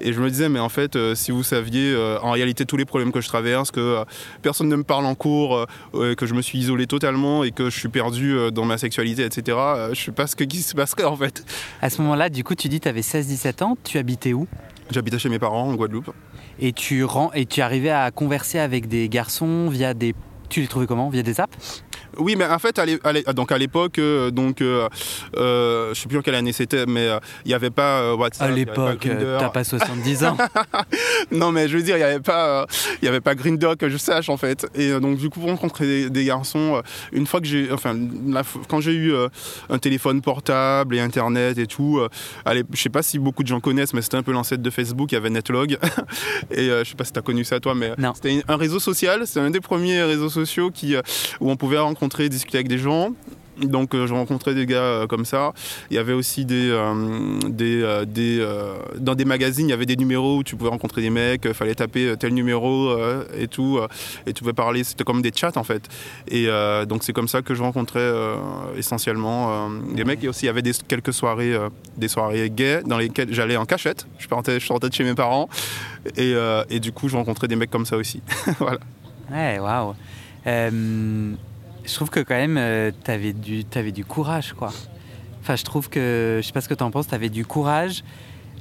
Et 0.00 0.12
je 0.12 0.20
me 0.20 0.30
disais, 0.30 0.48
mais 0.48 0.60
en 0.60 0.68
fait, 0.68 0.98
si 1.14 1.30
vous 1.30 1.42
saviez 1.42 1.96
en 2.22 2.30
réalité 2.32 2.65
tous 2.66 2.76
les 2.76 2.84
problèmes 2.84 3.12
que 3.12 3.20
je 3.20 3.28
traverse, 3.28 3.70
que 3.70 3.80
euh, 3.80 4.04
personne 4.42 4.68
ne 4.68 4.76
me 4.76 4.84
parle 4.84 5.06
en 5.06 5.14
cours, 5.14 5.66
euh, 5.94 6.14
que 6.14 6.26
je 6.26 6.34
me 6.34 6.42
suis 6.42 6.58
isolé 6.58 6.86
totalement 6.86 7.44
et 7.44 7.52
que 7.52 7.70
je 7.70 7.78
suis 7.78 7.88
perdu 7.88 8.36
euh, 8.36 8.50
dans 8.50 8.64
ma 8.64 8.78
sexualité, 8.78 9.24
etc. 9.24 9.56
je 9.92 10.00
sais 10.00 10.12
pas 10.12 10.26
ce 10.26 10.36
qui 10.36 10.62
se 10.62 10.74
passerait 10.74 11.04
en 11.04 11.16
fait. 11.16 11.44
À 11.80 11.90
ce 11.90 12.02
moment-là, 12.02 12.28
du 12.28 12.44
coup, 12.44 12.54
tu 12.54 12.68
dis 12.68 12.80
tu 12.80 12.88
avais 12.88 13.00
16-17 13.00 13.64
ans, 13.64 13.76
tu 13.82 13.98
habitais 13.98 14.32
où? 14.32 14.46
J'habitais 14.90 15.18
chez 15.18 15.28
mes 15.28 15.38
parents 15.38 15.68
en 15.68 15.74
Guadeloupe. 15.74 16.10
Et 16.58 16.72
tu, 16.72 17.04
rends, 17.04 17.32
et 17.34 17.44
tu 17.44 17.60
arrivais 17.60 17.90
à 17.90 18.10
converser 18.10 18.58
avec 18.58 18.88
des 18.88 19.08
garçons 19.08 19.68
via 19.68 19.94
des... 19.94 20.14
Tu 20.48 20.60
les 20.60 20.68
trouvais 20.68 20.86
comment? 20.86 21.08
Via 21.10 21.22
des 21.22 21.40
apps? 21.40 21.84
Oui, 22.18 22.36
mais 22.36 22.46
en 22.46 22.58
fait, 22.58 22.78
à 22.78 23.32
donc 23.32 23.52
à 23.52 23.58
l'époque, 23.58 23.98
euh, 23.98 24.30
donc 24.30 24.60
euh, 24.60 24.88
euh, 25.36 25.94
je 25.94 26.00
sais 26.00 26.08
plus 26.08 26.18
en 26.18 26.22
quelle 26.22 26.34
année 26.34 26.52
c'était, 26.52 26.86
mais 26.86 27.08
il 27.44 27.48
n'y 27.48 27.54
avait 27.54 27.70
pas 27.70 28.14
WhatsApp. 28.14 28.48
À 28.48 28.52
l'époque, 28.52 29.06
t'as 29.38 29.48
pas 29.48 29.64
70 29.64 30.24
ans. 30.24 30.36
non, 31.30 31.52
mais 31.52 31.68
je 31.68 31.76
veux 31.76 31.82
dire, 31.82 31.96
il 31.96 32.00
n'y 32.00 32.04
avait 32.04 32.20
pas, 32.20 32.66
il 33.02 33.04
y 33.04 33.08
avait 33.08 33.20
pas 33.20 33.34
Grindr 33.34 33.76
que 33.76 33.88
je 33.88 33.96
sache 33.96 34.28
en 34.28 34.36
fait. 34.36 34.66
Et 34.74 34.98
donc 35.00 35.18
du 35.18 35.28
coup, 35.28 35.40
pour 35.40 35.50
rencontrer 35.50 36.10
des, 36.10 36.24
garçons, 36.24 36.82
une 37.12 37.26
fois 37.26 37.40
que 37.40 37.46
j'ai, 37.46 37.70
enfin, 37.70 37.96
quand 38.68 38.80
j'ai 38.80 38.94
eu 38.94 39.14
un 39.68 39.78
téléphone 39.78 40.20
portable 40.22 40.96
et 40.96 41.00
Internet 41.00 41.58
et 41.58 41.66
tout, 41.66 42.00
allez, 42.44 42.64
je 42.72 42.80
sais 42.80 42.88
pas 42.88 43.02
si 43.02 43.18
beaucoup 43.18 43.42
de 43.42 43.48
gens 43.48 43.60
connaissent, 43.60 43.94
mais 43.94 44.02
c'était 44.02 44.16
un 44.16 44.22
peu 44.22 44.32
l'ancêtre 44.32 44.62
de 44.62 44.70
Facebook. 44.70 45.12
Il 45.12 45.14
y 45.14 45.18
avait 45.18 45.30
Netlog. 45.30 45.78
et 46.50 46.68
je 46.68 46.84
sais 46.84 46.96
pas 46.96 47.04
si 47.04 47.12
tu 47.12 47.18
as 47.18 47.22
connu 47.22 47.44
ça 47.44 47.60
toi, 47.60 47.74
mais 47.74 47.92
c'était 48.14 48.42
un 48.48 48.56
réseau 48.56 48.80
social. 48.80 49.22
C'est 49.26 49.40
un 49.40 49.50
des 49.50 49.60
premiers 49.60 50.02
réseaux 50.02 50.30
sociaux 50.30 50.70
qui 50.70 50.96
où 51.40 51.50
on 51.50 51.56
pouvait 51.56 51.78
rencontrer 51.78 52.05
discuter 52.08 52.58
avec 52.58 52.68
des 52.68 52.78
gens. 52.78 53.12
Donc 53.58 53.94
euh, 53.94 54.06
je 54.06 54.12
rencontrais 54.12 54.54
des 54.54 54.66
gars 54.66 54.78
euh, 54.78 55.06
comme 55.06 55.24
ça. 55.24 55.52
Il 55.90 55.96
y 55.96 55.98
avait 55.98 56.12
aussi 56.12 56.44
des, 56.44 56.68
euh, 56.70 57.38
des, 57.48 58.04
des 58.06 58.46
dans 58.98 59.14
des 59.14 59.24
magazines, 59.24 59.66
il 59.66 59.70
y 59.70 59.74
avait 59.74 59.86
des 59.86 59.96
numéros 59.96 60.38
où 60.38 60.42
tu 60.42 60.56
pouvais 60.56 60.70
rencontrer 60.70 61.02
des 61.02 61.10
mecs. 61.10 61.52
Fallait 61.52 61.74
taper 61.74 62.14
tel 62.18 62.34
numéro 62.34 62.94
et 63.36 63.48
tout, 63.48 63.80
et 64.26 64.32
tu 64.32 64.42
pouvais 64.42 64.52
parler. 64.52 64.84
C'était 64.84 65.04
comme 65.04 65.22
des 65.22 65.32
chats 65.34 65.52
en 65.56 65.64
fait. 65.64 65.88
Et 66.28 66.48
donc 66.86 67.02
c'est 67.02 67.12
comme 67.12 67.28
ça 67.28 67.42
que 67.42 67.54
je 67.54 67.62
rencontrais 67.62 68.12
essentiellement 68.76 69.70
des 69.94 70.04
mecs. 70.04 70.22
Et 70.22 70.28
aussi 70.28 70.44
il 70.44 70.46
y 70.46 70.50
avait 70.50 70.62
des, 70.62 70.72
quelques 70.86 71.12
soirées, 71.12 71.56
des 71.96 72.08
soirées 72.08 72.50
gays 72.50 72.82
dans 72.84 72.98
lesquelles 72.98 73.32
j'allais 73.32 73.56
en 73.56 73.64
cachette. 73.64 74.06
Je 74.18 74.28
partais, 74.28 74.60
je 74.60 74.66
sortais 74.66 74.88
de 74.88 74.94
chez 74.94 75.04
mes 75.04 75.14
parents 75.14 75.48
et, 76.16 76.34
et, 76.70 76.80
du 76.80 76.92
coup 76.92 77.08
je 77.08 77.16
rencontrais 77.16 77.48
des 77.48 77.56
mecs 77.56 77.70
comme 77.70 77.86
ça 77.86 77.96
aussi. 77.96 78.22
voilà. 78.58 78.78
Ouais, 79.30 79.58
waouh 79.58 79.94
je 81.86 81.94
trouve 81.94 82.10
que 82.10 82.20
quand 82.20 82.34
même, 82.34 82.56
euh, 82.58 82.90
tu 83.04 83.10
avais, 83.10 83.32
du, 83.32 83.64
avais 83.74 83.92
du 83.92 84.04
courage, 84.04 84.52
quoi. 84.52 84.72
Enfin, 85.40 85.56
je 85.56 85.64
trouve 85.64 85.88
que, 85.88 86.40
je 86.42 86.46
sais 86.46 86.52
pas 86.52 86.60
ce 86.60 86.68
que 86.68 86.74
tu 86.74 86.82
en 86.82 86.90
penses, 86.90 87.08
tu 87.08 87.14
avais 87.14 87.28
du 87.28 87.46
courage 87.46 88.02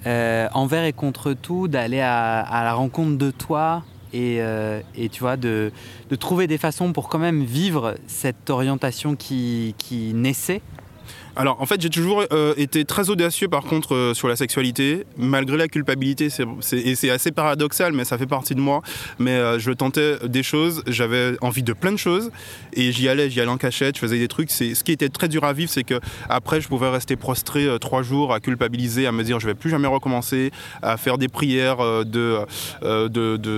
euh, 0.05 0.47
envers 0.53 0.83
et 0.83 0.93
contre 0.93 1.33
tout 1.33 1.67
d'aller 1.67 1.99
à, 1.99 2.61
la 2.63 2.73
rencontre 2.73 3.17
de 3.17 3.31
toi 3.31 3.83
et, 4.13 4.37
euh, 4.39 4.81
et 4.95 5.09
tu 5.09 5.21
vois, 5.21 5.35
de, 5.35 5.71
de, 6.09 6.15
trouver 6.15 6.45
des 6.45 6.59
façons 6.59 6.93
pour 6.93 7.09
quand 7.09 7.17
même 7.17 7.43
vivre 7.43 7.95
cette 8.05 8.51
orientation 8.51 9.15
qui, 9.15 9.73
qui 9.79 10.13
naissait 10.13 10.61
alors 11.35 11.61
en 11.61 11.65
fait 11.65 11.81
j'ai 11.81 11.89
toujours 11.89 12.23
euh, 12.31 12.53
été 12.57 12.85
très 12.85 13.09
audacieux 13.09 13.47
par 13.47 13.63
contre 13.63 13.93
euh, 13.93 14.13
sur 14.13 14.27
la 14.27 14.35
sexualité, 14.35 15.05
malgré 15.17 15.57
la 15.57 15.67
culpabilité, 15.67 16.29
et 16.71 16.95
c'est 16.95 17.09
assez 17.09 17.31
paradoxal 17.31 17.93
mais 17.93 18.05
ça 18.05 18.17
fait 18.17 18.25
partie 18.25 18.55
de 18.55 18.61
moi, 18.61 18.81
mais 19.19 19.31
euh, 19.31 19.59
je 19.59 19.71
tentais 19.71 20.17
des 20.27 20.43
choses, 20.43 20.83
j'avais 20.87 21.37
envie 21.41 21.63
de 21.63 21.73
plein 21.73 21.91
de 21.91 21.97
choses 21.97 22.31
et 22.73 22.91
j'y 22.91 23.09
allais, 23.09 23.29
j'y 23.29 23.41
allais 23.41 23.51
en 23.51 23.57
cachette, 23.57 23.95
je 23.95 24.01
faisais 24.01 24.17
des 24.17 24.27
trucs, 24.27 24.49
ce 24.49 24.83
qui 24.83 24.91
était 24.91 25.09
très 25.09 25.27
dur 25.27 25.43
à 25.43 25.53
vivre 25.53 25.69
c'est 25.69 25.83
que 25.83 25.99
après 26.29 26.61
je 26.61 26.67
pouvais 26.67 26.89
rester 26.89 27.15
prostré 27.15 27.67
trois 27.81 28.01
jours 28.01 28.33
à 28.33 28.39
culpabiliser, 28.39 29.05
à 29.05 29.11
me 29.11 29.23
dire 29.23 29.39
je 29.39 29.47
vais 29.47 29.55
plus 29.55 29.69
jamais 29.69 29.87
recommencer, 29.87 30.51
à 30.81 30.97
faire 30.97 31.17
des 31.17 31.27
prières 31.27 31.77
de, 32.05 32.45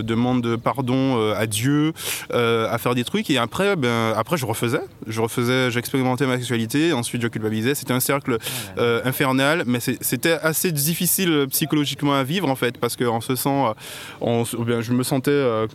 demande 0.02 0.42
de 0.42 0.56
pardon 0.56 1.32
à 1.32 1.46
Dieu, 1.46 1.94
à 2.32 2.78
faire 2.80 2.96
des 2.96 3.04
trucs. 3.04 3.30
Et 3.30 3.38
après, 3.38 3.76
ben, 3.76 4.14
après 4.16 4.38
je 4.38 4.46
refaisais, 4.46 4.82
je 5.06 5.22
refaisais, 5.22 5.72
j'expérimentais 5.72 6.26
ma 6.26 6.38
sexualité, 6.38 6.94
ensuite 6.94 7.22
je 7.22 7.28
culpabilisais 7.28 7.67
c'était 7.76 7.94
un 7.94 8.00
cercle 8.00 8.38
euh, 8.78 9.02
infernal, 9.06 9.64
mais 9.66 9.80
c'était 9.80 10.38
assez 10.42 10.72
difficile 10.72 11.32
euh, 11.32 11.48
psychologiquement 11.48 12.14
à 12.14 12.24
vivre 12.24 12.50
en 12.50 12.56
fait, 12.56 12.78
parce 12.78 12.96
qu'en 12.96 13.22
ce 13.22 13.36
sens, 13.36 13.76
on, 14.22 14.44
je 14.46 14.94
me 14.94 15.04
sentais 15.04 15.32
euh, 15.32 15.68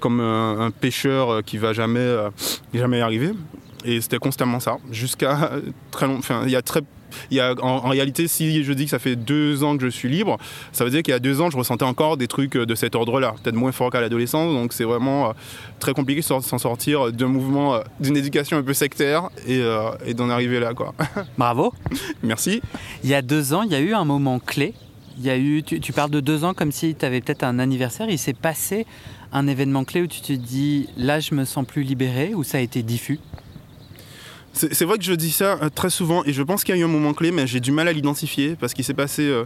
comme 0.00 0.20
un, 0.20 0.70
pêcheur 0.70 1.42
qui 1.44 1.58
va 1.58 1.72
jamais, 1.72 2.16
jamais 2.72 2.98
y 2.98 3.00
arriver. 3.00 3.32
Et 3.84 4.00
c'était 4.00 4.18
constamment 4.18 4.60
ça, 4.60 4.78
jusqu'à 4.90 5.52
très 5.90 6.06
long. 6.06 6.18
Enfin, 6.18 6.42
il 6.44 6.50
y 6.50 6.56
a 6.56 6.62
très 6.62 6.82
y 7.30 7.40
a, 7.40 7.54
en, 7.60 7.88
réalité, 7.88 8.28
si 8.28 8.62
je 8.62 8.72
dis 8.72 8.84
que 8.84 8.90
ça 8.90 8.98
fait 8.98 9.16
deux 9.16 9.64
ans 9.64 9.76
que 9.76 9.84
je 9.84 9.90
suis 9.90 10.08
libre, 10.08 10.38
ça 10.72 10.84
veut 10.84 10.90
dire 10.90 11.02
qu'il 11.02 11.12
y 11.12 11.16
a 11.16 11.18
deux 11.18 11.40
ans, 11.40 11.50
je 11.50 11.56
ressentais 11.56 11.84
encore 11.84 12.16
des 12.16 12.28
trucs 12.28 12.56
de 12.56 12.74
cet 12.74 12.94
ordre-là, 12.94 13.34
peut-être 13.42 13.56
moins 13.56 13.72
fort 13.72 13.90
qu'à 13.90 14.00
l'adolescence. 14.00 14.52
Donc 14.52 14.72
c'est 14.72 14.84
vraiment 14.84 15.30
euh, 15.30 15.32
très 15.78 15.92
compliqué 15.92 16.20
de 16.20 16.24
s'en 16.24 16.40
sortir 16.40 17.12
d'un 17.12 17.26
mouvement, 17.28 17.74
euh, 17.74 17.80
d'une 18.00 18.16
éducation 18.16 18.56
un 18.56 18.62
peu 18.62 18.74
sectaire 18.74 19.28
et, 19.46 19.60
euh, 19.60 19.90
et 20.04 20.14
d'en 20.14 20.30
arriver 20.30 20.60
là. 20.60 20.74
Quoi. 20.74 20.94
Bravo. 21.38 21.72
Merci. 22.22 22.60
Il 23.04 23.10
y 23.10 23.14
a 23.14 23.22
deux 23.22 23.54
ans, 23.54 23.62
il 23.62 23.72
y 23.72 23.74
a 23.74 23.80
eu 23.80 23.94
un 23.94 24.04
moment 24.04 24.38
clé. 24.38 24.74
Il 25.18 25.24
y 25.24 25.30
a 25.30 25.36
eu, 25.36 25.64
tu, 25.64 25.80
tu 25.80 25.92
parles 25.92 26.10
de 26.10 26.20
deux 26.20 26.44
ans 26.44 26.54
comme 26.54 26.70
si 26.70 26.94
tu 26.94 27.04
avais 27.04 27.20
peut-être 27.20 27.42
un 27.42 27.58
anniversaire. 27.58 28.08
Il 28.08 28.18
s'est 28.18 28.34
passé 28.34 28.86
un 29.32 29.46
événement 29.46 29.84
clé 29.84 30.02
où 30.02 30.06
tu 30.06 30.20
te 30.20 30.32
dis 30.32 30.88
là, 30.96 31.20
je 31.20 31.34
me 31.34 31.44
sens 31.44 31.66
plus 31.66 31.82
libéré, 31.82 32.34
ou 32.34 32.44
ça 32.44 32.58
a 32.58 32.60
été 32.60 32.82
diffus? 32.82 33.18
C'est 34.58 34.84
vrai 34.84 34.98
que 34.98 35.04
je 35.04 35.12
dis 35.12 35.30
ça 35.30 35.58
euh, 35.62 35.68
très 35.68 35.90
souvent 35.90 36.24
et 36.24 36.32
je 36.32 36.42
pense 36.42 36.64
qu'il 36.64 36.74
y 36.74 36.78
a 36.78 36.80
eu 36.80 36.84
un 36.84 36.88
moment 36.88 37.14
clé, 37.14 37.30
mais 37.30 37.46
j'ai 37.46 37.60
du 37.60 37.72
mal 37.72 37.88
à 37.88 37.92
l'identifier 37.92 38.56
parce 38.58 38.74
qu'il 38.74 38.84
s'est 38.84 38.94
passé 38.94 39.22
euh, 39.22 39.44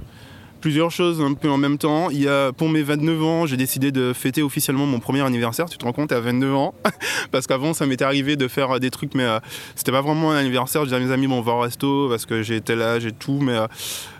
plusieurs 0.63 0.91
choses 0.91 1.21
un 1.21 1.35
peu 1.35 1.51
en 1.51 1.59
même 1.59 1.77
temps. 1.77 2.09
Il 2.09 2.23
y 2.23 2.29
a, 2.29 2.53
pour 2.53 2.71
mes 2.71 2.83
29 2.83 3.23
ans, 3.23 3.47
j'ai 3.47 3.59
décidé 3.59 3.93
de 3.93 4.15
fêter 4.15 4.43
officiellement 4.43 4.87
mon 4.87 5.01
premier 5.01 5.21
anniversaire. 5.21 5.69
Tu 5.69 5.77
te 5.77 5.85
rends 5.85 5.93
compte, 5.93 6.13
à 6.13 6.21
29 6.21 6.55
ans? 6.55 6.75
Parce 7.33 7.47
qu'avant, 7.47 7.75
ça 7.75 7.85
m'était 7.85 8.05
arrivé 8.05 8.37
de 8.37 8.49
faire 8.49 8.81
des 8.81 8.91
trucs, 8.91 9.15
mais 9.15 9.27
c'était 9.75 9.93
pas 9.93 10.01
vraiment 10.01 10.31
un 10.31 10.37
anniversaire. 10.37 10.83
Je 10.83 10.87
disais 10.87 10.97
à 10.97 11.01
mes 11.01 11.13
amis, 11.13 11.27
bon, 11.27 11.39
on 11.39 11.43
va 11.43 11.53
au 11.53 11.61
resto 11.61 12.09
parce 12.09 12.27
que 12.27 12.43
j'ai 12.43 12.61
tel 12.61 12.81
âge 12.81 13.05
et 13.05 13.13
tout, 13.13 13.41
mais 13.41 13.57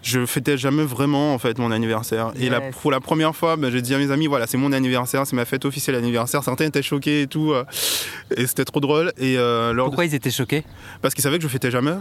je 0.03 0.27
fêtais 0.27 0.59
jamais 0.59 0.85
vraiment 0.85 1.33
en 1.33 1.39
fait 1.39 1.59
mon 1.59 1.71
anniversaire. 1.71 2.33
Et 2.39 2.51
pour 2.81 2.91
la 2.91 3.01
première 3.01 3.35
fois, 3.35 3.57
ben, 3.57 3.71
j'ai 3.71 3.81
dit 3.81 3.95
à 3.95 3.99
mes 3.99 4.11
amis, 4.11 4.27
voilà, 4.27 4.47
c'est 4.47 4.59
mon 4.59 4.73
anniversaire, 4.73 5.27
c'est 5.27 5.37
ma 5.37 5.45
fête 5.45 5.65
officielle 5.65 5.97
anniversaire. 5.97 6.43
Certains 6.43 6.67
étaient 6.67 6.83
choqués 6.83 7.23
et 7.23 7.27
tout, 7.29 7.55
et 8.37 8.47
c'était 8.47 8.65
trop 8.65 8.81
drôle. 8.81 9.13
Et, 9.19 9.37
Pourquoi 9.77 10.05
ils 10.05 10.15
étaient 10.15 10.31
choqués? 10.31 10.65
Parce 11.01 11.15
qu'ils 11.15 11.23
savaient 11.23 11.39
que 11.39 11.45
je 11.45 11.49
fêtais 11.49 11.71
jamais 11.71 11.93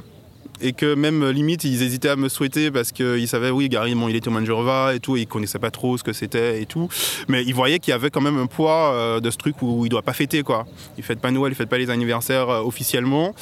et 0.62 0.74
que 0.74 0.94
même 0.94 1.24
euh, 1.24 1.32
limite 1.32 1.64
ils 1.64 1.82
hésitaient 1.84 2.10
à 2.10 2.16
me 2.16 2.30
souhaiter 2.30 2.72
parce 2.72 2.92
qu'ils 2.92 3.28
savaient 3.28 3.50
oui 3.50 3.70
Gary 3.70 3.96
bon, 3.96 4.08
il 4.08 4.16
était 4.16 4.28
au 4.28 4.32
Manjurva 4.32 4.94
et 4.96 5.00
tout 5.00 5.18
et 5.18 5.22
ils 5.22 5.28
connaissaient 5.28 5.60
pas 5.60 5.72
trop 5.72 5.98
ce 5.98 6.04
que 6.04 6.14
c'était 6.14 6.62
et 6.62 6.66
tout 6.66 6.88
mais 7.28 7.44
ils 7.44 7.54
voyaient 7.54 7.80
qu'il 7.80 7.92
y 7.92 7.96
avait 7.96 8.10
quand 8.10 8.22
même 8.22 8.38
un 8.38 8.46
poids 8.46 8.94
euh, 8.94 9.20
de 9.20 9.30
ce 9.32 9.38
truc 9.38 9.62
où 9.62 9.86
il 9.86 9.90
doit 9.90 10.02
pas 10.02 10.14
fêter 10.14 10.44
quoi 10.44 10.66
il 10.98 11.04
fête 11.04 11.20
pas 11.20 11.32
Noël 11.32 11.52
il 11.54 11.56
fête 11.56 11.70
pas 11.70 11.78
les 11.78 11.90
anniversaires 11.90 12.50
euh, 12.50 12.62
officiellement 12.62 13.34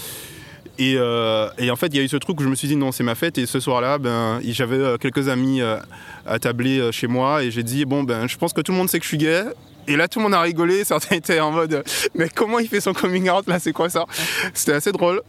et, 0.81 0.97
en 0.97 1.75
fait, 1.75 1.87
il 1.87 1.97
y 1.97 1.99
a 1.99 2.03
eu 2.03 2.07
ce 2.07 2.15
truc 2.15 2.39
où 2.39 2.43
je 2.43 2.47
me 2.47 2.55
suis 2.55 2.69
dit 2.69 2.77
non, 2.77 2.93
c'est 2.93 3.03
ma 3.03 3.13
fête. 3.13 3.37
Et 3.37 3.45
ce 3.45 3.59
soir-là, 3.59 3.97
ben, 3.97 4.39
j'avais 4.47 4.97
quelques 4.97 5.27
amis 5.27 5.59
à 5.61 6.39
tabler 6.39 6.93
chez 6.93 7.07
moi 7.07 7.43
et 7.43 7.51
j'ai 7.51 7.63
dit 7.63 7.83
bon, 7.83 8.03
ben, 8.03 8.29
je 8.29 8.37
pense 8.37 8.53
que 8.53 8.61
tout 8.61 8.71
le 8.71 8.77
monde 8.77 8.87
sait 8.87 8.97
que 8.97 9.03
je 9.03 9.09
suis 9.09 9.17
gay. 9.17 9.43
Et 9.89 9.95
là, 9.95 10.07
tout 10.07 10.19
le 10.19 10.23
monde 10.23 10.35
a 10.35 10.41
rigolé. 10.41 10.83
Certains 10.85 11.15
étaient 11.15 11.39
en 11.39 11.51
mode, 11.51 11.83
mais 12.15 12.29
comment 12.29 12.59
il 12.59 12.69
fait 12.69 12.79
son 12.79 12.93
coming 12.93 13.29
out 13.29 13.47
là 13.47 13.59
C'est 13.59 13.73
quoi 13.73 13.89
ça 13.89 14.05
C'était 14.53 14.73
assez 14.73 14.91
drôle 14.91 15.21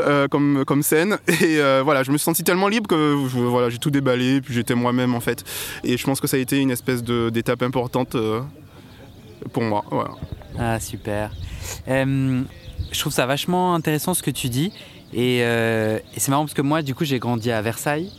euh, 0.00 0.26
comme, 0.28 0.82
scène. 0.82 1.18
Et 1.28 1.58
euh, 1.58 1.82
voilà, 1.84 2.02
je 2.02 2.10
me 2.10 2.16
suis 2.16 2.24
senti 2.24 2.42
tellement 2.42 2.68
libre 2.68 2.88
que 2.88 3.14
voilà, 3.14 3.68
j'ai 3.68 3.78
tout 3.78 3.90
déballé. 3.90 4.40
Puis 4.40 4.54
j'étais 4.54 4.74
moi-même 4.74 5.14
en 5.14 5.20
fait. 5.20 5.44
Et 5.84 5.96
je 5.98 6.04
pense 6.04 6.20
que 6.20 6.26
ça 6.26 6.38
a 6.38 6.40
été 6.40 6.58
une 6.58 6.70
espèce 6.70 7.02
d'étape 7.04 7.62
importante 7.62 8.14
euh, 8.14 8.40
pour 9.52 9.62
moi. 9.62 9.84
Ah, 10.58 10.80
super. 10.80 11.30
je 11.86 12.44
trouve 12.98 13.12
ça 13.12 13.26
vachement 13.26 13.74
intéressant 13.74 14.14
ce 14.14 14.22
que 14.22 14.30
tu 14.30 14.48
dis. 14.48 14.72
Et, 15.12 15.38
et 15.40 16.00
c'est 16.16 16.30
marrant 16.30 16.44
parce 16.44 16.54
que 16.54 16.62
moi, 16.62 16.80
du 16.80 16.94
coup, 16.94 17.04
j'ai 17.04 17.18
grandi 17.18 17.50
à 17.50 17.60
Versailles. 17.60 18.10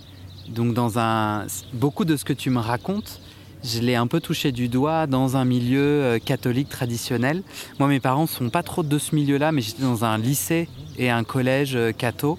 Donc, 0.47 0.73
dans 0.73 0.99
un. 0.99 1.45
Beaucoup 1.73 2.05
de 2.05 2.15
ce 2.15 2.25
que 2.25 2.33
tu 2.33 2.49
me 2.49 2.59
racontes, 2.59 3.21
je 3.63 3.79
l'ai 3.79 3.95
un 3.95 4.07
peu 4.07 4.19
touché 4.19 4.51
du 4.51 4.67
doigt 4.67 5.07
dans 5.07 5.37
un 5.37 5.45
milieu 5.45 5.81
euh, 5.81 6.19
catholique 6.19 6.69
traditionnel. 6.69 7.43
Moi, 7.77 7.89
mes 7.89 7.99
parents 7.99 8.27
sont 8.27 8.49
pas 8.49 8.63
trop 8.63 8.83
de 8.83 8.97
ce 8.97 9.15
milieu-là, 9.15 9.51
mais 9.51 9.61
j'étais 9.61 9.81
dans 9.81 10.05
un 10.05 10.17
lycée 10.17 10.69
et 10.97 11.09
un 11.09 11.23
collège 11.23 11.75
euh, 11.75 11.91
catho. 11.91 12.37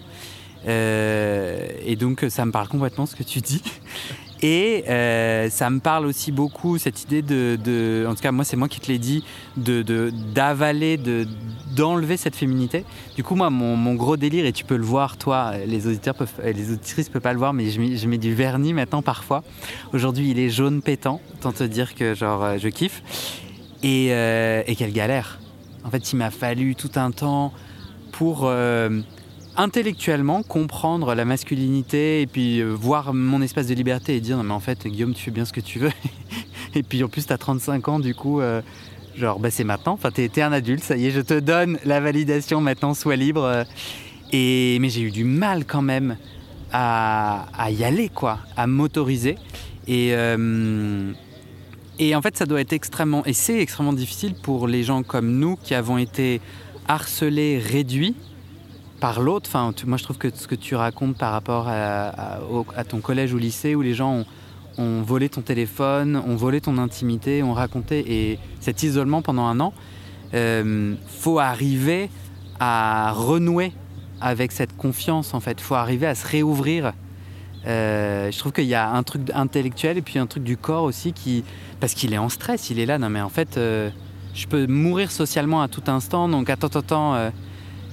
Euh, 0.66 1.68
et 1.84 1.96
donc, 1.96 2.24
ça 2.28 2.44
me 2.46 2.52
parle 2.52 2.68
complètement 2.68 3.06
ce 3.06 3.16
que 3.16 3.22
tu 3.22 3.40
dis. 3.40 3.62
Et 4.42 4.84
euh, 4.88 5.50
ça 5.50 5.68
me 5.68 5.80
parle 5.80 6.06
aussi 6.06 6.32
beaucoup, 6.32 6.78
cette 6.78 7.02
idée 7.02 7.20
de, 7.20 8.06
en 8.08 8.14
tout 8.14 8.22
cas 8.22 8.32
moi 8.32 8.44
c'est 8.44 8.56
moi 8.56 8.68
qui 8.68 8.80
te 8.80 8.90
l'ai 8.90 8.98
dit, 8.98 9.22
d'avaler, 9.56 10.96
de, 10.96 11.26
d'enlever 11.76 12.16
cette 12.16 12.36
féminité. 12.36 12.84
Du 13.16 13.22
coup 13.22 13.34
moi 13.34 13.50
mon, 13.50 13.94
gros 13.94 14.16
délire, 14.16 14.46
et 14.46 14.52
tu 14.52 14.64
peux 14.64 14.76
le 14.76 14.84
voir 14.84 15.18
toi, 15.18 15.52
les 15.66 15.86
auditeurs 15.86 16.14
peuvent, 16.14 16.32
les 16.42 16.72
auditrices 16.72 17.08
ne 17.08 17.12
peuvent 17.12 17.22
pas 17.22 17.34
le 17.34 17.38
voir, 17.38 17.52
mais 17.52 17.70
je 17.70 18.08
mets, 18.08 18.18
du 18.18 18.34
vernis 18.34 18.72
maintenant 18.72 19.02
parfois. 19.02 19.44
Aujourd'hui 19.92 20.30
il 20.30 20.38
est 20.38 20.50
jaune 20.50 20.80
pétant, 20.80 21.20
tant 21.40 21.52
te 21.52 21.64
dire 21.64 21.94
que 21.94 22.14
genre 22.14 22.42
euh, 22.42 22.58
je 22.58 22.68
kiffe. 22.68 23.02
Et, 23.82 24.08
euh, 24.10 24.62
et 24.66 24.74
quelle 24.76 24.92
galère. 24.92 25.38
En 25.84 25.90
fait 25.90 26.12
il 26.12 26.16
m'a 26.16 26.30
fallu 26.30 26.74
tout 26.74 26.90
un 26.96 27.10
temps 27.10 27.52
pour 28.12 28.50
intellectuellement 29.56 30.42
comprendre 30.42 31.14
la 31.14 31.24
masculinité 31.24 32.22
et 32.22 32.26
puis 32.26 32.60
euh, 32.60 32.70
voir 32.70 33.12
mon 33.12 33.42
espace 33.42 33.66
de 33.66 33.74
liberté 33.74 34.16
et 34.16 34.20
dire 34.20 34.36
non 34.36 34.44
mais 34.44 34.54
en 34.54 34.60
fait 34.60 34.86
Guillaume 34.86 35.14
tu 35.14 35.22
fais 35.22 35.30
bien 35.30 35.44
ce 35.44 35.52
que 35.52 35.60
tu 35.60 35.78
veux. 35.78 35.92
Et 36.74 36.84
puis 36.84 37.02
en 37.02 37.08
plus 37.08 37.26
tu 37.26 37.32
as 37.32 37.38
35 37.38 37.88
ans 37.88 37.98
du 37.98 38.14
coup 38.14 38.40
euh, 38.40 38.62
genre 39.16 39.40
bah 39.40 39.50
c'est 39.50 39.64
maintenant. 39.64 39.94
Enfin 39.94 40.10
t'es 40.10 40.30
es 40.34 40.42
un 40.42 40.52
adulte 40.52 40.84
ça 40.84 40.96
y 40.96 41.06
est 41.06 41.10
je 41.10 41.20
te 41.20 41.38
donne 41.38 41.78
la 41.84 42.00
validation 42.00 42.60
maintenant 42.60 42.94
sois 42.94 43.16
libre. 43.16 43.42
Euh. 43.42 43.64
et 44.32 44.78
mais 44.80 44.88
j'ai 44.88 45.02
eu 45.02 45.10
du 45.10 45.24
mal 45.24 45.64
quand 45.64 45.82
même 45.82 46.16
à, 46.72 47.46
y 47.70 47.82
aller 47.82 48.08
quoi 48.08 48.38
à 48.56 48.66
m'autoriser. 48.66 49.36
Et 49.88 50.14
et 51.98 52.14
en 52.14 52.22
fait 52.22 52.36
ça 52.36 52.46
doit 52.46 52.60
être 52.60 52.72
extrêmement 52.72 53.24
et 53.26 53.32
c'est 53.32 53.58
extrêmement 53.60 53.92
difficile 53.92 54.34
pour 54.34 54.68
les 54.68 54.84
gens 54.84 55.02
comme 55.02 55.38
nous 55.38 55.56
qui 55.56 55.74
avons 55.74 55.98
été 55.98 56.40
harcelés 56.86 57.58
réduits 57.58 58.14
par 59.00 59.20
l'autre. 59.20 59.48
Enfin, 59.48 59.72
moi, 59.86 59.96
je 59.96 60.04
trouve 60.04 60.18
que 60.18 60.28
ce 60.32 60.46
que 60.46 60.54
tu 60.54 60.74
racontes 60.76 61.16
par 61.16 61.32
rapport 61.32 61.66
à, 61.68 62.84
ton 62.88 63.00
collège 63.00 63.32
ou 63.32 63.38
lycée 63.38 63.74
où 63.74 63.82
les 63.82 63.94
gens 63.94 64.24
ont, 64.78 65.02
volé 65.02 65.28
ton 65.28 65.40
téléphone, 65.40 66.16
ont 66.16 66.36
volé 66.36 66.60
ton 66.60 66.78
intimité, 66.78 67.42
ont 67.42 67.52
raconté 67.52 68.30
et 68.30 68.38
cet 68.60 68.82
isolement 68.82 69.20
pendant 69.20 69.44
un 69.44 69.60
an, 69.60 69.74
euh, 70.32 70.94
faut 71.06 71.38
arriver 71.38 72.08
à 72.60 73.12
renouer 73.12 73.72
avec 74.20 74.52
cette 74.52 74.76
confiance. 74.76 75.34
En 75.34 75.40
fait, 75.40 75.60
faut 75.60 75.74
arriver 75.74 76.06
à 76.06 76.14
se 76.14 76.26
réouvrir. 76.26 76.92
Euh, 77.66 78.30
je 78.30 78.38
trouve 78.38 78.52
qu'il 78.52 78.64
y 78.64 78.74
a 78.74 78.88
un 78.90 79.02
truc 79.02 79.30
intellectuel 79.34 79.98
et 79.98 80.02
puis 80.02 80.18
un 80.18 80.26
truc 80.26 80.44
du 80.44 80.56
corps 80.56 80.84
aussi 80.84 81.12
qui, 81.12 81.44
parce 81.78 81.92
qu'il 81.92 82.14
est 82.14 82.18
en 82.18 82.30
stress, 82.30 82.70
il 82.70 82.78
est 82.78 82.86
là. 82.86 82.98
Non, 82.98 83.10
mais 83.10 83.20
en 83.20 83.28
fait, 83.28 83.58
euh, 83.58 83.90
je 84.34 84.46
peux 84.46 84.66
mourir 84.66 85.10
socialement 85.10 85.60
à 85.60 85.68
tout 85.68 85.84
instant. 85.88 86.28
Donc 86.28 86.48
attends, 86.48 86.68
attends, 86.68 87.12
attends 87.14 87.32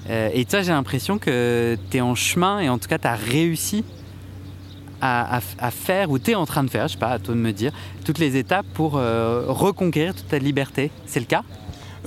euh, 0.09 0.29
et 0.33 0.45
toi, 0.45 0.61
j'ai 0.61 0.71
l'impression 0.71 1.17
que 1.17 1.77
tu 1.89 1.97
es 1.97 2.01
en 2.01 2.15
chemin 2.15 2.59
et 2.59 2.69
en 2.69 2.77
tout 2.77 2.87
cas, 2.87 2.97
tu 2.97 3.07
as 3.07 3.15
réussi 3.15 3.83
à, 4.99 5.39
faire, 5.69 6.09
ou 6.09 6.17
tu 6.17 6.31
es 6.31 6.35
en 6.35 6.47
train 6.47 6.63
de 6.63 6.69
faire, 6.69 6.87
je 6.87 6.93
sais 6.93 6.99
pas, 6.99 7.09
à 7.09 7.19
toi 7.19 7.35
de 7.35 7.39
me 7.39 7.51
dire, 7.51 7.71
toutes 8.03 8.17
les 8.17 8.35
étapes 8.35 8.65
pour 8.73 8.97
euh, 8.97 9.45
reconquérir 9.47 10.15
toute 10.15 10.27
ta 10.27 10.39
liberté. 10.39 10.89
C'est 11.05 11.19
le 11.19 11.27
cas? 11.27 11.43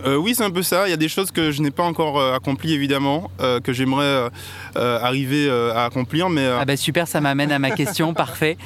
Euh, 0.05 0.17
oui, 0.17 0.35
c'est 0.35 0.43
un 0.43 0.51
peu 0.51 0.63
ça. 0.63 0.89
Il 0.89 0.91
y 0.91 0.95
a 0.95 0.97
des 0.97 1.09
choses 1.09 1.31
que 1.31 1.53
je 1.53 1.63
n'ai 1.63 1.71
pas 1.71 1.85
encore 1.85 2.21
accomplies, 2.35 2.73
évidemment, 2.73 3.31
que 3.63 3.73
j'aimerais 3.73 4.29
arriver 4.75 5.49
à 5.51 5.85
accomplir. 5.85 6.31
Mais, 6.31 6.47
Ah 6.47 6.65
bah 6.65 6.77
super, 6.77 7.07
ça 7.07 7.21
m'amène 7.21 7.53
à 7.53 7.59
ma 7.59 7.71
question, 7.71 8.13
parfait. 8.27 8.57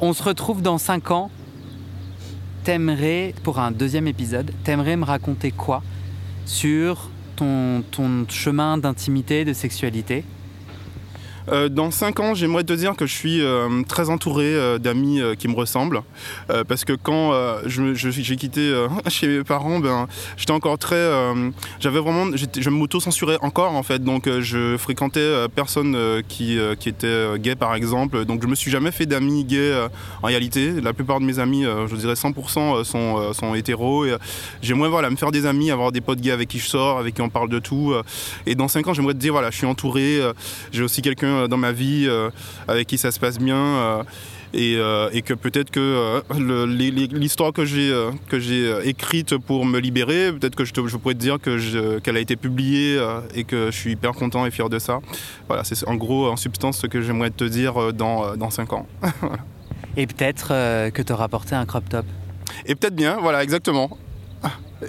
on 0.00 0.12
se 0.12 0.22
retrouve 0.22 0.60
dans 0.60 0.78
5 0.78 1.10
ans. 1.10 1.30
T'aimerais, 2.64 3.34
pour 3.42 3.58
un 3.58 3.70
deuxième 3.70 4.06
épisode, 4.06 4.52
t'aimerais 4.62 4.96
me 4.96 5.04
raconter 5.04 5.50
quoi 5.50 5.82
sur 6.44 7.08
ton, 7.36 8.26
chemin 8.28 8.78
d'intimité, 8.78 9.44
de 9.44 9.52
sexualité 9.52 10.24
euh, 11.48 11.68
dans 11.68 11.90
5 11.90 12.20
ans, 12.20 12.34
j'aimerais 12.34 12.64
te 12.64 12.72
dire 12.72 12.94
que 12.94 13.06
je 13.06 13.14
suis 13.14 13.40
euh, 13.40 13.82
très 13.88 14.10
entouré 14.10 14.44
euh, 14.44 14.78
d'amis 14.78 15.20
qui 15.38 15.48
me 15.48 15.54
ressemblent. 15.54 16.02
parce 16.68 16.84
que 16.84 16.92
quand 16.92 17.32
j'ai 17.66 18.36
quitté 18.36 18.72
chez 19.08 19.26
mes 19.26 19.44
parents, 19.44 19.78
ben, 19.78 20.06
j'étais 20.36 20.52
encore 20.52 20.78
très. 20.78 21.10
J'avais 21.80 22.00
vraiment. 22.00 22.36
Je 22.36 22.70
m'auto-censurais 22.70 23.38
encore, 23.40 23.72
en 23.72 23.82
fait. 23.82 24.02
Donc, 24.02 24.28
je 24.40 24.76
fréquentais 24.76 25.46
personne 25.54 25.96
qui, 26.28 26.58
qui 26.78 26.88
était 26.88 27.38
gay, 27.38 27.54
par 27.54 27.74
exemple. 27.74 28.24
Donc, 28.24 28.42
je 28.42 28.48
me 28.48 28.54
suis 28.54 28.70
jamais 28.70 28.92
fait 28.92 29.06
d'amis 29.06 29.44
gays 29.44 29.72
en 30.22 30.26
réalité. 30.26 30.80
La 30.80 30.92
plupart 30.92 31.20
de 31.20 31.24
mes 31.24 31.38
amis, 31.38 31.64
je 31.64 31.96
dirais 31.96 32.14
100%, 32.14 32.84
sont, 32.84 33.32
sont 33.32 33.54
hétéros. 33.54 34.06
J'aimerais 34.62 34.88
voilà, 34.88 35.10
me 35.10 35.16
faire 35.16 35.32
des 35.32 35.46
amis, 35.46 35.70
avoir 35.70 35.92
des 35.92 36.00
potes 36.00 36.20
gays 36.20 36.32
avec 36.32 36.48
qui 36.48 36.58
je 36.58 36.68
sors, 36.68 36.98
avec 36.98 37.14
qui 37.14 37.22
on 37.22 37.30
parle 37.30 37.48
de 37.48 37.58
tout. 37.58 37.94
et 38.46 38.54
dans 38.54 38.68
5 38.68 38.88
ans, 38.88 38.94
j'aimerais 38.94 39.14
te 39.14 39.18
dire 39.18 39.32
voilà, 39.32 39.50
je 39.50 39.56
suis 39.56 39.66
entouré. 39.66 40.20
j'ai 40.72 40.82
aussi 40.82 41.02
quelqu'un 41.02 41.31
euh, 41.32 41.48
dans 41.48 41.56
ma 41.56 41.72
vie 41.72 42.06
euh, 42.08 42.30
avec 42.68 42.86
qui 42.86 42.98
ça 42.98 43.10
se 43.10 43.20
passe 43.20 43.38
bien. 43.38 43.56
Euh, 44.54 45.10
et, 45.12 45.22
que 45.22 45.32
peut-être 45.32 45.70
que 45.70 46.22
l'histoire 47.14 47.54
que 47.54 47.64
j'ai 47.64 47.90
que 48.28 48.38
j'ai 48.38 48.70
écrite 48.86 49.38
pour 49.38 49.64
me 49.64 49.78
libérer, 49.78 50.30
peut-être 50.30 50.54
que 50.54 50.66
je, 50.66 50.72
je, 50.74 50.96
pourrais 50.98 51.14
te 51.14 51.20
dire 51.20 51.38
que 51.40 51.98
qu'elle 52.00 52.18
a 52.18 52.20
été 52.20 52.36
publiée 52.36 53.00
et 53.34 53.44
que 53.44 53.70
je 53.70 53.76
suis 53.76 53.92
hyper 53.92 54.12
content 54.12 54.44
et 54.44 54.50
fier 54.50 54.68
de 54.68 54.78
ça. 54.78 55.00
Voilà, 55.48 55.64
c'est 55.64 55.88
en 55.88 55.94
gros 55.94 56.28
en 56.28 56.36
substance 56.36 56.76
ce 56.78 56.86
que 56.86 57.00
j'aimerais 57.00 57.30
te 57.30 57.44
dire 57.44 57.94
dans, 57.94 58.36
dans 58.36 58.50
5 58.50 58.74
ans. 58.74 58.86
Et 59.96 60.06
peut-être 60.06 60.48
que 60.90 61.02
tu 61.02 61.12
auras 61.14 61.28
porté 61.28 61.54
un 61.54 61.64
crop 61.64 61.88
top. 61.88 62.04
Et 62.66 62.74
peut-être 62.74 62.94
bien, 62.94 63.18
voilà, 63.22 63.42
exactement 63.42 63.96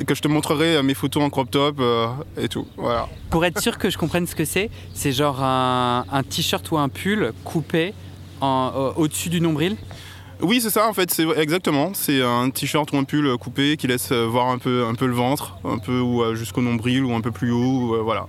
que 0.05 0.15
je 0.15 0.21
te 0.21 0.27
montrerai 0.27 0.77
euh, 0.77 0.83
mes 0.83 0.93
photos 0.93 1.23
en 1.23 1.29
crop 1.29 1.49
top 1.49 1.77
euh, 1.79 2.07
et 2.37 2.47
tout. 2.47 2.67
Voilà. 2.77 3.07
Pour 3.29 3.45
être 3.45 3.59
sûr 3.61 3.77
que 3.77 3.89
je 3.89 3.97
comprenne 3.97 4.27
ce 4.27 4.35
que 4.35 4.45
c'est, 4.45 4.69
c'est 4.93 5.11
genre 5.11 5.41
un, 5.41 6.23
t-shirt 6.29 6.69
ou 6.71 6.77
un 6.77 6.89
pull 6.89 7.33
coupé 7.43 7.93
au-dessus 8.41 9.29
du 9.29 9.39
nombril? 9.39 9.77
Oui, 10.41 10.59
c'est 10.59 10.69
ça 10.69 10.89
en 10.89 10.93
fait, 10.93 11.11
c'est 11.11 11.25
exactement. 11.37 11.91
C'est 11.93 12.21
un 12.21 12.49
t-shirt 12.49 12.91
ou 12.91 12.97
un 12.97 13.05
pull 13.05 13.37
coupé 13.37 13.77
qui 13.77 13.87
laisse 13.87 14.11
voir 14.11 14.47
un 14.47 14.57
peu, 14.57 14.85
un 14.85 14.95
peu 14.95 15.05
le 15.05 15.13
ventre, 15.13 15.57
un 15.63 15.77
peu 15.77 15.99
ou 15.99 16.21
euh, 16.21 16.35
jusqu'au 16.35 16.61
nombril 16.61 17.03
ou 17.03 17.13
un 17.13 17.21
peu 17.21 17.31
plus 17.31 17.51
haut, 17.51 18.03
voilà. 18.03 18.27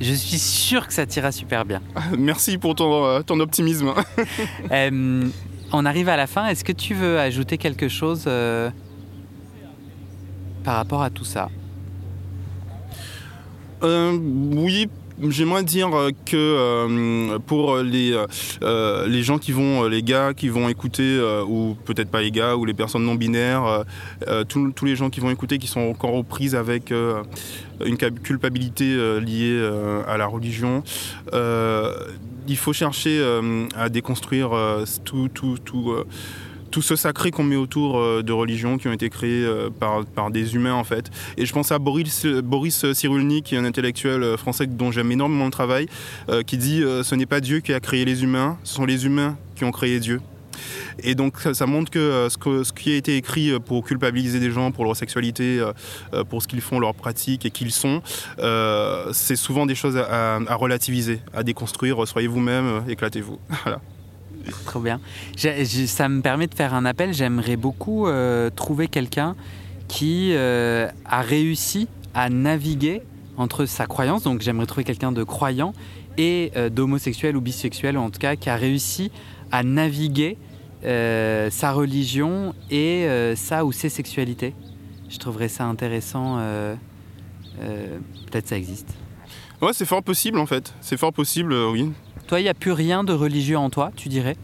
Je 0.00 0.12
suis 0.12 0.38
sûr 0.38 0.86
que 0.86 0.92
ça 0.92 1.06
t'ira 1.06 1.32
super 1.32 1.64
bien. 1.64 1.82
Merci 2.18 2.56
pour 2.56 2.76
ton, 2.76 3.22
ton 3.22 3.40
optimisme. 3.40 3.92
on 4.70 5.84
arrive 5.84 6.08
à 6.08 6.16
la 6.16 6.28
fin. 6.28 6.46
Est-ce 6.46 6.62
que 6.62 6.72
tu 6.72 6.94
veux 6.94 7.18
ajouter 7.18 7.58
quelque 7.58 7.88
chose 7.88 8.28
par 10.68 10.76
rapport 10.76 11.02
à 11.02 11.08
tout 11.08 11.24
ça 11.24 11.48
euh, 13.82 14.12
Oui, 14.12 14.90
j'aimerais 15.30 15.62
dire 15.62 15.88
que 16.26 17.38
pour 17.46 17.78
les, 17.78 18.22
les 19.06 19.22
gens 19.22 19.38
qui 19.38 19.52
vont, 19.52 19.88
les 19.88 20.02
gars 20.02 20.34
qui 20.34 20.50
vont 20.50 20.68
écouter, 20.68 21.18
ou 21.48 21.74
peut-être 21.86 22.10
pas 22.10 22.20
les 22.20 22.30
gars, 22.30 22.54
ou 22.56 22.66
les 22.66 22.74
personnes 22.74 23.04
non 23.04 23.14
binaires, 23.14 23.84
tous 24.48 24.84
les 24.84 24.94
gens 24.94 25.08
qui 25.08 25.20
vont 25.20 25.30
écouter, 25.30 25.56
qui 25.56 25.68
sont 25.68 25.80
encore 25.80 26.12
aux 26.12 26.22
prises 26.22 26.54
avec 26.54 26.90
une 26.90 27.96
culpabilité 27.96 29.20
liée 29.20 29.58
à 30.06 30.18
la 30.18 30.26
religion, 30.26 30.82
il 31.32 32.56
faut 32.58 32.74
chercher 32.74 33.24
à 33.74 33.88
déconstruire 33.88 34.50
tout, 35.06 35.30
tout, 35.32 35.56
tout 35.64 35.94
tout 36.70 36.82
ce 36.82 36.96
sacré 36.96 37.30
qu'on 37.30 37.44
met 37.44 37.56
autour 37.56 37.98
euh, 37.98 38.22
de 38.22 38.32
religions 38.32 38.78
qui 38.78 38.88
ont 38.88 38.92
été 38.92 39.10
créées 39.10 39.44
euh, 39.44 39.70
par, 39.70 40.04
par 40.04 40.30
des 40.30 40.54
humains 40.54 40.74
en 40.74 40.84
fait. 40.84 41.10
Et 41.36 41.46
je 41.46 41.52
pense 41.52 41.72
à 41.72 41.78
Boris, 41.78 42.26
Boris 42.26 42.92
Cyrulnik, 42.92 43.46
qui 43.46 43.54
est 43.54 43.58
un 43.58 43.64
intellectuel 43.64 44.22
euh, 44.22 44.36
français 44.36 44.66
dont 44.66 44.90
j'aime 44.90 45.10
énormément 45.12 45.46
le 45.46 45.50
travail, 45.50 45.86
qui 46.46 46.58
dit 46.58 46.80
ce 46.80 47.14
n'est 47.14 47.26
pas 47.26 47.40
Dieu 47.40 47.60
qui 47.60 47.72
a 47.72 47.80
créé 47.80 48.04
les 48.04 48.22
humains, 48.22 48.58
ce 48.64 48.74
sont 48.74 48.84
les 48.84 49.06
humains 49.06 49.36
qui 49.56 49.64
ont 49.64 49.70
créé 49.70 49.98
Dieu. 50.00 50.20
Et 51.02 51.14
donc 51.14 51.38
ça, 51.40 51.66
montre 51.66 51.90
que 51.90 52.28
ce, 52.28 52.72
qui 52.72 52.92
a 52.92 52.96
été 52.96 53.16
écrit 53.16 53.58
pour 53.60 53.84
culpabiliser 53.84 54.40
des 54.40 54.50
gens 54.50 54.70
pour 54.70 54.84
leur 54.84 54.96
sexualité, 54.96 55.62
pour 56.28 56.42
ce 56.42 56.48
qu'ils 56.48 56.60
font, 56.60 56.80
leurs 56.80 56.94
pratiques 56.94 57.46
et 57.46 57.50
qui 57.50 57.64
ils 57.64 57.72
sont, 57.72 58.02
c'est 59.12 59.36
souvent 59.36 59.66
des 59.66 59.74
choses 59.74 59.96
à, 59.96 60.36
à 60.36 60.54
relativiser, 60.54 61.20
à 61.34 61.42
déconstruire. 61.42 62.06
Soyez 62.06 62.28
vous-même, 62.28 62.82
éclatez-vous. 62.88 63.38
voilà. 63.64 63.80
Trop 64.64 64.80
bien. 64.80 65.00
ça 65.36 66.08
me 66.08 66.20
permet 66.20 66.46
de 66.46 66.54
faire 66.54 66.74
un 66.74 66.84
appel. 66.84 67.12
J'aimerais 67.12 67.56
beaucoup 67.56 68.06
euh, 68.06 68.50
trouver 68.50 68.88
quelqu'un 68.88 69.36
qui 69.88 70.32
euh, 70.32 70.88
a 71.04 71.22
réussi 71.22 71.88
à 72.14 72.28
naviguer 72.28 73.02
entre 73.36 73.66
sa 73.66 73.86
croyance, 73.86 74.24
donc 74.24 74.42
j'aimerais 74.42 74.66
trouver 74.66 74.84
quelqu'un 74.84 75.12
de 75.12 75.22
croyant, 75.22 75.72
et 76.16 76.50
euh, 76.56 76.68
d'homosexuel 76.68 77.36
ou 77.36 77.40
bisexuel, 77.40 77.96
en 77.96 78.10
tout 78.10 78.18
cas 78.18 78.34
qui 78.34 78.50
a 78.50 78.56
réussi 78.56 79.12
à 79.52 79.62
naviguer 79.62 80.36
sa 80.82 81.72
religion 81.72 82.54
et 82.70 83.08
sa 83.34 83.64
ou 83.64 83.72
ses 83.72 83.88
sexualités. 83.88 84.54
Je 85.08 85.18
trouverais 85.18 85.48
ça 85.48 85.64
intéressant. 85.64 86.38
Peut-être 87.58 88.46
ça 88.46 88.56
existe. 88.56 88.94
Ouais, 89.60 89.72
c'est 89.72 89.86
fort 89.86 90.04
possible 90.04 90.38
en 90.38 90.46
fait. 90.46 90.72
C'est 90.80 90.96
fort 90.96 91.12
possible, 91.12 91.52
oui. 91.52 91.90
Toi, 92.28 92.40
il 92.40 92.42
n'y 92.42 92.50
a 92.50 92.54
plus 92.54 92.72
rien 92.72 93.04
de 93.04 93.14
religieux 93.14 93.56
en 93.56 93.70
toi, 93.70 93.90
tu 93.96 94.10
dirais? 94.10 94.36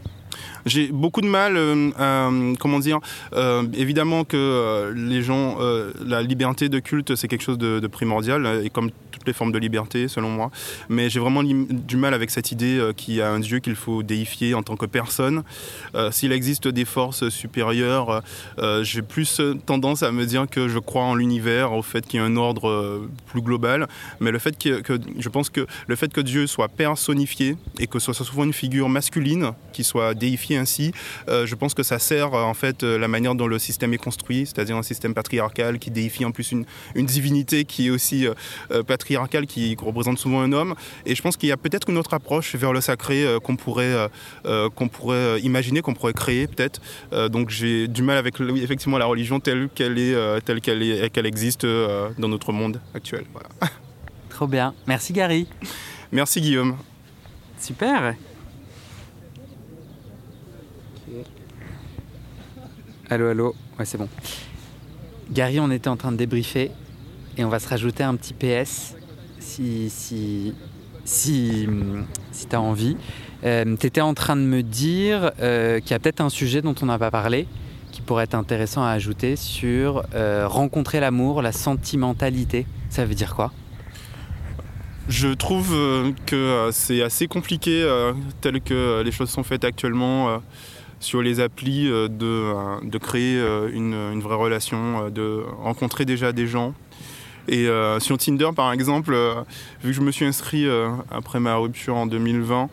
J'ai 0.65 0.87
beaucoup 0.87 1.21
de 1.21 1.27
mal, 1.27 1.57
euh, 1.57 1.91
à, 1.97 2.29
comment 2.59 2.79
dire, 2.79 2.99
euh, 3.33 3.63
évidemment 3.75 4.23
que 4.23 4.35
euh, 4.35 4.93
les 4.95 5.21
gens, 5.21 5.57
la 6.05 6.21
liberté 6.21 6.69
de 6.69 6.79
culte, 6.79 7.15
c'est 7.15 7.27
quelque 7.27 7.43
chose 7.43 7.57
de, 7.57 7.87
primordial, 7.87 8.61
et 8.63 8.69
comme 8.69 8.89
toutes 9.11 9.27
les 9.27 9.33
formes 9.33 9.51
de 9.51 9.59
liberté, 9.59 10.07
selon 10.07 10.29
moi. 10.29 10.51
Mais 10.89 11.09
j'ai 11.09 11.19
vraiment 11.19 11.43
du 11.43 11.97
mal 11.97 12.13
avec 12.13 12.31
cette 12.31 12.51
idée 12.51 12.91
qu'il 12.97 13.15
y 13.15 13.21
a 13.21 13.29
un 13.29 13.39
Dieu 13.39 13.59
qu'il 13.59 13.75
faut 13.75 14.03
déifier 14.03 14.53
en 14.53 14.63
tant 14.63 14.75
que 14.75 14.85
personne. 14.85 15.43
S'il 16.11 16.31
existe 16.31 16.67
des 16.67 16.83
forces 16.83 17.29
supérieures, 17.29 18.23
j'ai 18.81 19.01
plus 19.01 19.41
tendance 19.65 20.03
à 20.03 20.11
me 20.11 20.25
dire 20.25 20.47
que 20.49 20.67
je 20.67 20.79
crois 20.79 21.03
en 21.03 21.15
l'univers, 21.15 21.73
au 21.73 21.81
fait 21.81 22.05
qu'il 22.05 22.19
y 22.19 22.23
a 22.23 22.25
un 22.25 22.35
ordre 22.35 23.07
plus 23.27 23.41
global. 23.41 23.87
Mais 24.19 24.31
le 24.31 24.39
fait 24.39 24.57
que, 24.57 24.99
je 25.19 25.29
pense 25.29 25.49
que 25.49 25.65
le 25.87 25.95
fait 25.95 26.11
que 26.11 26.21
Dieu 26.21 26.47
soit 26.47 26.67
personnifié 26.67 27.55
et 27.79 27.87
que 27.87 27.99
ce 27.99 28.11
soit 28.11 28.25
souvent 28.25 28.43
une 28.43 28.53
figure 28.53 28.89
masculine 28.89 29.51
qui 29.71 29.83
soit 29.83 30.13
déifiée 30.13 30.54
ainsi, 30.57 30.91
euh, 31.29 31.45
je 31.45 31.55
pense 31.55 31.73
que 31.73 31.83
ça 31.83 31.99
sert 31.99 32.33
euh, 32.33 32.43
en 32.43 32.53
fait 32.53 32.83
euh, 32.83 32.97
la 32.97 33.07
manière 33.07 33.35
dont 33.35 33.47
le 33.47 33.59
système 33.59 33.93
est 33.93 33.97
construit, 33.97 34.45
c'est-à-dire 34.45 34.75
un 34.75 34.83
système 34.83 35.13
patriarcal 35.13 35.79
qui 35.79 35.91
déifie 35.91 36.25
en 36.25 36.31
plus 36.31 36.51
une, 36.51 36.65
divinité 37.05 37.65
qui 37.65 37.87
est 37.87 37.89
aussi 37.91 38.27
patriarcale, 38.87 39.45
qui 39.45 39.77
représente 39.79 40.17
souvent 40.17 40.41
un 40.41 40.51
homme. 40.51 40.73
Et 41.05 41.13
je 41.13 41.21
pense 41.21 41.37
qu'il 41.37 41.49
y 41.49 41.51
a 41.51 41.57
peut-être 41.57 41.89
une 41.89 41.97
autre 41.97 42.13
approche 42.13 42.55
vers 42.55 42.73
le 42.73 42.81
sacré 42.81 43.25
qu'on 43.43 43.55
pourrait, 43.55 44.09
qu'on 44.73 44.87
pourrait 44.87 45.39
imaginer, 45.41 45.81
qu'on 45.81 45.93
pourrait 45.93 46.13
créer 46.13 46.47
peut-être. 46.47 46.81
donc 47.29 47.51
j'ai 47.51 47.87
du 47.87 48.01
mal 48.01 48.17
avec 48.17 48.39
effectivement 48.39 48.97
la 48.97 49.05
religion 49.05 49.39
telle 49.39 49.69
qu'elle 49.69 49.99
est, 49.99 50.15
telle 50.41 50.61
qu'elle 50.61 50.81
est, 50.81 51.09
qu'elle 51.11 51.27
existe 51.27 51.65
dans 51.65 52.27
notre 52.27 52.51
monde 52.51 52.81
actuel. 52.95 53.25
Trop 54.29 54.47
bien. 54.47 54.73
Merci 54.87 55.13
Gary. 55.13 55.47
Merci 56.11 56.41
Guillaume. 56.41 56.75
Super. 57.59 58.15
Allô, 63.07 63.27
allô. 63.27 63.55
Ouais, 63.77 63.85
c'est 63.85 63.99
bon. 63.99 64.09
Gary, 65.31 65.59
on 65.59 65.69
était 65.69 65.89
en 65.89 65.95
train 65.95 66.11
de 66.11 66.17
débriefer 66.17 66.71
et 67.37 67.45
on 67.45 67.49
va 67.49 67.59
se 67.59 67.69
rajouter 67.69 68.03
un 68.03 68.15
petit 68.15 68.33
PS 68.33 68.95
si, 69.39 69.91
si, 69.91 70.55
si, 71.03 71.67
si 72.31 72.47
tu 72.47 72.55
as 72.55 72.61
envie. 72.61 72.97
Euh, 73.43 73.75
tu 73.79 73.85
étais 73.85 74.01
en 74.01 74.15
train 74.15 74.35
de 74.35 74.41
me 74.41 74.63
dire 74.63 75.31
euh, 75.39 75.79
qu'il 75.79 75.91
y 75.91 75.93
a 75.93 75.99
peut-être 75.99 76.21
un 76.21 76.29
sujet 76.29 76.63
dont 76.63 76.73
on 76.81 76.87
n'a 76.87 76.97
pas 76.97 77.11
parlé 77.11 77.47
qui 77.91 78.01
pourrait 78.01 78.23
être 78.23 78.33
intéressant 78.33 78.83
à 78.83 78.89
ajouter 78.89 79.35
sur 79.35 80.03
euh, 80.15 80.47
rencontrer 80.47 80.99
l'amour, 80.99 81.43
la 81.43 81.51
sentimentalité. 81.51 82.65
Ça 82.89 83.05
veut 83.05 83.13
dire 83.13 83.35
quoi? 83.35 83.51
Je 85.07 85.27
trouve 85.27 85.77
que 86.25 86.69
c'est 86.71 87.03
assez 87.03 87.27
compliqué 87.27 87.87
tel 88.41 88.59
que 88.61 89.03
les 89.05 89.11
choses 89.11 89.29
sont 89.29 89.43
faites 89.43 89.63
actuellement 89.63 90.41
sur 90.99 91.21
les 91.21 91.39
applis 91.39 91.87
euh, 91.87 92.07
de, 92.07 92.25
euh, 92.25 92.77
de 92.83 92.97
créer 92.97 93.37
euh, 93.37 93.69
une, 93.71 93.93
une, 93.93 94.21
vraie 94.21 94.35
relation, 94.35 95.09
de 95.09 95.43
rencontrer 95.59 96.05
déjà 96.05 96.31
des 96.31 96.47
gens. 96.47 96.73
Et 97.47 97.67
sur 97.99 98.17
Tinder, 98.17 98.49
par 98.55 98.73
exemple, 98.73 99.15
vu 99.83 99.91
que 99.91 99.95
je 99.95 100.01
me 100.01 100.11
suis 100.11 100.25
inscrit 100.25 100.65
après 101.11 101.39
ma 101.39 101.55
rupture 101.57 101.95
en 101.95 102.07
2020, 102.07 102.69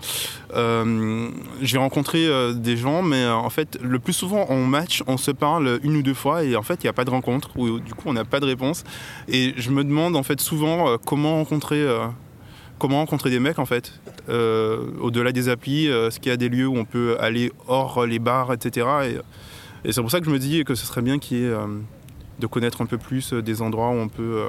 j'ai 1.61 1.77
rencontré 1.77 2.27
des 2.55 2.79
gens, 2.79 3.03
mais 3.03 3.29
en 3.29 3.51
fait, 3.51 3.79
le 3.83 3.99
plus 3.99 4.15
souvent, 4.15 4.47
on 4.49 4.65
match, 4.65 5.03
on 5.07 5.19
se 5.19 5.31
parle 5.31 5.79
une 5.83 5.97
ou 5.97 6.03
deux 6.03 6.15
fois, 6.15 6.43
et 6.43 6.57
en 6.57 6.63
fait, 6.63 6.83
il 6.83 6.87
n'y 6.87 6.89
a 6.89 6.95
pas 6.95 7.05
de 7.05 7.11
rencontre, 7.11 7.51
ou 7.59 7.81
du 7.81 7.93
coup, 7.93 8.05
on 8.07 8.15
n'a 8.15 8.25
pas 8.25 8.41
de 8.41 8.47
réponse. 8.47 8.85
Et 9.29 9.53
je 9.59 9.69
me 9.69 9.85
demande, 9.85 10.17
en 10.17 10.23
fait, 10.23 10.41
souvent, 10.41 10.97
comment 11.05 11.35
rencontrer 11.35 11.87
comment 12.79 12.97
rencontrer 12.99 13.31
des 13.31 13.39
mecs 13.39 13.61
en 13.61 13.67
fait 13.67 13.93
Au-delà 14.29 15.33
des 15.33 15.49
applis, 15.49 15.89
euh, 15.89 16.09
est-ce 16.09 16.21
qu'il 16.21 16.31
y 16.31 16.33
a 16.33 16.37
des 16.37 16.49
lieux 16.49 16.67
où 16.67 16.77
on 16.77 16.85
peut 16.85 17.17
aller 17.21 17.53
hors 17.67 18.07
les 18.07 18.19
bars, 18.19 18.53
etc. 18.53 18.87
Et, 19.85 19.93
c'est 19.93 20.01
pour 20.01 20.11
ça 20.11 20.21
que 20.21 20.27
je 20.27 20.31
me 20.31 20.39
dis 20.39 20.63
que 20.65 20.77
ce 20.77 20.87
serait 20.87 21.03
bien 21.03 21.19
qu'il 21.19 21.39
y 21.39 21.43
ait 21.43 21.49
euh, 21.49 21.67
de 22.39 22.47
connaître 22.47 22.83
un 22.83 22.87
peu 22.87 22.99
plus 22.99 23.33
des 23.33 23.63
endroits 23.63 23.89
où 23.89 23.95
on 23.95 24.09
peut 24.09 24.45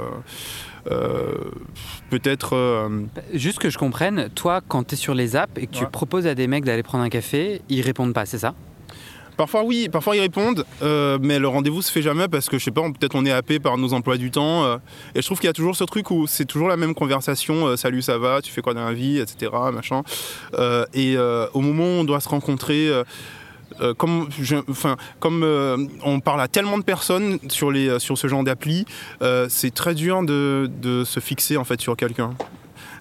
peut-être. 2.09 2.89
Juste 3.33 3.59
que 3.59 3.69
je 3.69 3.77
comprenne, 3.77 4.29
toi, 4.35 4.61
quand 4.67 4.83
tu 4.87 4.93
es 4.93 4.97
sur 4.97 5.13
les 5.15 5.35
apps 5.35 5.57
et 5.57 5.67
que 5.67 5.73
tu 5.73 5.85
proposes 5.87 6.27
à 6.27 6.35
des 6.35 6.47
mecs 6.47 6.65
d'aller 6.65 6.83
prendre 6.83 7.03
un 7.03 7.09
café, 7.09 7.61
ils 7.69 7.81
répondent 7.81 8.13
pas, 8.13 8.25
c'est 8.25 8.37
ça? 8.37 8.53
Parfois 9.37 9.63
oui, 9.63 9.89
parfois 9.89 10.15
ils 10.15 10.21
répondent, 10.21 10.65
euh, 10.81 11.17
mais 11.21 11.39
le 11.39 11.47
rendez-vous 11.47 11.81
se 11.81 11.91
fait 11.91 12.01
jamais 12.01 12.27
parce 12.27 12.49
que 12.49 12.59
je 12.59 12.65
sais 12.65 12.71
pas, 12.71 12.81
peut-être 12.83 13.15
on 13.15 13.25
est 13.25 13.31
happé 13.31 13.59
par 13.59 13.77
nos 13.77 13.93
emplois 13.93 14.17
du 14.17 14.31
temps. 14.31 14.63
Euh, 14.63 14.77
et 15.15 15.21
je 15.21 15.25
trouve 15.25 15.39
qu'il 15.39 15.47
y 15.47 15.49
a 15.49 15.53
toujours 15.53 15.75
ce 15.75 15.83
truc 15.83 16.11
où 16.11 16.27
c'est 16.27 16.45
toujours 16.45 16.67
la 16.67 16.77
même 16.77 16.93
conversation, 16.93 17.67
euh, 17.67 17.75
salut 17.75 18.01
ça 18.01 18.17
va, 18.17 18.41
tu 18.41 18.51
fais 18.51 18.61
quoi 18.61 18.73
dans 18.73 18.85
la 18.85 18.93
vie, 18.93 19.19
etc. 19.19 19.51
Machin. 19.73 20.03
et 20.93 21.17
au 21.17 21.61
moment 21.61 21.83
où 21.83 22.01
on 22.01 22.03
doit 22.03 22.19
se 22.19 22.29
rencontrer. 22.29 22.91
comme, 23.97 24.29
enfin, 24.69 24.97
comme 25.19 25.43
on 26.03 26.19
parle 26.19 26.41
à 26.41 26.47
tellement 26.47 26.77
de 26.77 26.83
personnes 26.83 27.39
sur, 27.49 27.71
les, 27.71 27.99
sur 27.99 28.17
ce 28.17 28.27
genre 28.27 28.43
d'appli, 28.43 28.85
c'est 29.49 29.73
très 29.73 29.95
dur 29.95 30.23
de, 30.23 30.69
de, 30.81 31.03
se 31.03 31.19
fixer 31.19 31.57
en 31.57 31.63
fait 31.63 31.81
sur 31.81 31.95
quelqu'un 31.95 32.31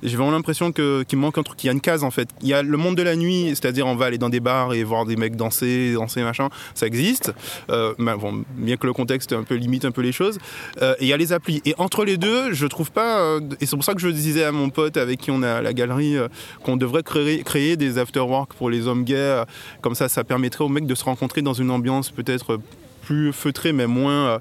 j'ai 0.02 0.16
vraiment 0.16 0.32
l'impression 0.32 0.72
qu'il 0.72 1.18
manque 1.18 1.38
un 1.38 1.42
truc, 1.42 1.58
qu'il 1.58 1.68
y 1.68 1.70
a 1.70 1.72
une 1.72 1.80
case 1.80 2.04
en 2.04 2.10
fait. 2.10 2.28
Il 2.42 2.48
y 2.48 2.54
a 2.54 2.62
le 2.62 2.76
monde 2.76 2.96
de 2.96 3.02
la 3.02 3.16
nuit, 3.16 3.50
c'est-à-dire 3.50 3.86
on 3.86 3.94
va 3.94 4.06
aller 4.06 4.18
dans 4.18 4.28
des 4.28 4.40
bars 4.40 4.74
et 4.74 4.82
voir 4.84 5.04
des 5.04 5.16
mecs 5.16 5.36
danser, 5.36 5.94
danser 5.94 6.22
machin, 6.22 6.48
ça 6.74 6.86
existe. 6.86 7.32
Euh, 7.70 7.94
bon, 7.98 8.44
bien 8.56 8.76
que 8.76 8.86
le 8.86 8.92
contexte 8.92 9.32
un 9.32 9.44
peu 9.44 9.54
limite 9.54 9.84
un 9.84 9.92
peu 9.92 10.02
les 10.02 10.12
choses. 10.12 10.38
Euh, 10.80 10.94
et 10.98 11.04
il 11.04 11.08
y 11.08 11.12
a 11.12 11.16
les 11.16 11.32
applis. 11.32 11.62
Et 11.64 11.74
entre 11.78 12.04
les 12.04 12.16
deux, 12.16 12.52
je 12.52 12.66
trouve 12.66 12.90
pas, 12.90 13.20
euh, 13.20 13.40
et 13.60 13.66
c'est 13.66 13.76
pour 13.76 13.84
ça 13.84 13.94
que 13.94 14.00
je 14.00 14.08
disais 14.08 14.44
à 14.44 14.52
mon 14.52 14.70
pote 14.70 14.96
avec 14.96 15.20
qui 15.20 15.30
on 15.30 15.42
a 15.42 15.62
la 15.62 15.72
galerie, 15.72 16.16
qu'on 16.64 16.76
devrait 16.76 17.02
créer, 17.02 17.42
créer 17.42 17.76
des 17.76 17.98
after-work 17.98 18.54
pour 18.54 18.70
les 18.70 18.86
hommes 18.86 19.04
gays. 19.04 19.44
comme 19.80 19.94
ça, 19.94 20.08
ça 20.08 20.24
permettrait 20.24 20.64
aux 20.64 20.68
mecs 20.68 20.86
de 20.86 20.94
se 20.94 21.04
rencontrer 21.04 21.42
dans 21.42 21.54
une 21.54 21.70
ambiance 21.70 22.10
peut-être 22.10 22.58
plus 23.02 23.32
feutré, 23.32 23.72
mais 23.72 23.86
moins, 23.86 24.26
euh, 24.26 24.38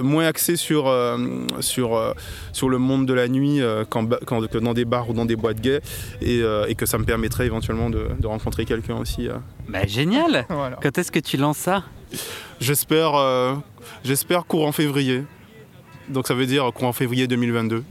moins 0.00 0.26
axé 0.26 0.56
sur, 0.56 0.86
euh, 0.86 1.18
sur, 1.60 1.94
euh, 1.94 2.12
sur 2.52 2.68
le 2.68 2.78
monde 2.78 3.06
de 3.06 3.12
la 3.12 3.28
nuit 3.28 3.60
quand, 3.88 4.08
quand, 4.24 4.46
que 4.48 4.58
dans 4.58 4.74
des 4.74 4.84
bars 4.84 5.10
ou 5.10 5.12
dans 5.12 5.26
des 5.26 5.36
boîtes 5.36 5.60
gays, 5.60 5.80
et, 6.22 6.42
et 6.68 6.74
que 6.74 6.86
ça 6.86 6.98
me 6.98 7.04
permettrait 7.04 7.46
éventuellement 7.46 7.90
de, 7.90 8.08
de 8.18 8.26
rencontrer 8.26 8.64
quelqu'un 8.64 8.96
aussi. 8.96 9.28
Bah, 9.68 9.86
génial 9.86 10.46
Quand 10.48 10.98
est-ce 10.98 11.12
que 11.12 11.18
tu 11.18 11.36
lances 11.36 11.58
ça? 11.58 11.84
J'espère 12.60 13.12
j'espère 14.04 14.46
courant 14.46 14.72
février. 14.72 15.24
Donc 16.08 16.26
ça 16.26 16.34
veut 16.34 16.46
dire 16.46 16.70
courant 16.72 16.92
février 16.92 17.26
2022. 17.26 17.84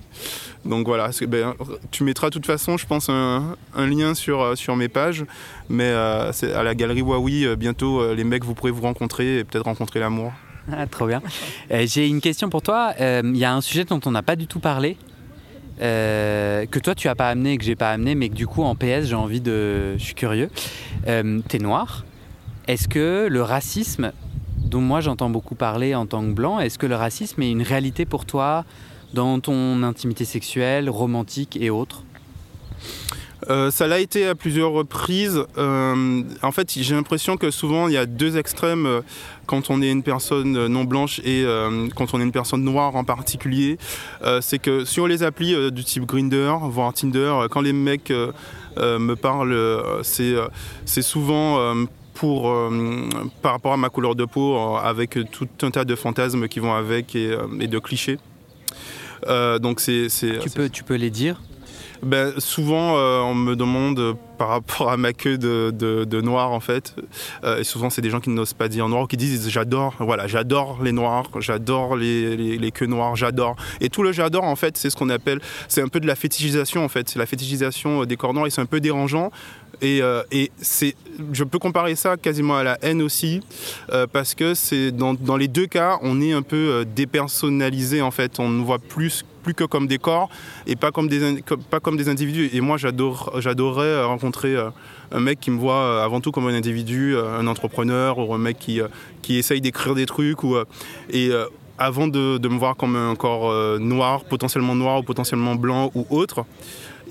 Donc 0.65 0.87
voilà, 0.87 1.09
ben, 1.27 1.53
tu 1.91 2.03
mettras 2.03 2.27
de 2.27 2.33
toute 2.33 2.45
façon, 2.45 2.77
je 2.77 2.85
pense, 2.85 3.09
un, 3.09 3.55
lien 3.75 4.13
sur, 4.13 4.41
euh, 4.41 4.55
sur 4.55 4.75
mes 4.75 4.89
pages. 4.89 5.25
Mais 5.69 5.87
euh, 5.87 6.31
à 6.55 6.63
la 6.63 6.75
galerie 6.75 7.01
Huawei, 7.01 7.45
euh, 7.45 7.55
bientôt, 7.55 8.13
les 8.13 8.23
mecs, 8.23 8.43
vous 8.43 8.53
pourrez 8.53 8.71
vous 8.71 8.81
rencontrer 8.81 9.39
et 9.39 9.43
peut-être 9.43 9.65
rencontrer 9.65 9.99
l'amour. 9.99 10.33
Ah, 10.71 10.85
trop 10.85 11.07
bien. 11.07 11.21
J'ai 11.71 12.07
une 12.07 12.21
question 12.21 12.49
pour 12.49 12.61
toi. 12.61 12.93
Il 12.99 13.37
y 13.37 13.45
a 13.45 13.53
un 13.53 13.61
sujet 13.61 13.85
dont 13.85 13.99
on 14.05 14.11
n'a 14.11 14.21
pas 14.21 14.35
du 14.35 14.45
tout 14.45 14.59
parlé. 14.59 14.97
que 15.79 16.79
toi 16.79 16.93
tu 16.93 17.07
as 17.07 17.15
pas 17.15 17.29
amené 17.29 17.57
que 17.57 17.63
j'ai 17.63 17.75
pas 17.75 17.91
amené, 17.91 18.13
mais 18.13 18.29
que 18.29 18.35
du 18.35 18.45
coup 18.45 18.61
en 18.63 18.75
PS 18.75 19.05
j'ai 19.05 19.15
envie 19.15 19.41
de. 19.41 19.97
Je 19.97 20.03
suis 20.03 20.13
curieux. 20.13 20.49
T'es 21.05 21.59
noir. 21.59 22.05
Est-ce 22.67 22.87
que 22.87 23.27
le 23.27 23.41
racisme, 23.41 24.11
dont 24.57 24.81
moi 24.81 25.01
j'entends 25.01 25.31
beaucoup 25.31 25.55
parler 25.55 25.95
en 25.95 26.05
tant 26.05 26.21
que 26.21 26.33
blanc, 26.33 26.59
est-ce 26.59 26.77
que 26.77 26.85
le 26.85 26.95
racisme 26.95 27.41
est 27.41 27.49
une 27.49 27.63
réalité 27.63 28.05
pour 28.05 28.25
toi? 28.25 28.63
Dans 29.13 29.39
ton 29.39 29.83
intimité 29.83 30.25
sexuelle, 30.25 30.89
romantique 30.89 31.57
et 31.59 31.69
autres 31.69 32.03
euh, 33.49 33.71
ça 33.71 33.87
l'a 33.87 33.99
été 33.99 34.27
à 34.27 34.35
plusieurs 34.35 34.71
reprises. 34.71 35.41
Euh, 35.57 36.23
en 36.43 36.51
fait, 36.51 36.71
j'ai 36.71 36.93
l'impression 36.93 37.37
que 37.37 37.51
souvent 37.51 37.87
il 37.87 37.93
y 37.93 37.97
a 37.97 38.05
deux 38.05 38.37
extrêmes 38.37 38.85
euh, 38.85 39.01
quand 39.45 39.69
on 39.69 39.81
est 39.81 39.89
une 39.89 40.03
personne 40.03 40.67
non 40.67 40.83
blanche 40.83 41.19
et 41.25 41.43
quand 41.95 42.13
on 42.13 42.19
est 42.19 42.23
une 42.23 42.31
personne 42.31 42.63
noire 42.63 42.95
en 42.95 43.03
particulier. 43.03 43.79
c'est 44.41 44.59
que 44.59 44.85
sur 44.85 45.07
les 45.07 45.23
applis 45.23 45.71
du 45.71 45.83
type 45.83 46.05
Grinder, 46.05 46.53
voire 46.65 46.93
Tinder, 46.93 47.47
quand 47.49 47.61
les 47.61 47.73
mecs 47.73 48.13
me 48.77 49.15
parlent, 49.15 49.57
c'est 50.03 51.01
souvent 51.01 51.73
pour, 52.13 52.55
par 53.41 53.53
rapport 53.53 53.73
à 53.73 53.77
ma 53.77 53.89
couleur 53.89 54.13
de 54.13 54.25
peau, 54.25 54.55
avec 54.77 55.17
tout 55.31 55.47
un 55.63 55.71
tas 55.71 55.83
de 55.83 55.95
fantasmes 55.95 56.47
qui 56.47 56.59
vont 56.59 56.75
avec 56.75 57.15
et, 57.15 57.35
de 57.35 57.79
clichés. 57.79 58.19
Donc 59.27 59.79
c'est, 59.79 60.07
tu, 60.41 60.49
peux, 60.49 60.69
tu 60.69 60.83
peux 60.83 60.95
les 60.95 61.09
dire 61.09 61.41
ben, 62.03 62.33
Souvent, 62.37 62.97
euh, 62.97 63.19
on 63.21 63.35
me 63.35 63.55
demande 63.55 64.15
par 64.37 64.49
rapport 64.49 64.89
à 64.89 64.97
ma 64.97 65.13
queue 65.13 65.37
de, 65.37 66.21
noir, 66.21 66.51
en 66.51 66.59
fait. 66.59 66.95
Euh, 67.43 67.59
et 67.59 67.63
souvent, 67.63 67.89
c'est 67.89 68.01
des 68.01 68.09
gens 68.09 68.19
qui 68.19 68.29
n'osent 68.29 68.53
pas 68.53 68.67
dire 68.67 68.87
noir 68.87 69.03
ou 69.03 69.07
qui 69.07 69.17
disent 69.17 69.49
j'adore, 69.49 69.95
voilà, 69.99 70.27
j'adore 70.27 70.81
les 70.81 70.91
noirs, 70.91 71.29
j'adore 71.39 71.95
les, 71.95 72.57
les, 72.57 72.71
queues 72.71 72.85
noires, 72.85 73.15
j'adore. 73.15 73.55
Et 73.81 73.89
tout 73.89 74.03
le 74.03 74.11
j'adore, 74.11 74.45
en 74.45 74.55
fait, 74.55 74.77
c'est 74.77 74.89
ce 74.89 74.95
qu'on 74.95 75.09
appelle, 75.09 75.39
c'est 75.67 75.81
un 75.81 75.87
peu 75.87 75.99
de 75.99 76.07
la 76.07 76.15
fétichisation, 76.15 76.83
en 76.83 76.89
fait. 76.89 77.09
C'est 77.09 77.19
la 77.19 77.25
fétichisation 77.25 78.05
des 78.05 78.15
corps 78.15 78.33
noirs 78.33 78.47
et 78.47 78.49
c'est 78.49 78.61
un 78.61 78.65
peu 78.65 78.79
dérangeant. 78.79 79.31
Et, 79.81 80.01
euh, 80.01 80.23
je 81.33 81.43
peux 81.43 81.59
comparer 81.59 81.95
ça 81.95 82.17
quasiment 82.17 82.57
à 82.57 82.63
la 82.63 82.77
haine 82.81 83.01
aussi, 83.01 83.41
parce 84.13 84.35
que 84.35 84.53
c'est 84.53 84.91
dans, 84.91 85.37
les 85.37 85.47
deux 85.47 85.67
cas, 85.67 85.99
on 86.01 86.21
est 86.21 86.33
un 86.33 86.41
peu 86.41 86.85
dépersonnalisé 86.95 88.01
en 88.01 88.11
fait. 88.11 88.39
On 88.39 88.49
ne 88.49 88.63
voit 88.63 88.79
plus 88.79 89.23
que 89.53 89.63
comme 89.63 89.87
des 89.87 89.97
corps 89.97 90.29
et 90.67 90.75
pas 90.75 90.91
comme 90.91 91.07
des, 91.07 92.09
individus. 92.09 92.49
Et 92.53 92.61
moi, 92.61 92.77
j'adore, 92.77 93.33
j'adorerais 93.39 94.03
rencontrer 94.03 94.55
euh, 94.55 94.69
un 95.11 95.19
mec 95.19 95.39
qui 95.39 95.51
me 95.51 95.57
voit 95.57 95.81
euh, 95.81 96.05
avant 96.05 96.21
tout 96.21 96.31
comme 96.31 96.47
un 96.47 96.53
individu, 96.53 97.15
euh, 97.15 97.39
un 97.39 97.47
entrepreneur 97.47 98.17
ou 98.17 98.33
un 98.33 98.37
mec 98.37 98.57
qui, 98.59 98.81
essaye 99.29 99.61
d'écrire 99.61 99.95
des 99.95 100.05
trucs. 100.05 100.43
Ou, 100.43 100.55
avant 101.77 102.07
de, 102.07 102.47
me 102.47 102.57
voir 102.57 102.75
comme 102.75 102.95
un 102.95 103.15
corps 103.15 103.79
noir, 103.79 104.25
potentiellement 104.25 104.75
noir 104.75 104.99
ou 104.99 105.03
potentiellement 105.03 105.55
blanc 105.55 105.91
ou 105.95 106.05
autre. 106.09 106.45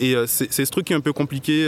Et 0.00 0.14
c'est, 0.26 0.52
ce 0.52 0.70
truc 0.70 0.86
qui 0.86 0.92
est 0.92 0.96
un 0.96 1.00
peu 1.00 1.12
compliqué. 1.12 1.66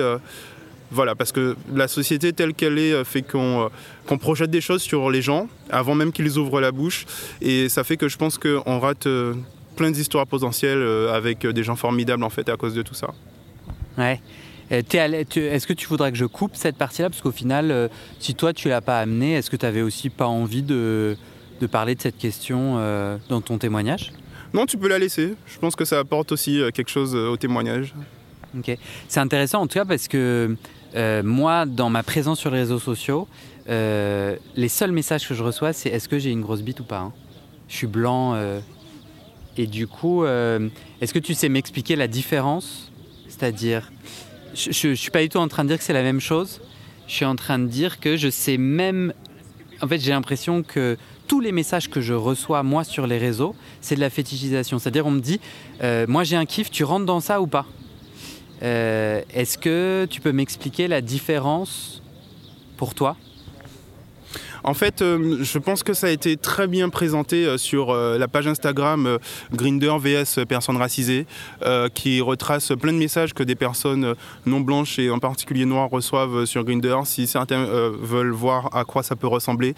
Voilà, 0.91 1.15
parce 1.15 1.31
que 1.31 1.57
la 1.73 1.87
société 1.87 2.33
telle 2.33 2.53
qu'elle 2.53 2.79
est 2.79 3.05
fait 3.05 3.23
qu'on 3.23 3.71
qu'on 4.07 4.19
projette 4.19 4.51
des 4.51 4.61
choses 4.61 4.83
sur 4.83 5.11
les 5.11 5.23
gens 5.23 5.49
avant 5.71 5.95
même 5.95 6.11
qu'ils 6.11 6.37
ouvrent 6.37 6.61
la 6.61 6.73
bouche. 6.73 7.07
Et 7.41 7.69
ça 7.69 7.85
fait 7.85 7.97
que 7.97 8.09
je 8.09 8.17
pense 8.17 8.39
qu'on 8.39 8.81
rate 8.81 9.07
plein 9.81 9.91
d'histoires 9.91 10.27
potentielles 10.27 10.83
euh, 10.83 11.11
avec 11.15 11.47
euh, 11.47 11.55
des 11.55 11.63
gens 11.63 11.75
formidables 11.75 12.23
en 12.23 12.29
fait 12.29 12.47
à 12.51 12.57
cause 12.59 12.75
de 12.75 12.83
tout 12.83 12.93
ça. 12.93 13.15
Ouais. 13.97 14.21
Est-ce 14.71 15.67
que 15.67 15.73
tu 15.73 15.87
voudrais 15.87 16.13
que 16.13 16.19
je 16.19 16.27
coupe 16.27 16.55
cette 16.55 16.77
partie-là? 16.77 17.09
Parce 17.09 17.23
qu'au 17.23 17.33
final, 17.33 17.71
euh, 17.71 17.89
si 18.19 18.35
toi 18.35 18.53
tu 18.53 18.69
l'as 18.69 18.83
pas 18.83 19.01
amené, 19.01 19.33
est-ce 19.33 19.49
que 19.49 19.57
tu 19.57 19.65
avais 19.65 19.81
aussi 19.81 20.11
pas 20.11 20.27
envie 20.27 20.63
de, 20.63 21.17
de, 21.63 21.67
parler 21.67 21.95
de 21.95 22.03
cette 22.03 22.19
question 22.19 22.75
dans 23.31 23.41
ton 23.41 23.57
témoignage? 23.57 24.13
Non, 24.53 24.67
tu 24.67 24.77
peux 24.77 24.89
la 24.89 24.99
laisser. 24.99 25.35
Je 25.47 25.59
pense 25.59 25.75
que 25.75 25.87
ça 25.87 25.99
apporte 25.99 26.31
aussi 26.31 26.61
quelque 26.75 26.91
chose 26.91 27.17
au 27.17 27.37
témoignage. 27.37 27.95
Ok. 28.57 28.77
C'est 29.09 29.21
intéressant 29.21 29.63
en 29.63 29.67
tout 29.67 29.79
cas 29.79 29.85
parce 29.85 30.07
que 30.09 30.57
moi, 30.95 31.67
dans 31.67 31.91
ma 31.91 32.03
présence 32.03 32.39
sur 32.39 32.51
les 32.51 32.61
réseaux 32.61 32.79
sociaux, 32.79 33.29
les 33.67 34.69
seuls 34.69 34.93
messages 34.93 35.27
que 35.29 35.35
je 35.35 35.43
reçois, 35.43 35.73
c'est 35.73 35.91
est-ce 35.91 36.09
que 36.09 36.19
j'ai 36.19 36.31
une 36.31 36.43
grosse 36.43 36.63
bite 36.63 36.81
ou 36.81 36.85
pas 36.85 36.99
hein 36.99 37.13
Je 37.69 37.77
suis 37.77 37.87
blanc, 37.87 38.37
et 39.57 39.67
du 39.67 39.87
coup, 39.87 40.25
euh, 40.25 40.69
est-ce 41.01 41.13
que 41.13 41.19
tu 41.19 41.35
sais 41.35 41.49
m'expliquer 41.49 41.97
la 41.97 42.09
différence? 42.09 42.91
C'est-à-dire, 43.29 43.91
je 44.55 44.89
ne 44.89 44.95
suis 44.95 45.11
pas 45.11 45.23
du 45.23 45.29
tout 45.29 45.39
en 45.39 45.49
train 45.49 45.65
de 45.65 45.69
dire 45.69 45.79
que 45.79 45.85
c'est 45.85 45.93
la 45.93 46.03
même 46.03 46.21
chose. 46.21 46.61
Je 47.07 47.15
suis 47.15 47.25
en 47.25 47.37
train 47.37 47.59
de 47.59 47.67
dire 47.67 48.01
que 48.01 48.17
je 48.17 48.31
sais 48.31 48.57
même... 48.57 49.13
En 49.83 49.89
fait, 49.89 49.99
j'ai 49.99 50.13
l'impression 50.13 50.63
que 50.63 50.97
tous 51.27 51.41
les 51.41 51.53
messages 51.53 51.89
que 51.89 52.01
je 52.01 52.15
reçois, 52.15 52.63
moi, 52.63 52.85
sur 52.85 53.07
les 53.07 53.19
réseaux, 53.19 53.55
c'est 53.81 53.97
de 53.97 54.01
la 54.01 54.11
fétichisation. 54.11 54.79
C'est-à-dire, 54.79 55.07
on 55.07 55.11
me 55.11 55.21
dit, 55.21 55.41
euh, 55.83 56.07
moi 56.09 56.25
j'ai 56.25 56.37
un 56.37 56.47
kiff, 56.47 56.71
tu 56.71 56.85
rentres 56.85 57.07
dans 57.07 57.21
ça 57.21 57.41
ou 57.41 57.47
pas? 57.47 57.67
euh, 57.67 57.80
Est-ce 58.61 59.59
que 59.59 60.07
tu 60.11 60.21
peux 60.21 60.33
m'expliquer 60.33 60.89
la 60.89 61.01
différence 61.01 62.03
pour 62.77 62.95
toi 62.95 63.17
en 64.65 64.75
fait, 64.75 65.03
euh, 65.03 65.39
je 65.43 65.59
pense 65.59 65.83
que 65.83 65.95
ça 65.95 66.09
a 66.09 66.11
été 66.11 66.37
très 66.37 66.67
bien 66.67 66.89
présenté 66.89 67.47
euh, 67.47 67.59
sur 67.59 67.91
euh, 67.91 68.19
la 68.19 68.29
page 68.29 68.47
Instagram 68.47 69.19
Grinder 69.53 69.95
VS 69.99 70.45
personnes 70.47 70.77
racisées, 70.77 71.27
qui 71.95 72.21
retrace 72.21 72.73
plein 72.81 72.93
de 72.93 72.99
messages 72.99 73.35
que 73.35 73.43
des 73.43 73.55
personnes 73.55 74.15
non 74.47 74.61
blanches 74.61 74.99
et 74.99 75.11
en 75.11 75.19
particulier 75.19 75.65
noires 75.65 75.91
reçoivent 75.91 76.45
sur 76.45 76.65
Grinder, 76.65 76.97
si 77.05 77.27
certains 77.27 77.65
veulent 77.65 78.33
voir 78.33 78.75
à 78.75 78.85
quoi 78.85 79.03
ça 79.03 79.17
peut 79.17 79.27
ressembler. 79.27 79.75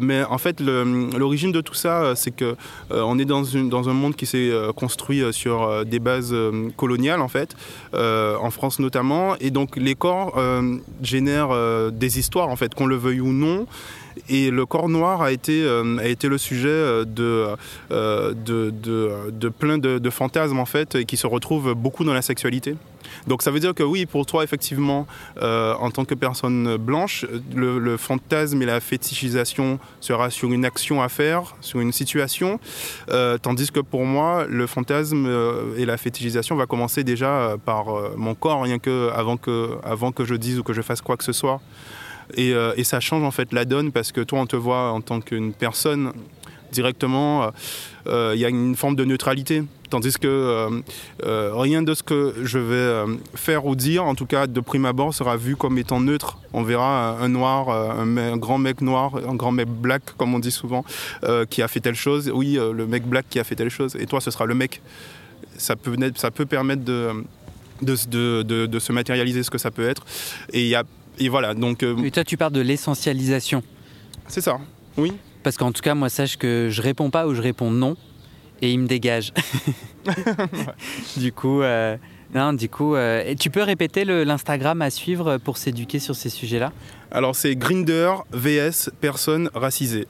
mais 0.00 0.22
en 0.24 0.38
fait, 0.38 0.60
l'origine 0.60 1.52
de 1.52 1.60
tout 1.60 1.74
ça, 1.74 2.14
c'est 2.14 2.34
que 2.34 2.56
on 2.90 3.18
est 3.18 3.24
dans, 3.24 3.42
dans 3.42 3.88
un 3.88 3.92
monde 3.92 4.16
qui 4.16 4.26
s'est 4.26 4.50
construit 4.76 5.22
sur 5.32 5.84
des 5.84 5.98
bases 5.98 6.34
coloniales, 6.76 7.20
en 7.20 7.28
fait, 7.28 7.54
en 7.94 8.50
France 8.50 8.78
notamment, 8.78 9.36
et 9.40 9.50
donc 9.50 9.76
les 9.76 9.94
corps 9.94 10.40
génèrent 11.02 11.90
des 11.92 12.18
histoires, 12.18 12.48
en 12.48 12.56
fait, 12.56 12.74
qu'on 12.74 12.86
le 12.86 12.96
veuille 12.96 13.20
ou 13.20 13.32
non. 13.32 13.66
Et 14.28 14.50
le 14.50 14.66
corps 14.66 14.88
noir 14.88 15.22
a 15.22 15.32
été, 15.32 15.62
euh, 15.64 15.98
a 15.98 16.06
été 16.06 16.28
le 16.28 16.38
sujet 16.38 16.68
euh, 16.68 17.04
euh, 17.90 18.32
de, 18.32 18.70
de, 18.70 19.30
de, 19.30 19.48
plein 19.48 19.78
de, 19.78 20.10
fantasmes 20.10 20.58
en 20.58 20.66
fait, 20.66 20.94
et 20.94 21.04
qui 21.04 21.16
se 21.16 21.26
retrouvent 21.26 21.74
beaucoup 21.74 22.04
dans 22.04 22.14
la 22.14 22.22
sexualité. 22.22 22.76
Donc 23.26 23.42
ça 23.42 23.50
veut 23.50 23.60
dire 23.60 23.74
que 23.74 23.82
oui, 23.82 24.06
pour 24.06 24.26
toi, 24.26 24.44
effectivement, 24.44 25.06
en 25.40 25.90
tant 25.90 26.04
que 26.04 26.14
personne 26.14 26.76
blanche, 26.76 27.26
le, 27.54 27.96
fantasme 27.96 28.62
et 28.62 28.66
la 28.66 28.80
fétichisation 28.80 29.78
sera 30.00 30.30
sur 30.30 30.52
une 30.52 30.64
action 30.64 31.02
à 31.02 31.08
faire, 31.08 31.54
sur 31.60 31.80
une 31.80 31.92
situation, 31.92 32.58
tandis 33.42 33.70
que 33.70 33.80
pour 33.80 34.04
moi, 34.04 34.46
le 34.48 34.66
fantasme 34.66 35.28
et 35.76 35.84
la 35.84 35.96
fétichisation 35.96 36.56
va 36.56 36.66
commencer 36.66 37.04
déjà 37.04 37.56
par 37.64 37.86
mon 38.16 38.34
corps, 38.34 38.62
rien 38.62 38.78
que 38.78 39.10
avant, 39.14 39.36
que 39.36 39.70
avant 39.84 40.12
que 40.12 40.24
je 40.24 40.34
dise 40.34 40.58
ou 40.58 40.62
que 40.62 40.72
je 40.72 40.82
fasse 40.82 41.00
quoi 41.00 41.16
que 41.16 41.24
ce 41.24 41.32
soit. 41.32 41.60
Euh, 42.38 42.74
et, 42.76 42.84
ça 42.84 43.00
change 43.00 43.22
en 43.22 43.30
fait 43.30 43.52
la 43.52 43.64
donne 43.64 43.92
parce 43.92 44.12
que 44.12 44.20
toi, 44.20 44.40
on 44.40 44.46
te 44.46 44.56
voit 44.56 44.92
en 44.92 45.00
tant 45.00 45.20
qu'une 45.20 45.52
personne 45.52 46.12
directement, 46.72 47.50
il 48.06 48.10
euh, 48.10 48.32
euh, 48.32 48.36
y 48.36 48.46
a 48.46 48.48
une 48.48 48.76
forme 48.76 48.96
de 48.96 49.04
neutralité. 49.04 49.62
Tandis 49.90 50.14
que 50.18 50.82
rien 51.22 51.82
de 51.82 51.92
ce 51.92 52.02
que 52.02 52.34
je 52.42 52.58
vais 52.58 53.14
faire 53.34 53.66
ou 53.66 53.76
dire, 53.76 54.04
en 54.04 54.14
tout 54.14 54.24
cas 54.24 54.46
de 54.46 54.60
prime 54.60 54.86
abord, 54.86 55.12
sera 55.12 55.36
vu 55.36 55.54
comme 55.54 55.76
étant 55.76 56.00
neutre. 56.00 56.38
On 56.54 56.62
verra 56.62 57.18
un 57.20 57.28
noir, 57.28 57.68
un, 57.68 58.36
grand 58.38 58.56
mec 58.56 58.80
noir, 58.80 59.16
un 59.16 59.34
grand 59.34 59.52
mec 59.52 59.68
black, 59.68 60.02
comme 60.16 60.34
on 60.34 60.38
dit 60.38 60.50
souvent, 60.50 60.82
qui 61.50 61.60
a 61.60 61.68
fait 61.68 61.80
telle 61.80 61.94
chose. 61.94 62.32
Oui, 62.34 62.54
le 62.54 62.86
mec 62.86 63.06
black 63.06 63.26
qui 63.28 63.38
a 63.38 63.44
fait 63.44 63.54
telle 63.54 63.68
chose. 63.68 63.94
Et 64.00 64.06
toi, 64.06 64.22
ce 64.22 64.30
sera 64.30 64.46
le 64.46 64.54
mec. 64.54 64.80
Ça 65.58 65.76
peut, 65.76 66.46
permettre 66.46 66.84
de, 66.84 67.12
de, 67.82 68.78
se 68.78 68.92
matérialiser 68.92 69.42
ce 69.42 69.50
que 69.50 69.58
ça 69.58 69.70
peut 69.70 69.86
être. 69.86 70.06
Et 70.54 70.62
il 70.62 70.68
y 70.68 70.74
a 70.74 70.84
et 71.24 71.28
voilà, 71.28 71.54
donc... 71.54 71.82
Euh, 71.82 72.10
toi, 72.10 72.24
tu 72.24 72.36
parles 72.36 72.52
de 72.52 72.60
l'essentialisation. 72.60 73.62
C'est 74.28 74.40
ça, 74.40 74.58
oui. 74.96 75.12
Parce 75.42 75.56
qu'en 75.56 75.72
tout 75.72 75.82
cas, 75.82 75.94
moi, 75.94 76.08
sache 76.08 76.36
que 76.36 76.68
je 76.70 76.82
réponds 76.82 77.10
pas 77.10 77.26
ou 77.26 77.34
je 77.34 77.42
réponds 77.42 77.70
non, 77.70 77.96
et 78.60 78.72
il 78.72 78.78
me 78.78 78.86
dégage. 78.86 79.32
Du 81.16 81.32
coup... 81.32 81.62
Euh, 81.62 81.96
non, 82.34 82.54
du 82.54 82.68
coup, 82.70 82.94
euh, 82.94 83.34
tu 83.38 83.50
peux 83.50 83.62
répéter 83.62 84.06
l'Instagram 84.06 84.80
à 84.80 84.88
suivre 84.88 85.36
pour 85.36 85.58
s'éduquer 85.58 85.98
sur 85.98 86.14
ces 86.14 86.30
sujets-là? 86.30 86.72
Alors 87.10 87.36
c'est 87.36 87.54
Grinder 87.56 88.14
VS 88.32 88.90
personne 89.02 89.50
racisée. 89.52 90.06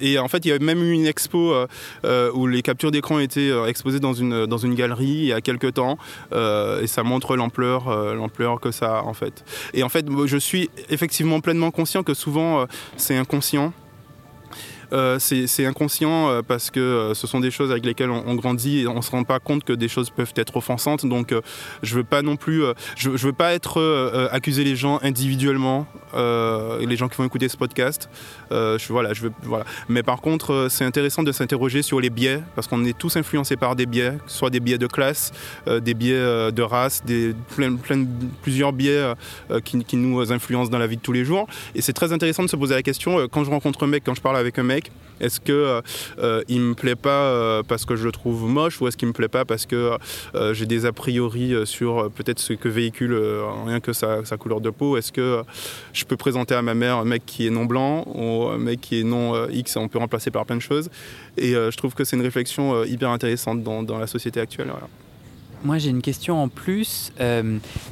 Et 0.00 0.18
en 0.18 0.28
fait, 0.28 0.44
il 0.44 0.48
y 0.48 0.52
a 0.52 0.58
même 0.58 0.82
eu 0.82 0.92
une 0.92 1.06
expo 1.06 1.52
euh, 1.52 1.66
euh, 2.04 2.30
où 2.32 2.46
les 2.46 2.62
captures 2.62 2.90
d'écran 2.90 3.18
étaient 3.18 3.50
euh, 3.50 3.66
exposées 3.66 4.00
dans 4.00 4.12
une, 4.12 4.46
dans 4.46 4.58
une 4.58 4.74
galerie 4.74 5.06
il 5.06 5.26
y 5.26 5.32
a 5.32 5.40
quelques 5.40 5.74
temps. 5.74 5.98
et 6.32 6.86
ça 6.86 7.02
montre 7.02 7.36
l'ampleur, 7.36 8.14
l'ampleur 8.14 8.60
que 8.60 8.70
ça 8.70 8.98
a 8.98 9.02
en 9.02 9.14
fait. 9.14 9.44
Et 9.74 9.82
en 9.82 9.88
fait, 9.88 10.06
je 10.26 10.36
suis 10.36 10.70
effectivement 10.88 11.40
pleinement 11.40 11.70
conscient 11.70 12.02
que 12.02 12.14
souvent 12.14 12.66
c'est 12.96 13.16
inconscient. 13.16 13.72
Euh, 14.92 15.18
c'est 15.18 15.66
inconscient 15.66 16.28
euh, 16.28 16.42
parce 16.46 16.70
que 16.70 16.80
euh, 16.80 17.14
ce 17.14 17.26
sont 17.26 17.40
des 17.40 17.50
choses 17.50 17.70
avec 17.70 17.84
lesquelles 17.84 18.10
on, 18.10 18.34
grandit 18.34 18.80
et 18.80 18.88
on 18.88 19.02
se 19.02 19.10
rend 19.10 19.24
pas 19.24 19.40
compte 19.40 19.64
que 19.64 19.72
des 19.72 19.88
choses 19.88 20.10
peuvent 20.10 20.32
être 20.36 20.56
offensantes. 20.56 21.06
Donc 21.06 21.34
je 21.82 21.94
veux 21.94 22.04
pas 22.04 22.22
non 22.22 22.36
plus, 22.36 22.62
je, 22.96 23.10
veux 23.10 23.32
pas 23.32 23.54
être 23.54 24.28
accuser 24.30 24.62
les 24.64 24.76
gens 24.76 24.98
individuellement, 25.02 25.86
les 26.14 26.96
gens 26.96 27.08
qui 27.08 27.16
vont 27.16 27.24
écouter 27.24 27.48
ce 27.48 27.56
podcast. 27.56 28.08
voilà, 28.50 29.14
je 29.14 29.22
veux, 29.22 29.32
voilà. 29.42 29.64
Mais 29.88 30.02
par 30.02 30.20
contre, 30.20 30.66
c'est 30.68 30.84
intéressant 30.84 31.22
de 31.22 31.32
s'interroger 31.32 31.82
sur 31.82 32.00
les 32.00 32.10
biais 32.10 32.40
parce 32.54 32.66
qu'on 32.66 32.84
est 32.84 32.96
tous 32.96 33.16
influencés 33.16 33.56
par 33.56 33.74
des 33.74 33.86
biais, 33.86 34.12
soit 34.26 34.50
des 34.50 34.60
biais 34.60 34.78
de 34.78 34.86
classe, 34.86 35.32
des 35.66 35.94
biais 35.94 36.52
de 36.52 36.62
race, 36.62 37.02
des, 37.04 37.34
plein, 37.54 37.76
plusieurs 38.42 38.72
biais 38.72 39.14
qui, 39.64 39.82
qui, 39.84 39.96
nous 39.96 40.32
influencent 40.32 40.70
dans 40.70 40.78
la 40.78 40.86
vie 40.86 40.96
de 40.96 41.02
tous 41.02 41.12
les 41.12 41.24
jours. 41.24 41.46
Et 41.74 41.80
c'est 41.80 41.94
très 41.94 42.12
intéressant 42.12 42.42
de 42.42 42.50
se 42.50 42.56
poser 42.56 42.74
la 42.74 42.82
question 42.82 43.26
quand 43.30 43.44
je 43.44 43.50
rencontre 43.50 43.84
un 43.84 43.88
mec, 43.88 44.02
quand 44.04 44.14
je 44.14 44.20
parle 44.20 44.36
avec 44.36 44.58
un 44.58 44.62
mec 44.62 44.75
est-ce 45.20 45.40
que 45.40 45.52
euh, 45.52 45.80
euh, 46.18 46.42
il 46.48 46.60
me 46.60 46.74
plaît 46.74 46.96
pas 46.96 47.08
euh, 47.08 47.62
parce 47.66 47.84
que 47.84 47.96
je 47.96 48.04
le 48.04 48.12
trouve 48.12 48.48
moche 48.48 48.80
ou 48.80 48.88
est-ce 48.88 48.96
qu'il 48.96 49.08
me 49.08 49.12
plaît 49.12 49.28
pas 49.28 49.44
parce 49.44 49.66
que 49.66 49.96
j'ai 50.52 50.66
des 50.66 50.86
a 50.86 50.92
priori 50.92 51.54
sur 51.64 52.10
peut-être 52.10 52.38
ce 52.38 52.52
que 52.52 52.68
véhicule 52.68 53.18
rien 53.66 53.80
que 53.80 53.92
sa, 53.92 54.22
couleur 54.38 54.60
de 54.60 54.70
peau 54.70 54.96
Est-ce 54.96 55.12
que 55.12 55.42
je 55.92 56.04
peux 56.04 56.16
présenter 56.16 56.54
à 56.54 56.62
ma 56.62 56.74
mère 56.74 56.96
un 56.96 57.04
mec 57.04 57.24
qui 57.24 57.46
est 57.46 57.50
non 57.50 57.64
blanc 57.64 58.04
ou 58.14 58.48
un 58.48 58.58
mec 58.58 58.80
qui 58.80 59.00
est 59.00 59.04
non 59.04 59.48
X 59.48 59.76
On 59.76 59.88
peut 59.88 59.98
remplacer 59.98 60.30
par 60.30 60.44
plein 60.44 60.56
de 60.56 60.62
choses. 60.62 60.90
Et 61.36 61.52
je 61.52 61.76
trouve 61.76 61.94
que 61.94 62.04
c'est 62.04 62.16
une 62.16 62.22
réflexion 62.22 62.84
hyper 62.84 63.10
intéressante 63.10 63.62
dans, 63.62 63.98
la 63.98 64.06
société 64.06 64.40
actuelle. 64.40 64.70
Moi, 65.64 65.78
j'ai 65.78 65.90
une 65.90 66.02
question 66.02 66.42
en 66.42 66.48
plus. 66.48 67.12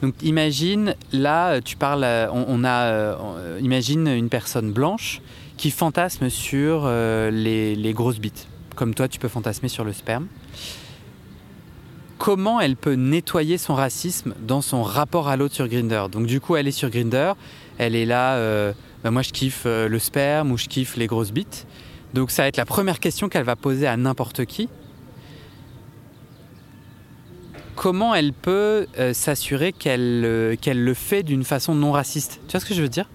donc, 0.02 0.14
imagine, 0.22 0.94
là, 1.12 1.60
tu 1.60 1.76
parles, 1.76 2.06
on, 2.32 2.64
a, 2.64 3.16
imagine 3.60 4.08
une 4.08 4.28
personne 4.28 4.72
blanche 4.72 5.20
qui 5.56 5.70
fantasme 5.70 6.30
sur 6.30 6.82
euh, 6.84 7.30
les, 7.30 7.92
grosses 7.92 8.18
bites, 8.18 8.48
comme 8.74 8.94
toi 8.94 9.08
tu 9.08 9.18
peux 9.18 9.28
fantasmer 9.28 9.68
sur 9.68 9.84
le 9.84 9.92
sperme. 9.92 10.26
Comment 12.18 12.60
elle 12.60 12.76
peut 12.76 12.94
nettoyer 12.94 13.58
son 13.58 13.74
racisme 13.74 14.34
dans 14.40 14.62
son 14.62 14.82
rapport 14.82 15.28
à 15.28 15.36
l'autre 15.36 15.54
sur 15.54 15.68
Grinder 15.68 16.04
Donc 16.10 16.26
du 16.26 16.40
coup, 16.40 16.56
elle 16.56 16.68
est 16.68 16.72
sur 16.72 16.88
Grinder, 16.90 17.32
elle 17.78 17.94
est 17.94 18.06
là, 18.06 18.34
euh, 18.34 18.72
bah, 19.02 19.10
moi 19.10 19.22
je 19.22 19.30
kiffe 19.30 19.64
euh, 19.66 19.88
le 19.88 19.98
sperme 19.98 20.52
ou 20.52 20.58
je 20.58 20.66
kiffe 20.66 20.96
les 20.96 21.06
grosses 21.06 21.32
bites. 21.32 21.66
Donc 22.14 22.30
ça 22.30 22.42
va 22.42 22.48
être 22.48 22.56
la 22.56 22.66
première 22.66 23.00
question 23.00 23.28
qu'elle 23.28 23.44
va 23.44 23.56
poser 23.56 23.86
à 23.86 23.96
n'importe 23.96 24.44
qui. 24.44 24.68
Comment 27.74 28.14
elle 28.14 28.32
peut 28.32 28.86
s'assurer 29.12 29.72
qu'elle 29.72 30.56
qu'elle 30.60 30.84
le 30.84 30.94
fait 30.94 31.24
d'une 31.24 31.42
façon 31.42 31.74
non 31.74 31.90
raciste? 31.90 32.40
Tu 32.46 32.52
vois 32.52 32.60
ce 32.60 32.66
que 32.66 32.72
je 32.72 32.80
veux 32.80 32.88
dire? 32.88 33.08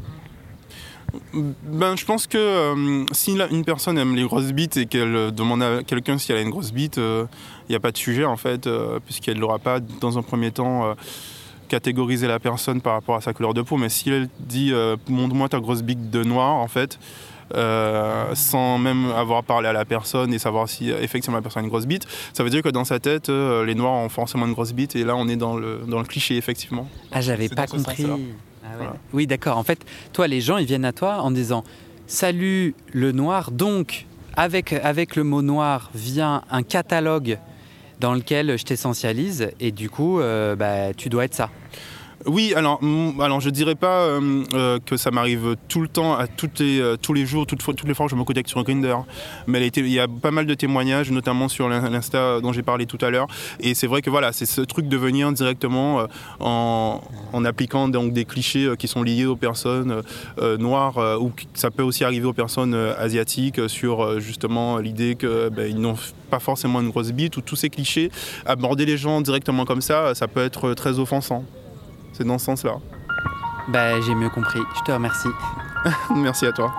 Ben, 1.33 1.95
je 1.95 2.05
pense 2.05 2.27
que 2.27 2.37
euh, 2.37 3.05
si 3.11 3.37
une 3.51 3.65
personne 3.65 3.97
aime 3.97 4.15
les 4.15 4.23
grosses 4.23 4.51
bites 4.51 4.77
et 4.77 4.85
qu'elle 4.85 5.31
demande 5.31 5.63
à 5.63 5.83
quelqu'un 5.83 6.17
si 6.17 6.31
elle 6.31 6.39
a 6.39 6.41
une 6.41 6.49
grosse 6.49 6.71
bite, 6.71 6.97
il 6.97 7.03
euh, 7.03 7.25
n'y 7.69 7.75
a 7.75 7.79
pas 7.79 7.91
de 7.91 7.97
sujet 7.97 8.25
en 8.25 8.37
fait, 8.37 8.67
euh, 8.67 8.99
puisqu'elle 9.03 9.39
n'aura 9.39 9.59
pas 9.59 9.79
dans 9.79 10.17
un 10.17 10.21
premier 10.21 10.51
temps 10.51 10.95
catégoriser 11.67 12.27
la 12.27 12.39
personne 12.39 12.81
par 12.81 12.93
rapport 12.93 13.15
à 13.15 13.21
sa 13.21 13.33
couleur 13.33 13.53
de 13.53 13.61
peau. 13.61 13.77
Mais 13.77 13.89
si 13.89 14.09
elle 14.09 14.27
dit 14.39 14.73
montre-moi 15.07 15.49
ta 15.49 15.59
grosse 15.59 15.83
bite 15.83 16.09
de 16.09 16.23
noir 16.23 16.55
en 16.55 16.67
fait, 16.67 16.99
sans 18.33 18.77
même 18.79 19.11
avoir 19.11 19.43
parlé 19.43 19.67
à 19.67 19.73
la 19.73 19.85
personne 19.85 20.33
et 20.33 20.39
savoir 20.39 20.67
si 20.67 20.89
effectivement 20.89 21.37
la 21.37 21.43
personne 21.43 21.61
a 21.61 21.65
une 21.65 21.69
grosse 21.69 21.85
bite, 21.85 22.07
ça 22.33 22.43
veut 22.43 22.49
dire 22.49 22.63
que 22.63 22.69
dans 22.69 22.85
sa 22.85 22.99
tête, 22.99 23.29
les 23.29 23.75
noirs 23.75 23.93
ont 23.93 24.09
forcément 24.09 24.47
une 24.47 24.53
grosse 24.53 24.73
bite 24.73 24.95
et 24.95 25.03
là 25.03 25.15
on 25.15 25.27
est 25.27 25.35
dans 25.35 25.57
le, 25.57 25.81
dans 25.87 25.99
le 25.99 26.05
cliché 26.05 26.37
effectivement. 26.37 26.87
Ah 27.11 27.21
j'avais 27.21 27.49
pas 27.49 27.67
compris. 27.67 28.05
Ah 28.69 28.93
oui, 29.13 29.27
d'accord. 29.27 29.57
En 29.57 29.63
fait, 29.63 29.79
toi, 30.13 30.27
les 30.27 30.41
gens, 30.41 30.57
ils 30.57 30.65
viennent 30.65 30.85
à 30.85 30.93
toi 30.93 31.21
en 31.21 31.31
disant 31.31 31.63
Salut 32.07 32.75
le 32.91 33.11
noir. 33.11 33.51
Donc, 33.51 34.05
avec, 34.35 34.73
avec 34.73 35.15
le 35.15 35.23
mot 35.23 35.41
noir 35.41 35.91
vient 35.93 36.43
un 36.49 36.63
catalogue 36.63 37.37
dans 37.99 38.13
lequel 38.13 38.57
je 38.57 38.63
t'essentialise 38.63 39.51
et 39.59 39.71
du 39.71 39.89
coup, 39.89 40.19
euh, 40.19 40.55
bah, 40.55 40.93
tu 40.95 41.09
dois 41.09 41.25
être 41.25 41.35
ça. 41.35 41.49
Oui, 42.25 42.53
alors, 42.53 42.83
mm, 42.83 43.21
alors 43.21 43.39
je 43.39 43.49
dirais 43.49 43.75
pas 43.75 44.01
euh, 44.01 44.43
euh, 44.53 44.79
que 44.85 44.97
ça 44.97 45.09
m'arrive 45.09 45.55
tout 45.69 45.81
le 45.81 45.87
temps, 45.87 46.15
à 46.15 46.27
toutes 46.27 46.59
les, 46.59 46.81
euh, 46.81 46.97
tous 46.97 47.13
les 47.13 47.25
jours, 47.25 47.45
toutes, 47.45 47.61
les 47.83 47.93
fois 47.93 48.07
que 48.07 48.11
je 48.11 48.15
me 48.17 48.25
connecte 48.25 48.49
sur 48.49 48.61
Grindr. 48.63 49.05
Mais 49.47 49.65
il 49.67 49.87
y 49.87 49.99
a 49.99 50.07
pas 50.07 50.31
mal 50.31 50.45
de 50.45 50.53
témoignages, 50.53 51.11
notamment 51.11 51.47
sur 51.47 51.69
l'Insta 51.69 52.41
dont 52.41 52.51
j'ai 52.51 52.61
parlé 52.61 52.85
tout 52.85 52.97
à 53.01 53.09
l'heure. 53.09 53.27
Et 53.61 53.73
c'est 53.73 53.87
vrai 53.87 54.01
que 54.01 54.09
voilà, 54.09 54.33
c'est 54.33 54.45
ce 54.45 54.61
truc 54.61 54.89
de 54.89 54.97
venir 54.97 55.31
directement 55.31 56.05
en, 56.41 57.01
en, 57.31 57.45
appliquant 57.45 57.87
donc, 57.87 58.11
des 58.11 58.25
clichés 58.25 58.73
qui 58.77 58.87
sont 58.87 59.03
liés 59.03 59.25
aux 59.25 59.35
personnes 59.35 60.01
noires, 60.59 61.21
ou 61.21 61.31
ça 61.53 61.71
peut 61.71 61.83
aussi 61.83 62.03
arriver 62.03 62.25
aux 62.25 62.33
personnes 62.33 62.75
asiatiques 62.75 63.61
sur 63.69 64.19
justement 64.19 64.77
l'idée 64.77 65.15
qu'ils 65.15 65.49
ben, 65.51 65.73
n'ont 65.77 65.95
pas 66.29 66.39
forcément 66.39 66.81
une 66.81 66.89
grosse 66.89 67.11
bite, 67.11 67.37
ou 67.37 67.41
tous 67.41 67.55
ces 67.55 67.69
clichés. 67.69 68.11
Aborder 68.45 68.85
les 68.85 68.97
gens 68.97 69.21
directement 69.21 69.65
comme 69.65 69.81
ça, 69.81 70.13
ça 70.15 70.27
peut 70.27 70.43
être 70.43 70.73
très 70.73 70.99
offensant. 70.99 71.45
C'est 72.19 72.25
dans 72.25 72.37
ce 72.37 72.47
sens-là. 72.47 72.79
Bah, 73.69 74.01
j'ai 74.01 74.13
mieux 74.13 74.29
compris. 74.29 74.59
Je 74.75 74.81
te 74.81 74.91
remercie. 74.91 75.29
Merci 76.17 76.47
à 76.47 76.51
toi. 76.51 76.73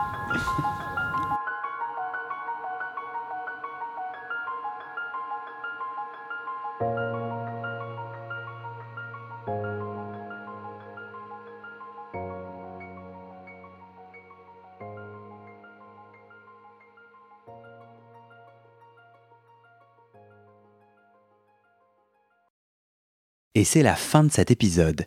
Et 23.55 23.64
c'est 23.64 23.82
la 23.82 23.97
fin 23.97 24.22
de 24.22 24.30
cet 24.30 24.51
épisode. 24.51 25.07